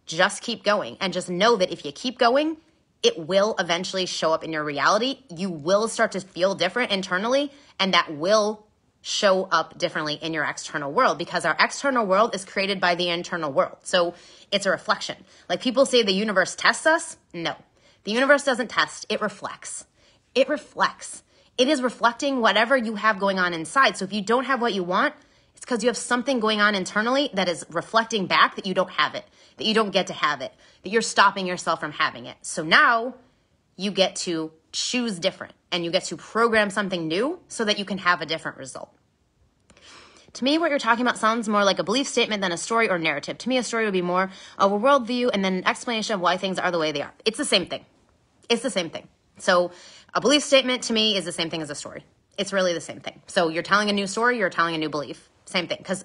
Just 0.05 0.43
keep 0.43 0.63
going. 0.63 0.99
And 1.01 1.13
just 1.13 1.31
know 1.31 1.57
that 1.57 1.73
if 1.73 1.85
you 1.85 1.93
keep 1.93 2.19
going, 2.19 2.59
it 3.03 3.19
will 3.19 3.55
eventually 3.59 4.07
show 4.07 4.33
up 4.33 4.45
in 4.45 4.53
your 4.53 4.65
reality. 4.65 5.19
You 5.29 5.51
will 5.51 5.89
start 5.89 6.13
to 6.13 6.21
feel 6.21 6.55
different 6.55 6.93
internally, 6.93 7.51
and 7.79 7.95
that 7.95 8.17
will 8.17 8.67
show 9.03 9.49
up 9.51 9.77
differently 9.77 10.15
in 10.15 10.33
your 10.33 10.45
external 10.45 10.93
world 10.93 11.19
because 11.19 11.45
our 11.45 11.57
external 11.59 12.07
world 12.07 12.35
is 12.35 12.45
created 12.45 12.81
by 12.81 12.95
the 12.95 13.09
internal 13.09 13.53
world. 13.53 13.79
So 13.83 14.15
it's 14.53 14.65
a 14.65 14.71
reflection. 14.71 15.17
Like 15.49 15.61
people 15.61 15.85
say 15.85 16.05
the 16.05 16.13
universe 16.13 16.55
tests 16.55 16.87
us. 16.87 17.17
No, 17.35 17.57
the 18.05 18.13
universe 18.13 18.45
doesn't 18.45 18.69
test, 18.69 19.07
it 19.09 19.21
reflects. 19.21 19.87
It 20.35 20.49
reflects. 20.49 21.25
It 21.59 21.69
is 21.69 21.83
reflecting 21.83 22.41
whatever 22.41 22.77
you 22.77 22.95
have 22.95 23.19
going 23.19 23.39
on 23.39 23.53
inside. 23.53 23.97
So 23.97 24.05
if 24.05 24.13
you 24.13 24.23
don't 24.23 24.45
have 24.45 24.61
what 24.61 24.73
you 24.73 24.85
want, 24.85 25.15
it's 25.53 25.61
because 25.61 25.83
you 25.83 25.89
have 25.89 25.97
something 25.97 26.41
going 26.41 26.61
on 26.61 26.75
internally 26.75 27.29
that 27.35 27.49
is 27.49 27.67
reflecting 27.71 28.27
back 28.27 28.57
that 28.57 28.67
you 28.67 28.73
don't 28.73 28.91
have 28.93 29.15
it 29.15 29.25
that 29.57 29.65
you 29.65 29.75
don't 29.75 29.91
get 29.91 30.09
to 30.09 30.13
have 30.13 30.41
it, 30.41 30.53
that 30.83 30.91
you're 30.91 31.03
stopping 31.03 31.47
yourself 31.47 31.81
from 31.81 31.93
having 31.93 32.27
it. 32.27 32.37
So 32.43 32.63
now 32.63 33.15
you 33.77 33.91
get 33.91 34.17
to 34.17 34.53
choose 34.73 35.19
different 35.19 35.55
and 35.71 35.85
you 35.85 35.91
get 35.91 36.05
to 36.05 36.17
program 36.17 36.71
something 36.71 37.09
new 37.09 37.41
so 37.49 37.65
that 37.65 37.79
you 37.79 37.85
can 37.85 37.99
have 37.99 38.21
a 38.21 38.27
different 38.27 38.59
result. 38.59 38.91
To 40.35 40.45
me, 40.45 40.57
what 40.57 40.71
you're 40.71 40.79
talking 40.79 41.05
about 41.07 41.19
sounds 41.19 41.47
more 41.47 41.63
like 41.63 41.79
a 41.79 41.85
belief 41.85 42.07
statement 42.07 42.41
than 42.41 42.53
a 42.53 42.57
story 42.57 42.89
or 42.89 42.99
narrative. 42.99 43.37
To 43.39 43.49
me, 43.49 43.59
a 43.59 43.63
story 43.63 43.85
would 43.85 43.93
be 43.93 44.03
more 44.03 44.31
of 44.59 44.73
a 44.73 44.79
worldview 44.79 45.31
and 45.33 45.45
then 45.45 45.55
an 45.55 45.67
explanation 45.67 46.15
of 46.15 46.21
why 46.21 46.39
things 46.39 46.59
are 46.59 46.71
the 46.71 46.79
way 46.79 46.91
they 46.93 47.03
are. 47.03 47.13
It's 47.27 47.37
the 47.37 47.45
same 47.45 47.67
thing. 47.67 47.85
It's 48.49 48.63
the 48.63 48.71
same 48.71 48.89
thing. 48.89 49.09
So, 49.39 49.73
a 50.15 50.21
belief 50.21 50.43
statement 50.43 50.85
to 50.85 50.93
me 50.93 51.17
is 51.17 51.25
the 51.25 51.33
same 51.33 51.51
thing 51.51 51.61
as 51.61 51.69
a 51.69 51.75
story. 51.75 52.05
It's 52.39 52.53
really 52.53 52.73
the 52.73 52.81
same 52.81 53.01
thing. 53.01 53.21
So, 53.27 53.49
you're 53.49 53.63
telling 53.63 53.91
a 53.91 53.93
new 53.93 54.07
story, 54.07 54.39
you're 54.39 54.51
telling 54.51 54.75
a 54.75 54.79
new 54.79 54.89
belief. 54.89 55.29
Same 55.45 55.69
thing. 55.69 55.79
Because 55.79 56.05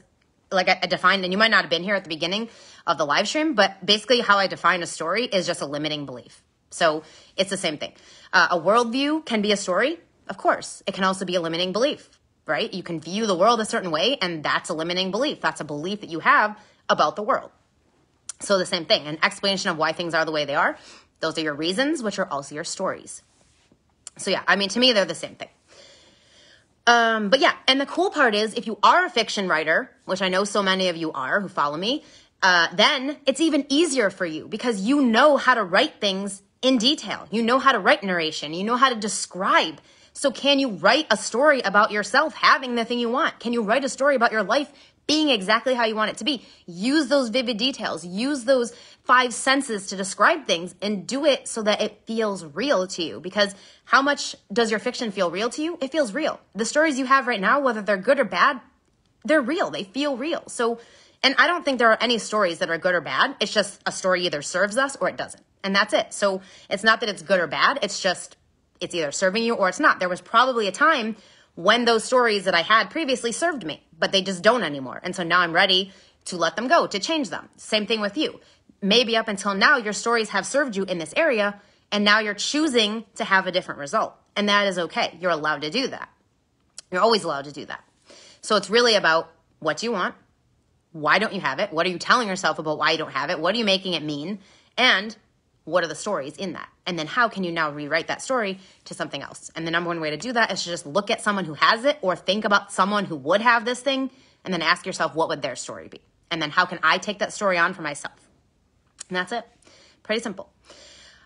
like 0.51 0.69
I, 0.69 0.85
defined, 0.87 1.23
and 1.23 1.31
you 1.31 1.37
might 1.37 1.51
not 1.51 1.61
have 1.61 1.69
been 1.69 1.83
here 1.83 1.95
at 1.95 2.03
the 2.03 2.09
beginning 2.09 2.49
of 2.85 2.97
the 2.97 3.05
live 3.05 3.27
stream, 3.27 3.53
but 3.53 3.85
basically 3.85 4.21
how 4.21 4.37
I 4.37 4.47
define 4.47 4.81
a 4.81 4.87
story 4.87 5.25
is 5.25 5.45
just 5.45 5.61
a 5.61 5.65
limiting 5.65 6.05
belief. 6.05 6.41
So 6.69 7.03
it's 7.35 7.49
the 7.49 7.57
same 7.57 7.77
thing. 7.77 7.93
Uh, 8.33 8.47
a 8.51 8.59
worldview 8.59 9.25
can 9.25 9.41
be 9.41 9.51
a 9.51 9.57
story, 9.57 9.99
of 10.27 10.37
course. 10.37 10.83
It 10.85 10.93
can 10.93 11.03
also 11.03 11.25
be 11.25 11.35
a 11.35 11.41
limiting 11.41 11.71
belief, 11.71 12.09
right? 12.45 12.73
You 12.73 12.83
can 12.83 12.99
view 12.99 13.25
the 13.25 13.35
world 13.35 13.59
a 13.59 13.65
certain 13.65 13.91
way, 13.91 14.17
and 14.21 14.43
that's 14.43 14.69
a 14.69 14.73
limiting 14.73 15.11
belief. 15.11 15.41
That's 15.41 15.61
a 15.61 15.65
belief 15.65 16.01
that 16.01 16.09
you 16.09 16.19
have 16.19 16.57
about 16.89 17.15
the 17.15 17.23
world. 17.23 17.51
So 18.39 18.57
the 18.57 18.65
same 18.65 18.85
thing, 18.85 19.07
an 19.07 19.17
explanation 19.23 19.71
of 19.71 19.77
why 19.77 19.93
things 19.93 20.13
are 20.13 20.25
the 20.25 20.31
way 20.31 20.45
they 20.45 20.55
are. 20.55 20.77
Those 21.19 21.37
are 21.37 21.41
your 21.41 21.55
reasons, 21.55 22.03
which 22.03 22.19
are 22.19 22.27
also 22.29 22.55
your 22.55 22.63
stories. 22.63 23.23
So 24.17 24.31
yeah, 24.31 24.43
I 24.47 24.55
mean, 24.55 24.69
to 24.69 24.79
me, 24.79 24.93
they're 24.93 25.05
the 25.05 25.15
same 25.15 25.35
thing. 25.35 25.49
Um, 26.87 27.29
but 27.29 27.41
yeah, 27.41 27.53
and 27.67 27.79
the 27.79 27.85
cool 27.85 28.09
part 28.09 28.33
is 28.33 28.53
if 28.53 28.65
you 28.65 28.79
are 28.81 29.05
a 29.05 29.09
fiction 29.09 29.47
writer, 29.47 29.91
which 30.05 30.21
I 30.21 30.29
know 30.29 30.45
so 30.45 30.63
many 30.63 30.87
of 30.87 30.95
you 30.95 31.11
are 31.11 31.41
who 31.41 31.49
follow 31.49 31.77
me, 31.77 32.03
uh, 32.41 32.67
then 32.73 33.17
it's 33.25 33.41
even 33.41 33.65
easier 33.67 34.09
for 34.09 34.25
you 34.25 34.47
because 34.47 34.81
you 34.81 35.01
know 35.01 35.35
how 35.37 35.53
to 35.53 35.63
write 35.63 35.99
things 35.99 36.41
in 36.61 36.77
detail. 36.77 37.27
You 37.29 37.43
know 37.43 37.59
how 37.59 37.73
to 37.73 37.79
write 37.79 38.03
narration. 38.03 38.53
You 38.53 38.63
know 38.63 38.77
how 38.77 38.89
to 38.89 38.95
describe. 38.95 39.81
So 40.13 40.31
can 40.31 40.59
you 40.59 40.69
write 40.69 41.07
a 41.11 41.17
story 41.17 41.61
about 41.61 41.91
yourself 41.91 42.33
having 42.35 42.75
the 42.75 42.85
thing 42.85 42.99
you 42.99 43.09
want? 43.09 43.39
Can 43.39 43.53
you 43.53 43.63
write 43.63 43.83
a 43.83 43.89
story 43.89 44.15
about 44.15 44.31
your 44.31 44.43
life 44.43 44.71
being 45.07 45.29
exactly 45.29 45.73
how 45.73 45.85
you 45.85 45.95
want 45.95 46.11
it 46.11 46.17
to 46.17 46.25
be. 46.25 46.45
Use 46.65 47.07
those 47.07 47.29
vivid 47.29 47.57
details, 47.57 48.05
use 48.05 48.43
those 48.43 48.73
five 49.03 49.33
senses 49.33 49.87
to 49.87 49.95
describe 49.95 50.45
things 50.45 50.75
and 50.81 51.07
do 51.07 51.25
it 51.25 51.47
so 51.47 51.63
that 51.63 51.81
it 51.81 52.01
feels 52.05 52.43
real 52.43 52.85
to 52.87 53.01
you. 53.01 53.21
Because 53.21 53.55
how 53.85 54.01
much 54.01 54.35
does 54.51 54.69
your 54.69 54.79
fiction 54.79 55.11
feel 55.11 55.31
real 55.31 55.49
to 55.51 55.63
you? 55.63 55.77
It 55.81 55.93
feels 55.93 56.13
real. 56.13 56.39
The 56.53 56.65
stories 56.65 56.99
you 56.99 57.05
have 57.05 57.25
right 57.25 57.39
now, 57.39 57.61
whether 57.61 57.81
they're 57.81 57.95
good 57.95 58.19
or 58.19 58.25
bad, 58.25 58.59
they're 59.23 59.41
real. 59.41 59.71
They 59.71 59.85
feel 59.85 60.17
real. 60.17 60.43
So, 60.47 60.79
and 61.23 61.35
I 61.37 61.47
don't 61.47 61.63
think 61.63 61.79
there 61.79 61.91
are 61.91 61.97
any 62.01 62.17
stories 62.17 62.59
that 62.59 62.69
are 62.69 62.77
good 62.77 62.93
or 62.93 63.01
bad. 63.01 63.35
It's 63.39 63.53
just 63.53 63.81
a 63.85 63.93
story 63.93 64.25
either 64.25 64.41
serves 64.41 64.77
us 64.77 64.97
or 64.97 65.07
it 65.07 65.15
doesn't. 65.15 65.43
And 65.63 65.73
that's 65.73 65.93
it. 65.93 66.13
So 66.13 66.41
it's 66.69 66.83
not 66.83 66.99
that 66.99 67.09
it's 67.09 67.21
good 67.21 67.39
or 67.39 67.47
bad. 67.47 67.79
It's 67.81 68.01
just, 68.01 68.35
it's 68.81 68.93
either 68.93 69.11
serving 69.11 69.43
you 69.43 69.55
or 69.55 69.69
it's 69.69 69.79
not. 69.79 69.99
There 69.99 70.09
was 70.09 70.21
probably 70.21 70.67
a 70.67 70.71
time 70.71 71.15
when 71.57 71.85
those 71.85 72.03
stories 72.03 72.45
that 72.45 72.53
I 72.53 72.61
had 72.61 72.91
previously 72.91 73.31
served 73.31 73.65
me, 73.65 73.83
but 73.97 74.11
they 74.11 74.21
just 74.21 74.43
don't 74.43 74.61
anymore. 74.61 75.01
And 75.03 75.15
so 75.15 75.23
now 75.23 75.39
I'm 75.39 75.53
ready 75.53 75.91
to 76.25 76.37
let 76.37 76.55
them 76.55 76.67
go, 76.67 76.85
to 76.85 76.99
change 76.99 77.31
them. 77.31 77.49
Same 77.57 77.87
thing 77.87 77.99
with 77.99 78.15
you. 78.15 78.39
Maybe 78.79 79.17
up 79.17 79.27
until 79.27 79.55
now, 79.55 79.77
your 79.77 79.93
stories 79.93 80.29
have 80.29 80.45
served 80.45 80.75
you 80.75 80.83
in 80.83 80.99
this 80.99 81.15
area, 81.17 81.59
and 81.91 82.05
now 82.05 82.19
you're 82.19 82.35
choosing 82.35 83.05
to 83.15 83.23
have 83.23 83.47
a 83.47 83.51
different 83.51 83.79
result. 83.79 84.13
And 84.35 84.47
that 84.49 84.67
is 84.67 84.77
okay. 84.77 85.17
You're 85.19 85.31
allowed 85.31 85.63
to 85.63 85.71
do 85.71 85.87
that. 85.87 86.09
You're 86.91 87.01
always 87.01 87.23
allowed 87.23 87.45
to 87.45 87.51
do 87.51 87.65
that. 87.65 87.83
So 88.41 88.55
it's 88.55 88.69
really 88.69 88.93
about 88.93 89.31
what 89.57 89.81
you 89.81 89.91
want? 89.91 90.13
Why 90.91 91.17
don't 91.17 91.33
you 91.33 91.41
have 91.41 91.57
it? 91.57 91.73
What 91.73 91.87
are 91.87 91.89
you 91.89 91.97
telling 91.97 92.27
yourself 92.27 92.59
about 92.59 92.77
why 92.77 92.91
you 92.91 92.99
don't 92.99 93.13
have 93.13 93.31
it? 93.31 93.39
What 93.39 93.55
are 93.55 93.57
you 93.57 93.65
making 93.65 93.93
it 93.93 94.03
mean? 94.03 94.37
And 94.77 95.17
what 95.67 95.83
are 95.83 95.87
the 95.87 95.95
stories 95.95 96.37
in 96.37 96.53
that? 96.53 96.69
And 96.85 96.97
then 96.97 97.07
how 97.07 97.27
can 97.27 97.43
you 97.43 97.51
now 97.51 97.71
rewrite 97.71 98.07
that 98.07 98.21
story 98.21 98.59
to 98.85 98.93
something 98.93 99.21
else? 99.21 99.51
And 99.55 99.67
the 99.67 99.71
number 99.71 99.89
one 99.89 99.99
way 99.99 100.11
to 100.11 100.17
do 100.17 100.31
that 100.33 100.51
is 100.51 100.63
to 100.63 100.69
just 100.69 100.85
look 100.85 101.11
at 101.11 101.21
someone 101.21 101.45
who 101.45 101.55
has 101.55 101.83
it 101.83 101.97
or 102.01 102.15
think 102.15 102.45
about 102.45 102.71
someone 102.71 103.05
who 103.05 103.17
would 103.17 103.41
have 103.41 103.65
this 103.65 103.81
thing 103.81 104.09
and 104.45 104.53
then 104.53 104.61
ask 104.61 104.85
yourself, 104.85 105.13
what 105.13 105.27
would 105.27 105.41
their 105.41 105.57
story 105.57 105.89
be? 105.89 105.99
And 106.31 106.41
then 106.41 106.51
how 106.51 106.65
can 106.65 106.79
I 106.83 106.97
take 106.97 107.19
that 107.19 107.33
story 107.33 107.57
on 107.57 107.73
for 107.73 107.81
myself? 107.81 108.15
And 109.09 109.17
that's 109.17 109.31
it. 109.33 109.45
Pretty 110.03 110.21
simple. 110.21 110.49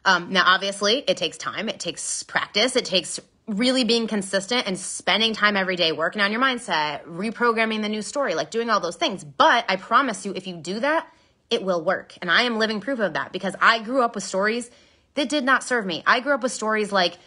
Um, 0.05 0.33
now, 0.33 0.43
obviously, 0.45 1.03
it 1.07 1.17
takes 1.17 1.37
time, 1.37 1.69
it 1.69 1.79
takes 1.79 2.23
practice, 2.23 2.75
it 2.75 2.85
takes 2.85 3.19
really 3.47 3.83
being 3.83 4.07
consistent 4.07 4.65
and 4.65 4.77
spending 4.77 5.33
time 5.33 5.55
every 5.55 5.75
day 5.75 5.91
working 5.91 6.21
on 6.21 6.31
your 6.31 6.41
mindset, 6.41 7.03
reprogramming 7.05 7.83
the 7.83 7.89
new 7.89 8.01
story, 8.01 8.33
like 8.33 8.49
doing 8.49 8.69
all 8.71 8.79
those 8.79 8.95
things. 8.95 9.23
But 9.23 9.65
I 9.69 9.75
promise 9.75 10.25
you, 10.25 10.33
if 10.35 10.47
you 10.47 10.55
do 10.55 10.79
that, 10.79 11.07
it 11.51 11.61
will 11.63 11.83
work. 11.83 12.17
And 12.21 12.31
I 12.31 12.43
am 12.43 12.57
living 12.57 12.79
proof 12.79 12.99
of 12.99 13.13
that 13.13 13.31
because 13.31 13.55
I 13.61 13.83
grew 13.83 14.01
up 14.01 14.15
with 14.15 14.23
stories 14.23 14.71
that 15.15 15.29
did 15.29 15.43
not 15.43 15.63
serve 15.63 15.85
me. 15.85 16.01
I 16.07 16.21
grew 16.21 16.33
up 16.33 16.41
with 16.41 16.53
stories 16.53 16.91
like, 16.91 17.17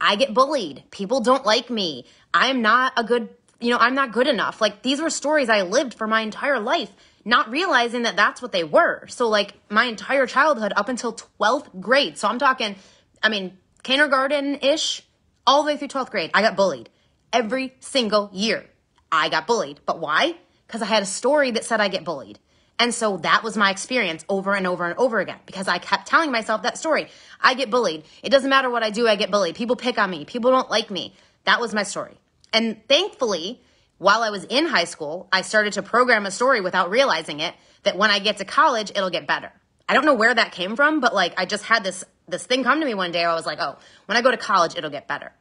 I 0.00 0.16
get 0.16 0.34
bullied. 0.34 0.84
People 0.90 1.20
don't 1.20 1.46
like 1.46 1.70
me. 1.70 2.04
I'm 2.34 2.60
not 2.60 2.92
a 2.96 3.02
good, 3.02 3.30
you 3.60 3.70
know, 3.70 3.78
I'm 3.78 3.94
not 3.94 4.12
good 4.12 4.28
enough. 4.28 4.60
Like 4.60 4.82
these 4.82 5.00
were 5.00 5.10
stories 5.10 5.48
I 5.48 5.62
lived 5.62 5.94
for 5.94 6.06
my 6.06 6.20
entire 6.20 6.60
life, 6.60 6.90
not 7.24 7.50
realizing 7.50 8.02
that 8.02 8.14
that's 8.14 8.42
what 8.42 8.52
they 8.52 8.64
were. 8.64 9.06
So 9.06 9.28
like 9.28 9.54
my 9.70 9.84
entire 9.84 10.26
childhood 10.26 10.72
up 10.76 10.88
until 10.88 11.16
12th 11.40 11.80
grade. 11.80 12.18
So 12.18 12.28
I'm 12.28 12.38
talking, 12.38 12.76
I 13.22 13.30
mean, 13.30 13.56
kindergarten 13.82 14.56
ish, 14.56 15.02
all 15.46 15.62
the 15.62 15.72
way 15.72 15.76
through 15.78 15.88
12th 15.88 16.10
grade, 16.10 16.30
I 16.34 16.42
got 16.42 16.56
bullied 16.56 16.90
every 17.32 17.74
single 17.80 18.28
year. 18.34 18.66
I 19.10 19.30
got 19.30 19.46
bullied. 19.46 19.80
But 19.86 19.98
why? 19.98 20.34
Because 20.66 20.82
I 20.82 20.86
had 20.86 21.02
a 21.02 21.06
story 21.06 21.52
that 21.52 21.64
said 21.64 21.80
I 21.80 21.88
get 21.88 22.04
bullied. 22.04 22.38
And 22.78 22.92
so 22.92 23.18
that 23.18 23.42
was 23.44 23.56
my 23.56 23.70
experience 23.70 24.24
over 24.28 24.54
and 24.54 24.66
over 24.66 24.84
and 24.88 24.98
over 24.98 25.20
again 25.20 25.38
because 25.46 25.68
I 25.68 25.78
kept 25.78 26.06
telling 26.06 26.32
myself 26.32 26.62
that 26.62 26.78
story. 26.78 27.08
I 27.40 27.54
get 27.54 27.70
bullied. 27.70 28.04
It 28.22 28.30
doesn't 28.30 28.50
matter 28.50 28.70
what 28.70 28.82
I 28.82 28.90
do, 28.90 29.06
I 29.06 29.16
get 29.16 29.30
bullied. 29.30 29.54
People 29.54 29.76
pick 29.76 29.98
on 29.98 30.10
me. 30.10 30.24
People 30.24 30.50
don't 30.50 30.70
like 30.70 30.90
me. 30.90 31.14
That 31.44 31.60
was 31.60 31.74
my 31.74 31.82
story. 31.82 32.16
And 32.52 32.86
thankfully, 32.88 33.60
while 33.98 34.22
I 34.22 34.30
was 34.30 34.44
in 34.44 34.66
high 34.66 34.84
school, 34.84 35.28
I 35.32 35.42
started 35.42 35.74
to 35.74 35.82
program 35.82 36.26
a 36.26 36.30
story 36.30 36.60
without 36.60 36.90
realizing 36.90 37.40
it 37.40 37.54
that 37.84 37.96
when 37.96 38.10
I 38.10 38.18
get 38.18 38.38
to 38.38 38.44
college, 38.44 38.90
it'll 38.90 39.10
get 39.10 39.26
better. 39.26 39.52
I 39.88 39.94
don't 39.94 40.04
know 40.04 40.14
where 40.14 40.34
that 40.34 40.52
came 40.52 40.76
from, 40.76 41.00
but 41.00 41.14
like 41.14 41.34
I 41.36 41.46
just 41.46 41.64
had 41.64 41.84
this 41.84 42.04
this 42.28 42.46
thing 42.46 42.64
come 42.64 42.80
to 42.80 42.86
me 42.86 42.94
one 42.94 43.12
day. 43.12 43.24
I 43.24 43.34
was 43.34 43.46
like, 43.46 43.58
"Oh, 43.60 43.78
when 44.06 44.16
I 44.16 44.22
go 44.22 44.30
to 44.30 44.36
college, 44.36 44.74
it'll 44.76 44.90
get 44.90 45.06
better." 45.06 45.32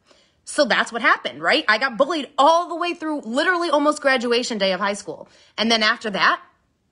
So 0.44 0.66
that's 0.66 0.92
what 0.92 1.02
happened, 1.02 1.42
right? 1.42 1.64
I 1.68 1.78
got 1.78 1.98
bullied 1.98 2.30
all 2.38 2.68
the 2.68 2.76
way 2.76 2.94
through 2.94 3.22
literally 3.22 3.70
almost 3.70 4.02
graduation 4.02 4.58
day 4.58 4.74
of 4.74 4.80
high 4.80 4.94
school. 4.94 5.30
And 5.58 5.72
then 5.72 5.84
after 5.84 6.10
that, 6.10 6.42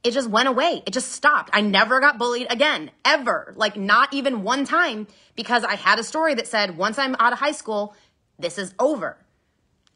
it 0.03 0.11
just 0.11 0.29
went 0.29 0.47
away. 0.47 0.81
It 0.85 0.91
just 0.91 1.11
stopped. 1.11 1.49
I 1.51 1.61
never 1.61 1.99
got 1.99 2.17
bullied 2.17 2.47
again, 2.49 2.91
ever. 3.03 3.53
Like, 3.55 3.75
not 3.75 4.13
even 4.13 4.43
one 4.43 4.65
time 4.65 5.07
because 5.35 5.63
I 5.63 5.75
had 5.75 5.99
a 5.99 6.03
story 6.03 6.33
that 6.35 6.47
said, 6.47 6.77
once 6.77 6.97
I'm 6.97 7.15
out 7.19 7.33
of 7.33 7.39
high 7.39 7.51
school, 7.51 7.95
this 8.37 8.57
is 8.57 8.73
over. 8.79 9.17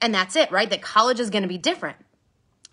And 0.01 0.13
that's 0.13 0.35
it, 0.35 0.51
right? 0.51 0.69
That 0.69 0.81
college 0.81 1.21
is 1.21 1.29
going 1.29 1.43
to 1.43 1.47
be 1.47 1.57
different. 1.57 1.97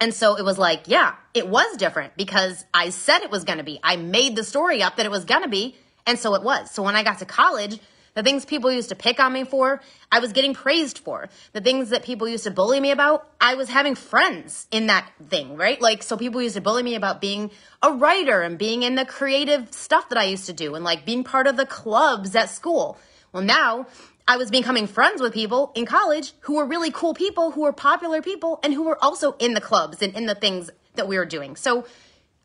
And 0.00 0.12
so 0.12 0.36
it 0.36 0.44
was 0.44 0.58
like, 0.58 0.84
yeah, 0.86 1.14
it 1.34 1.46
was 1.46 1.76
different 1.76 2.16
because 2.16 2.64
I 2.74 2.88
said 2.90 3.20
it 3.20 3.30
was 3.30 3.44
going 3.44 3.58
to 3.58 3.64
be. 3.64 3.78
I 3.82 3.96
made 3.96 4.34
the 4.34 4.42
story 4.42 4.82
up 4.82 4.96
that 4.96 5.06
it 5.06 5.12
was 5.12 5.24
going 5.24 5.42
to 5.42 5.48
be. 5.48 5.76
And 6.06 6.18
so 6.18 6.34
it 6.34 6.42
was. 6.42 6.70
So 6.70 6.82
when 6.82 6.96
I 6.96 7.04
got 7.04 7.18
to 7.18 7.26
college, 7.26 7.78
the 8.20 8.28
things 8.28 8.44
people 8.44 8.70
used 8.70 8.90
to 8.90 8.94
pick 8.94 9.18
on 9.18 9.32
me 9.32 9.44
for, 9.44 9.80
I 10.12 10.18
was 10.18 10.34
getting 10.34 10.52
praised 10.52 10.98
for. 10.98 11.30
The 11.54 11.62
things 11.62 11.88
that 11.88 12.02
people 12.02 12.28
used 12.28 12.44
to 12.44 12.50
bully 12.50 12.78
me 12.78 12.90
about, 12.90 13.26
I 13.40 13.54
was 13.54 13.70
having 13.70 13.94
friends 13.94 14.66
in 14.70 14.88
that 14.88 15.10
thing, 15.30 15.56
right? 15.56 15.80
Like, 15.80 16.02
so 16.02 16.18
people 16.18 16.42
used 16.42 16.56
to 16.56 16.60
bully 16.60 16.82
me 16.82 16.96
about 16.96 17.22
being 17.22 17.50
a 17.82 17.90
writer 17.90 18.42
and 18.42 18.58
being 18.58 18.82
in 18.82 18.94
the 18.94 19.06
creative 19.06 19.72
stuff 19.72 20.10
that 20.10 20.18
I 20.18 20.24
used 20.24 20.44
to 20.46 20.52
do 20.52 20.74
and 20.74 20.84
like 20.84 21.06
being 21.06 21.24
part 21.24 21.46
of 21.46 21.56
the 21.56 21.64
clubs 21.64 22.36
at 22.36 22.50
school. 22.50 22.98
Well, 23.32 23.42
now 23.42 23.86
I 24.28 24.36
was 24.36 24.50
becoming 24.50 24.86
friends 24.86 25.22
with 25.22 25.32
people 25.32 25.72
in 25.74 25.86
college 25.86 26.34
who 26.40 26.56
were 26.56 26.66
really 26.66 26.90
cool 26.90 27.14
people, 27.14 27.52
who 27.52 27.62
were 27.62 27.72
popular 27.72 28.20
people, 28.20 28.60
and 28.62 28.74
who 28.74 28.82
were 28.82 29.02
also 29.02 29.32
in 29.38 29.54
the 29.54 29.62
clubs 29.62 30.02
and 30.02 30.14
in 30.14 30.26
the 30.26 30.34
things 30.34 30.68
that 30.96 31.08
we 31.08 31.16
were 31.16 31.24
doing. 31.24 31.56
So 31.56 31.86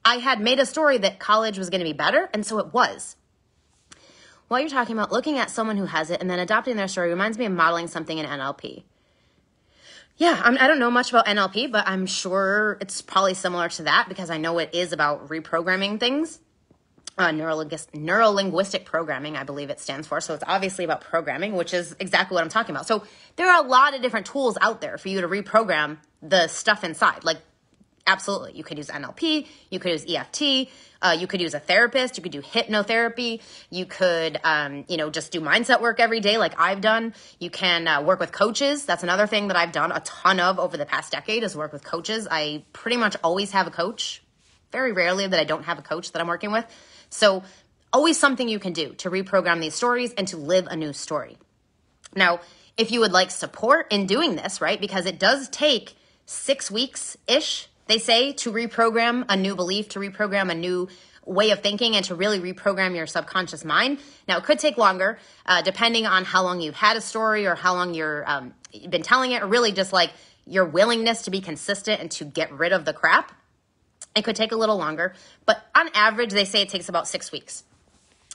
I 0.06 0.20
had 0.20 0.40
made 0.40 0.60
a 0.60 0.66
story 0.66 1.00
that 1.00 1.20
college 1.20 1.58
was 1.58 1.70
going 1.70 1.82
to 1.82 1.86
be 1.86 1.92
better, 1.92 2.30
and 2.34 2.46
so 2.46 2.60
it 2.60 2.74
was 2.74 3.18
what 4.48 4.60
you're 4.60 4.70
talking 4.70 4.98
about, 4.98 5.12
looking 5.12 5.38
at 5.38 5.50
someone 5.50 5.78
who 5.78 5.86
has 5.86 6.10
it 6.12 6.22
and 6.22 6.30
then 6.30 6.40
adopting 6.40 6.76
their 6.76 6.88
story 6.88 7.10
reminds 7.10 7.38
me 7.38 7.46
of 7.46 7.52
modeling 7.52 7.88
something 7.88 8.18
in 8.18 8.26
NLP. 8.26 8.84
Yeah, 10.18 10.40
I'm, 10.44 10.58
I 10.58 10.68
do 10.68 10.68
not 10.70 10.80
know 10.80 10.92
much 10.92 11.10
about 11.10 11.26
NLP, 11.26 11.72
but 11.72 11.88
I'm 11.88 12.06
sure 12.06 12.78
it's 12.80 13.02
probably 13.02 13.34
similar 13.34 13.68
to 13.70 13.84
that 13.84 14.08
because 14.08 14.30
I 14.30 14.38
know 14.38 14.60
it 14.60 14.70
is 14.74 14.94
about 14.94 15.28
reprogramming 15.28 16.00
things. 16.00 16.40
Uh, 17.18 17.30
neurolinguistic 17.30 18.84
programming, 18.84 19.38
I 19.38 19.44
believe 19.44 19.70
it 19.70 19.80
stands 19.80 20.06
for. 20.06 20.20
So 20.20 20.34
it's 20.34 20.44
obviously 20.46 20.84
about 20.84 21.00
programming, 21.02 21.54
which 21.54 21.74
is 21.74 21.96
exactly 22.00 22.36
what 22.36 22.44
I'm 22.44 22.50
talking 22.50 22.76
about. 22.76 22.88
So 22.88 23.04
there 23.38 23.50
are 23.50 23.64
a 23.64 23.68
lot 23.68 23.96
of 23.96 24.02
different 24.02 24.26
tools 24.26 24.58
out 24.60 24.82
there 24.82 24.98
for 24.98 25.08
you 25.08 25.22
to 25.22 25.28
reprogram 25.28 25.98
the 26.22 26.48
stuff 26.48 26.84
inside. 26.84 27.24
Like 27.24 27.38
Absolutely. 28.08 28.52
You 28.54 28.64
could 28.64 28.78
use 28.78 28.90
NLP, 28.90 29.48
you 29.72 29.80
could 29.80 29.92
use 29.92 30.06
EFT, 30.08 30.70
uh, 31.02 31.18
you 31.20 31.26
could 31.26 31.42
use 31.42 31.56
a 31.56 31.60
therapist, 31.60 32.18
you 32.18 32.24
could 32.24 32.32
do 32.32 32.42
hypnotherapy, 32.42 33.42
you 33.72 33.88
could, 33.88 34.40
um, 34.44 34.86
you 34.88 34.98
know, 34.98 35.10
just 35.10 35.32
do 35.32 35.42
mindset 35.42 35.82
work 35.82 36.00
every 36.00 36.20
day 36.20 36.38
like 36.38 36.60
I've 36.60 36.82
done. 36.82 37.16
You 37.40 37.50
can 37.50 37.88
uh, 37.88 38.04
work 38.04 38.20
with 38.20 38.32
coaches. 38.32 38.86
That's 38.86 39.02
another 39.02 39.26
thing 39.26 39.48
that 39.48 39.58
I've 39.58 39.72
done 39.72 39.92
a 39.92 40.02
ton 40.02 40.40
of 40.40 40.60
over 40.60 40.78
the 40.78 40.86
past 40.86 41.12
decade 41.12 41.44
is 41.44 41.56
work 41.56 41.74
with 41.74 41.84
coaches. 41.84 42.28
I 42.30 42.64
pretty 42.74 42.98
much 42.98 43.16
always 43.24 43.52
have 43.52 43.66
a 43.66 43.72
coach. 43.72 44.22
Very 44.72 44.92
rarely 44.92 45.26
that 45.26 45.40
I 45.40 45.44
don't 45.44 45.64
have 45.64 45.80
a 45.80 45.84
coach 45.84 46.12
that 46.12 46.22
I'm 46.22 46.28
working 46.28 46.52
with. 46.52 46.66
So 47.10 47.44
always 47.92 48.20
something 48.20 48.48
you 48.48 48.60
can 48.60 48.74
do 48.74 48.94
to 48.96 49.10
reprogram 49.10 49.62
these 49.62 49.74
stories 49.74 50.14
and 50.14 50.28
to 50.28 50.38
live 50.38 50.68
a 50.68 50.76
new 50.76 50.94
story. 50.94 51.38
Now, 52.16 52.40
if 52.78 52.92
you 52.92 53.00
would 53.00 53.14
like 53.14 53.32
support 53.32 53.92
in 53.92 54.06
doing 54.06 54.36
this, 54.36 54.62
right, 54.62 54.80
because 54.80 55.08
it 55.08 55.18
does 55.18 55.50
take 55.50 55.96
six 56.26 56.70
weeks 56.70 57.18
ish 57.28 57.68
they 57.88 57.98
say 57.98 58.34
to 58.34 58.52
reprogram 58.52 59.26
a 59.30 59.36
new 59.36 59.56
belief, 59.56 59.90
to 59.90 60.00
reprogram 60.00 60.52
a 60.52 60.56
new 60.56 60.88
way 61.26 61.52
of 61.52 61.62
thinking, 61.62 61.96
and 61.96 62.06
to 62.06 62.16
really 62.16 62.40
reprogram 62.40 62.96
your 62.96 63.08
subconscious 63.08 63.66
mind. 63.66 64.00
Now, 64.28 64.38
it 64.38 64.44
could 64.44 64.60
take 64.60 64.78
longer, 64.78 65.20
uh, 65.46 65.62
depending 65.62 66.06
on 66.06 66.24
how 66.24 66.44
long 66.44 66.62
you've 66.62 66.76
had 66.76 66.98
a 66.98 67.02
story 67.02 67.48
or 67.48 67.56
how 67.56 67.74
long 67.74 68.00
um, 68.26 68.54
you've 68.72 68.92
been 68.92 69.04
telling 69.04 69.32
it, 69.32 69.42
or 69.42 69.48
really 69.48 69.72
just 69.72 69.94
like 69.94 70.12
your 70.46 70.66
willingness 70.66 71.24
to 71.24 71.32
be 71.32 71.42
consistent 71.42 72.02
and 72.02 72.12
to 72.12 72.26
get 72.26 72.52
rid 72.52 72.72
of 72.72 72.86
the 72.86 72.94
crap. 72.94 73.32
It 74.16 74.24
could 74.24 74.36
take 74.36 74.52
a 74.52 74.56
little 74.56 74.78
longer, 74.78 75.14
but 75.46 75.62
on 75.76 75.90
average, 75.94 76.32
they 76.32 76.46
say 76.46 76.62
it 76.62 76.70
takes 76.70 76.88
about 76.88 77.08
six 77.08 77.32
weeks. 77.32 77.64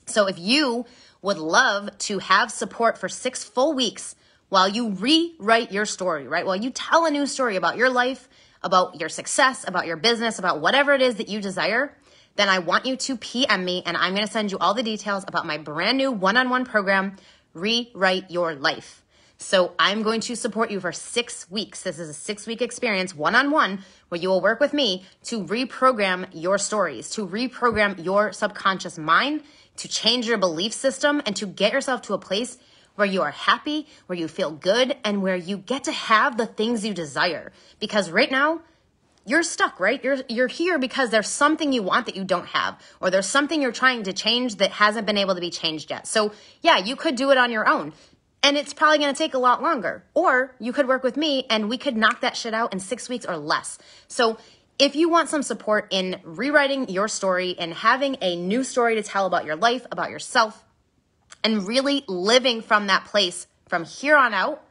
So 0.07 0.27
if 0.27 0.39
you 0.39 0.87
would 1.23 1.39
love 1.39 1.97
to 1.99 2.19
have 2.19 2.51
support 2.51 2.99
for 2.99 3.09
six 3.09 3.45
full 3.45 3.75
weeks 3.75 4.15
while 4.49 4.69
you 4.69 4.91
rewrite 4.91 5.71
your 5.71 5.87
story, 5.87 6.27
right? 6.27 6.45
While 6.45 6.57
you 6.57 6.71
tell 6.71 7.07
a 7.07 7.11
new 7.11 7.27
story 7.27 7.57
about 7.57 7.77
your 7.77 7.89
life, 7.89 8.29
about 8.63 9.01
your 9.01 9.09
success, 9.09 9.65
about 9.67 9.87
your 9.87 9.97
business, 9.97 10.39
about 10.39 10.61
whatever 10.61 10.93
it 10.93 11.03
is 11.03 11.17
that 11.17 11.29
you 11.29 11.41
desire, 11.41 11.97
then 12.37 12.49
I 12.49 12.59
want 12.59 12.87
you 12.87 12.97
to 12.97 13.17
PM 13.17 13.65
me 13.65 13.83
and 13.85 13.97
I'm 13.97 14.15
going 14.15 14.27
to 14.27 14.33
send 14.33 14.51
you 14.53 14.59
all 14.59 14.75
the 14.75 14.83
details 14.83 15.25
about 15.27 15.47
my 15.47 15.59
brand 15.59 15.99
new 15.99 16.13
one 16.13 16.37
on 16.37 16.51
one 16.51 16.65
program, 16.65 17.17
Rewrite 17.55 18.31
Your 18.31 18.55
Life. 18.55 19.03
So 19.43 19.73
I'm 19.79 20.03
going 20.03 20.21
to 20.23 20.37
support 20.37 20.71
you 20.71 20.81
for 20.81 20.93
six 20.93 21.51
weeks. 21.51 21.83
This 21.83 21.99
is 21.99 22.11
a 22.11 22.15
six 22.15 22.47
week 22.47 22.61
experience 22.61 23.15
one 23.15 23.35
on 23.35 23.51
one 23.51 23.83
where 24.11 24.21
you 24.21 24.29
will 24.29 24.43
work 24.43 24.61
with 24.61 24.75
me 24.75 25.05
to 25.25 25.43
reprogram 25.43 26.29
your 26.33 26.59
stories, 26.59 27.09
to 27.11 27.27
reprogram 27.27 28.05
your 28.05 28.33
subconscious 28.33 28.99
mind, 28.99 29.43
to 29.77 29.89
change 29.89 30.27
your 30.27 30.37
belief 30.37 30.75
system, 30.75 31.23
and 31.25 31.35
to 31.37 31.47
get 31.47 31.73
yourself 31.73 32.03
to 32.03 32.13
a 32.13 32.19
place 32.19 32.59
where 33.01 33.09
you 33.09 33.23
are 33.23 33.31
happy, 33.31 33.87
where 34.07 34.19
you 34.19 34.29
feel 34.29 34.51
good, 34.51 34.95
and 35.03 35.23
where 35.23 35.35
you 35.35 35.57
get 35.57 35.85
to 35.85 35.93
have 35.93 36.37
the 36.37 36.47
things 36.47 36.85
you 36.85 36.93
desire. 36.93 37.51
Because 37.81 38.11
right 38.11 38.31
now, 38.31 38.61
you're 39.25 39.43
stuck, 39.43 39.81
right? 39.81 40.03
You're 40.05 40.19
you're 40.29 40.49
here 40.49 40.79
because 40.79 41.11
there's 41.11 41.29
something 41.29 41.73
you 41.73 41.83
want 41.83 42.07
that 42.07 42.17
you 42.17 42.25
don't 42.25 42.47
have 42.49 42.79
or 43.01 43.11
there's 43.11 43.27
something 43.27 43.61
you're 43.63 43.73
trying 43.73 44.03
to 44.05 44.13
change 44.13 44.57
that 44.57 44.71
hasn't 44.73 45.07
been 45.07 45.19
able 45.19 45.35
to 45.35 45.41
be 45.41 45.51
changed 45.51 45.91
yet. 45.91 46.07
So, 46.07 46.33
yeah, 46.63 46.79
you 46.79 46.95
could 46.95 47.17
do 47.17 47.31
it 47.31 47.39
on 47.39 47.51
your 47.51 47.67
own. 47.67 47.93
And 48.43 48.57
it's 48.57 48.73
probably 48.73 48.99
going 48.99 49.15
to 49.15 49.19
take 49.19 49.35
a 49.35 49.39
lot 49.39 49.63
longer. 49.63 50.05
Or 50.15 50.55
you 50.59 50.73
could 50.73 50.89
work 50.89 51.03
with 51.03 51.17
me 51.17 51.47
and 51.51 51.69
we 51.69 51.79
could 51.79 51.97
knock 51.97 52.21
that 52.21 52.37
shit 52.37 52.55
out 52.55 52.73
in 52.73 52.81
6 52.81 53.09
weeks 53.09 53.25
or 53.25 53.37
less. 53.37 53.79
So, 54.09 54.39
if 54.79 54.97
you 54.97 55.11
want 55.11 55.29
some 55.29 55.43
support 55.43 55.89
in 55.91 56.21
rewriting 56.25 56.89
your 56.89 57.07
story 57.07 57.55
and 57.59 57.73
having 57.75 58.17
a 58.23 58.37
new 58.37 58.65
story 58.65 58.95
to 58.95 59.03
tell 59.03 59.27
about 59.27 59.45
your 59.45 59.57
life, 59.57 59.87
about 59.91 60.11
yourself, 60.11 60.65
and 61.43 61.67
really 61.67 62.05
living 62.07 62.63
from 62.63 62.87
that 62.89 63.05
place 63.07 63.47
from 63.69 63.85
here 63.85 64.17
on 64.17 64.35
out, 64.35 64.63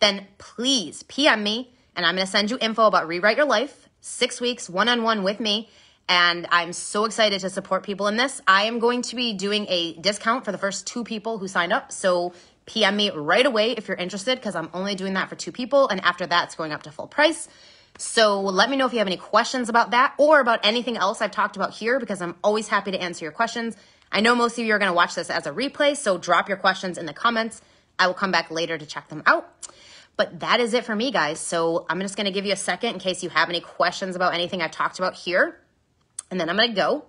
then 0.00 0.26
please 0.38 1.02
PM 1.04 1.42
me 1.42 1.72
and 1.94 2.04
I'm 2.04 2.14
going 2.14 2.26
to 2.26 2.30
send 2.30 2.50
you 2.50 2.58
info 2.60 2.86
about 2.86 3.08
Rewrite 3.08 3.38
Your 3.38 3.46
Life, 3.46 3.88
six 4.00 4.40
weeks 4.40 4.68
one 4.68 4.88
on 4.88 5.02
one 5.02 5.22
with 5.22 5.40
me. 5.40 5.68
And 6.08 6.46
I'm 6.52 6.72
so 6.72 7.04
excited 7.04 7.40
to 7.40 7.50
support 7.50 7.82
people 7.82 8.06
in 8.06 8.16
this. 8.16 8.40
I 8.46 8.64
am 8.64 8.78
going 8.78 9.02
to 9.02 9.16
be 9.16 9.32
doing 9.32 9.66
a 9.68 9.94
discount 9.94 10.44
for 10.44 10.52
the 10.52 10.58
first 10.58 10.86
two 10.86 11.02
people 11.02 11.38
who 11.38 11.48
signed 11.48 11.72
up. 11.72 11.90
So 11.90 12.32
PM 12.66 12.96
me 12.96 13.10
right 13.10 13.44
away 13.44 13.72
if 13.72 13.88
you're 13.88 13.96
interested 13.96 14.38
because 14.38 14.54
I'm 14.54 14.70
only 14.72 14.94
doing 14.94 15.14
that 15.14 15.28
for 15.28 15.34
two 15.34 15.50
people. 15.50 15.88
And 15.88 16.00
after 16.04 16.26
that, 16.26 16.44
it's 16.44 16.54
going 16.54 16.72
up 16.72 16.84
to 16.84 16.92
full 16.92 17.08
price. 17.08 17.48
So 17.98 18.40
let 18.42 18.68
me 18.68 18.76
know 18.76 18.86
if 18.86 18.92
you 18.92 18.98
have 18.98 19.08
any 19.08 19.16
questions 19.16 19.68
about 19.68 19.92
that 19.92 20.14
or 20.18 20.40
about 20.40 20.60
anything 20.64 20.96
else 20.96 21.22
I've 21.22 21.30
talked 21.30 21.56
about 21.56 21.72
here 21.72 21.98
because 21.98 22.20
I'm 22.20 22.36
always 22.44 22.68
happy 22.68 22.90
to 22.90 23.00
answer 23.00 23.24
your 23.24 23.32
questions. 23.32 23.76
I 24.16 24.20
know 24.20 24.34
most 24.34 24.58
of 24.58 24.64
you 24.64 24.72
are 24.72 24.78
going 24.78 24.90
to 24.90 24.96
watch 24.96 25.14
this 25.14 25.28
as 25.28 25.46
a 25.46 25.50
replay, 25.50 25.94
so 25.94 26.16
drop 26.16 26.48
your 26.48 26.56
questions 26.56 26.96
in 26.96 27.04
the 27.04 27.12
comments. 27.12 27.60
I 27.98 28.06
will 28.06 28.14
come 28.14 28.30
back 28.30 28.50
later 28.50 28.78
to 28.78 28.86
check 28.86 29.08
them 29.08 29.22
out. 29.26 29.46
But 30.16 30.40
that 30.40 30.58
is 30.58 30.72
it 30.72 30.86
for 30.86 30.96
me, 30.96 31.10
guys. 31.10 31.38
So 31.38 31.84
I'm 31.90 32.00
just 32.00 32.16
going 32.16 32.24
to 32.24 32.32
give 32.32 32.46
you 32.46 32.54
a 32.54 32.56
second 32.56 32.94
in 32.94 32.98
case 32.98 33.22
you 33.22 33.28
have 33.28 33.50
any 33.50 33.60
questions 33.60 34.16
about 34.16 34.32
anything 34.32 34.62
I've 34.62 34.70
talked 34.70 34.98
about 34.98 35.16
here. 35.16 35.60
And 36.30 36.40
then 36.40 36.48
I'm 36.48 36.56
going 36.56 36.70
to 36.70 36.74
go. 36.74 37.04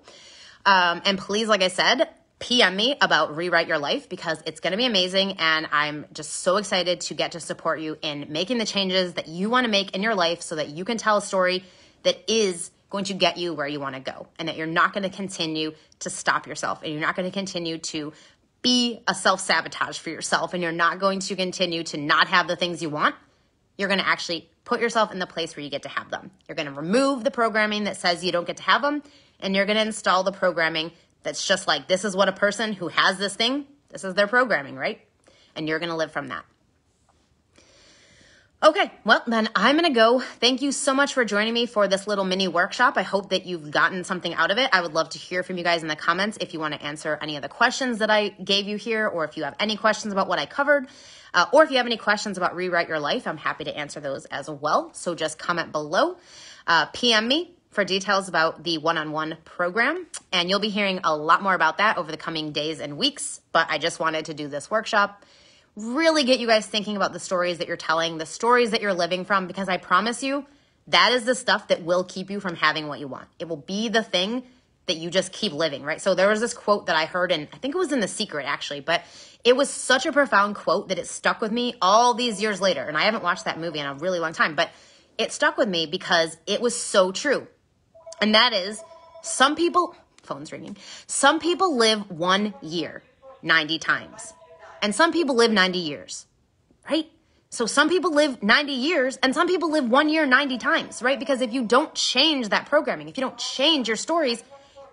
Um, 0.66 1.02
and 1.06 1.18
please, 1.18 1.48
like 1.48 1.62
I 1.64 1.70
said, 1.70 2.10
PM 2.40 2.76
me 2.76 2.98
about 3.00 3.38
Rewrite 3.38 3.70
Your 3.70 3.80
Life 3.80 4.10
because 4.10 4.44
it's 4.46 4.60
going 4.60 4.72
to 4.72 4.78
be 4.78 4.86
amazing. 4.86 5.38
And 5.40 5.66
I'm 5.72 6.08
just 6.12 6.34
so 6.34 6.58
excited 6.58 7.00
to 7.00 7.14
get 7.14 7.32
to 7.32 7.40
support 7.40 7.80
you 7.80 7.98
in 8.02 8.26
making 8.28 8.58
the 8.58 8.66
changes 8.66 9.14
that 9.14 9.30
you 9.30 9.50
want 9.50 9.64
to 9.64 9.72
make 9.72 9.96
in 9.96 10.04
your 10.04 10.14
life 10.14 10.42
so 10.42 10.58
that 10.58 10.68
you 10.68 10.84
can 10.84 10.98
tell 10.98 11.16
a 11.16 11.22
story 11.22 11.64
that 12.04 12.30
is 12.30 12.70
going 12.90 13.06
to 13.06 13.14
get 13.14 13.38
you 13.38 13.54
where 13.54 13.68
you 13.68 13.80
want 13.80 13.96
to 13.96 14.02
go 14.02 14.28
and 14.40 14.48
that 14.48 14.56
you're 14.56 14.68
not 14.68 14.94
going 14.94 15.04
to 15.04 15.10
continue 15.10 15.74
to 16.00 16.10
stop 16.10 16.48
yourself 16.48 16.82
and 16.84 16.92
you're 16.92 17.02
not 17.02 17.16
going 17.16 17.30
to 17.30 17.34
continue 17.34 17.78
to 17.78 18.14
be 18.62 19.02
a 19.08 19.14
self 19.14 19.40
sabotage 19.42 20.00
for 20.00 20.10
yourself 20.10 20.54
and 20.54 20.64
you're 20.64 20.72
not 20.72 21.00
going 21.00 21.20
to 21.20 21.36
continue 21.36 21.84
to 21.84 21.98
not 21.98 22.28
have 22.28 22.48
the 22.48 22.56
things 22.56 22.82
you 22.82 22.90
want. 22.90 23.16
You're 23.78 23.90
going 23.90 24.00
to 24.00 24.08
actually 24.08 24.50
put 24.66 24.82
yourself 24.82 25.12
in 25.12 25.20
the 25.20 25.28
place 25.28 25.56
where 25.56 25.64
you 25.64 25.70
get 25.70 25.84
to 25.84 25.90
have 25.90 26.10
them. 26.10 26.32
You're 26.48 26.56
going 26.56 26.68
to 26.68 26.74
remove 26.74 27.24
the 27.24 27.32
programming 27.32 27.84
that 27.86 27.98
says 27.98 28.24
you 28.24 28.32
don't 28.32 28.48
get 28.48 28.58
to 28.58 28.64
have 28.64 28.82
them 28.82 29.04
and 29.40 29.56
you're 29.56 29.66
going 29.66 29.78
to 29.78 29.84
install 29.84 30.24
the 30.24 30.32
programming 30.32 30.92
that's 31.24 31.46
just 31.46 31.68
like 31.68 31.88
this 31.88 32.06
is 32.06 32.16
what 32.16 32.30
a 32.30 32.34
person 32.34 32.74
who 32.74 32.88
has 32.88 33.18
this 33.18 33.36
thing, 33.36 33.66
this 33.90 34.04
is 34.04 34.14
their 34.14 34.28
programming, 34.28 34.76
right? 34.76 35.02
And 35.56 35.68
you're 35.68 35.80
going 35.80 35.90
to 35.90 35.96
live 35.96 36.12
from 36.12 36.30
that. 36.30 36.46
Okay, 38.64 38.92
well, 39.06 39.22
then 39.28 39.48
I'm 39.56 39.76
gonna 39.76 39.94
go. 39.94 40.20
Thank 40.20 40.64
you 40.64 40.72
so 40.72 40.96
much 40.96 41.14
for 41.14 41.24
joining 41.24 41.54
me 41.54 41.68
for 41.68 41.88
this 41.88 42.08
little 42.08 42.26
mini 42.26 42.48
workshop. 42.48 42.98
I 42.98 43.04
hope 43.04 43.30
that 43.30 43.46
you've 43.46 43.70
gotten 43.70 44.04
something 44.04 44.34
out 44.34 44.50
of 44.50 44.58
it. 44.58 44.68
I 44.74 44.82
would 44.82 44.96
love 44.96 45.10
to 45.10 45.20
hear 45.20 45.44
from 45.44 45.60
you 45.60 45.64
guys 45.64 45.84
in 45.84 45.88
the 45.88 45.96
comments 45.96 46.40
if 46.42 46.56
you 46.56 46.60
wanna 46.60 46.78
answer 46.78 47.20
any 47.22 47.36
of 47.36 47.44
the 47.44 47.50
questions 47.50 48.00
that 48.00 48.10
I 48.10 48.30
gave 48.30 48.68
you 48.68 48.76
here, 48.76 49.08
or 49.08 49.26
if 49.26 49.38
you 49.38 49.44
have 49.44 49.56
any 49.60 49.78
questions 49.78 50.12
about 50.12 50.28
what 50.28 50.40
I 50.40 50.48
covered, 50.48 50.88
uh, 51.36 51.46
or 51.54 51.66
if 51.66 51.70
you 51.70 51.78
have 51.78 51.86
any 51.86 51.98
questions 51.98 52.36
about 52.36 52.56
Rewrite 52.56 52.88
Your 52.88 53.00
Life, 53.00 53.28
I'm 53.28 53.38
happy 53.38 53.64
to 53.64 53.78
answer 53.78 54.00
those 54.00 54.26
as 54.26 54.50
well. 54.50 54.90
So 54.94 55.14
just 55.14 55.38
comment 55.38 55.72
below, 55.72 56.18
uh, 56.66 56.88
PM 56.88 57.28
me 57.28 57.54
for 57.70 57.84
details 57.84 58.28
about 58.28 58.64
the 58.64 58.80
one 58.80 58.98
on 58.98 59.12
one 59.12 59.38
program. 59.46 60.08
And 60.34 60.50
you'll 60.50 60.60
be 60.60 60.70
hearing 60.70 61.00
a 61.04 61.16
lot 61.16 61.44
more 61.44 61.54
about 61.54 61.78
that 61.78 62.00
over 62.00 62.10
the 62.10 62.18
coming 62.18 62.54
days 62.54 62.80
and 62.80 62.98
weeks. 62.98 63.40
But 63.52 63.68
I 63.70 63.78
just 63.78 64.00
wanted 64.00 64.26
to 64.26 64.34
do 64.34 64.48
this 64.48 64.72
workshop 64.72 65.24
really 65.78 66.24
get 66.24 66.40
you 66.40 66.48
guys 66.48 66.66
thinking 66.66 66.96
about 66.96 67.14
the 67.14 67.20
stories 67.20 67.60
that 67.60 67.68
you're 67.68 67.78
telling, 67.78 68.18
the 68.18 68.26
stories 68.26 68.72
that 68.72 68.82
you're 68.82 68.96
living 68.96 69.26
from, 69.26 69.46
because 69.46 69.70
I 69.70 69.78
promise 69.78 70.24
you, 70.24 70.46
that 70.88 71.12
is 71.12 71.24
the 71.24 71.36
stuff 71.36 71.68
that 71.68 71.84
will 71.84 72.04
keep 72.04 72.32
you 72.32 72.40
from 72.40 72.56
having 72.56 72.88
what 72.88 73.00
you 73.00 73.08
want. 73.08 73.28
It 73.38 73.48
will 73.48 73.58
be 73.58 73.88
the 73.88 74.02
thing 74.02 74.44
that 74.88 74.98
you 74.98 75.12
just 75.12 75.32
keep 75.32 75.54
living, 75.54 75.84
right? 75.84 76.02
So 76.02 76.16
there 76.16 76.30
was 76.30 76.40
this 76.40 76.54
quote 76.54 76.88
that 76.88 76.96
I 76.96 77.06
heard, 77.06 77.32
and 77.32 77.48
I 77.54 77.58
think 77.58 77.76
it 77.76 77.78
was 77.78 77.92
in 77.92 78.00
The 78.00 78.08
Secret 78.08 78.46
actually, 78.46 78.80
but 78.80 79.04
it 79.44 79.56
was 79.56 79.70
such 79.70 80.06
a 80.06 80.12
profound 80.12 80.56
quote 80.56 80.90
that 80.90 80.98
it 80.98 81.08
stuck 81.08 81.42
with 81.42 81.52
me 81.52 81.76
all 81.82 82.14
these 82.16 82.42
years 82.42 82.60
later. 82.60 82.84
And 82.84 82.98
I 82.98 83.04
haven't 83.04 83.24
watched 83.24 83.46
that 83.46 83.60
movie 83.60 83.80
in 83.80 83.86
a 83.86 83.94
really 83.94 84.20
long 84.20 84.34
time, 84.34 84.56
but 84.56 84.72
it 85.18 85.32
stuck 85.32 85.58
with 85.58 85.70
me 85.70 85.86
because 85.86 86.38
it 86.48 86.60
was 86.60 86.76
so 86.76 87.12
true. 87.12 87.48
And 88.20 88.34
that 88.34 88.54
is 88.54 88.82
some 89.22 89.56
people, 89.56 89.96
phone's 90.24 90.52
ringing, 90.52 90.78
some 91.06 91.40
people 91.40 91.78
live 91.78 92.10
one 92.10 92.54
year 92.62 93.04
90 93.44 93.78
times. 93.80 94.34
And 94.82 94.94
some 94.94 95.12
people 95.12 95.36
live 95.36 95.52
90 95.52 95.80
years, 95.80 96.26
right? 96.90 97.10
So 97.50 97.66
some 97.66 97.90
people 97.90 98.14
live 98.14 98.44
90 98.44 98.72
years 98.74 99.18
and 99.18 99.34
some 99.34 99.48
people 99.48 99.72
live 99.72 99.90
one 99.90 100.10
year 100.10 100.26
90 100.26 100.58
times, 100.58 101.02
right? 101.02 101.18
Because 101.18 101.42
if 101.42 101.54
you 101.54 101.64
don't 101.66 101.94
change 101.96 102.50
that 102.50 102.66
programming, 102.66 103.08
if 103.08 103.18
you 103.18 103.22
don't 103.22 103.38
change 103.38 103.88
your 103.88 103.98
stories, 103.98 104.44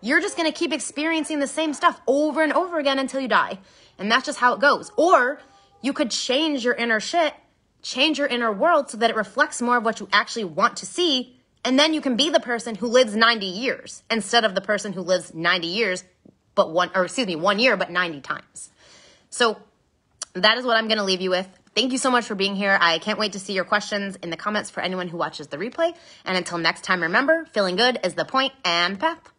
you're 0.00 0.20
just 0.20 0.36
going 0.36 0.50
to 0.50 0.56
keep 0.56 0.72
experiencing 0.72 1.40
the 1.40 1.46
same 1.46 1.74
stuff 1.74 2.00
over 2.06 2.42
and 2.42 2.52
over 2.52 2.78
again 2.78 2.98
until 2.98 3.20
you 3.20 3.28
die. 3.28 3.58
And 3.98 4.10
that's 4.10 4.26
just 4.26 4.38
how 4.38 4.54
it 4.54 4.60
goes. 4.60 4.92
Or 4.96 5.40
you 5.80 5.92
could 5.92 6.10
change 6.10 6.64
your 6.64 6.74
inner 6.74 7.00
shit, 7.00 7.34
change 7.82 8.18
your 8.18 8.26
inner 8.28 8.52
world 8.52 8.90
so 8.90 8.98
that 8.98 9.10
it 9.10 9.16
reflects 9.16 9.60
more 9.60 9.78
of 9.78 9.84
what 9.84 10.00
you 10.00 10.08
actually 10.12 10.44
want 10.44 10.76
to 10.78 10.86
see. 10.86 11.36
And 11.64 11.78
then 11.78 11.94
you 11.94 12.00
can 12.00 12.16
be 12.16 12.30
the 12.30 12.40
person 12.40 12.74
who 12.74 12.86
lives 12.86 13.16
90 13.16 13.46
years 13.46 14.02
instead 14.10 14.44
of 14.44 14.54
the 14.54 14.60
person 14.60 14.92
who 14.92 15.00
lives 15.00 15.34
90 15.34 15.66
years, 15.66 16.04
but 16.54 16.70
one, 16.70 16.90
or 16.94 17.04
excuse 17.04 17.26
me, 17.26 17.36
one 17.36 17.58
year, 17.58 17.76
but 17.76 17.90
90 17.90 18.20
times. 18.20 18.70
So 19.30 19.58
that 20.34 20.58
is 20.58 20.64
what 20.64 20.76
I'm 20.76 20.88
going 20.88 20.98
to 20.98 21.04
leave 21.04 21.20
you 21.20 21.30
with. 21.30 21.48
Thank 21.74 21.92
you 21.92 21.98
so 21.98 22.10
much 22.10 22.24
for 22.26 22.34
being 22.34 22.54
here. 22.54 22.78
I 22.80 22.98
can't 22.98 23.18
wait 23.18 23.32
to 23.32 23.40
see 23.40 23.52
your 23.52 23.64
questions 23.64 24.16
in 24.22 24.30
the 24.30 24.36
comments 24.36 24.70
for 24.70 24.80
anyone 24.80 25.08
who 25.08 25.16
watches 25.16 25.48
the 25.48 25.56
replay. 25.56 25.94
And 26.24 26.36
until 26.36 26.58
next 26.58 26.84
time, 26.84 27.02
remember, 27.02 27.46
feeling 27.52 27.76
good 27.76 27.98
is 28.04 28.14
the 28.14 28.24
point 28.24 28.52
and 28.64 28.98
path. 28.98 29.33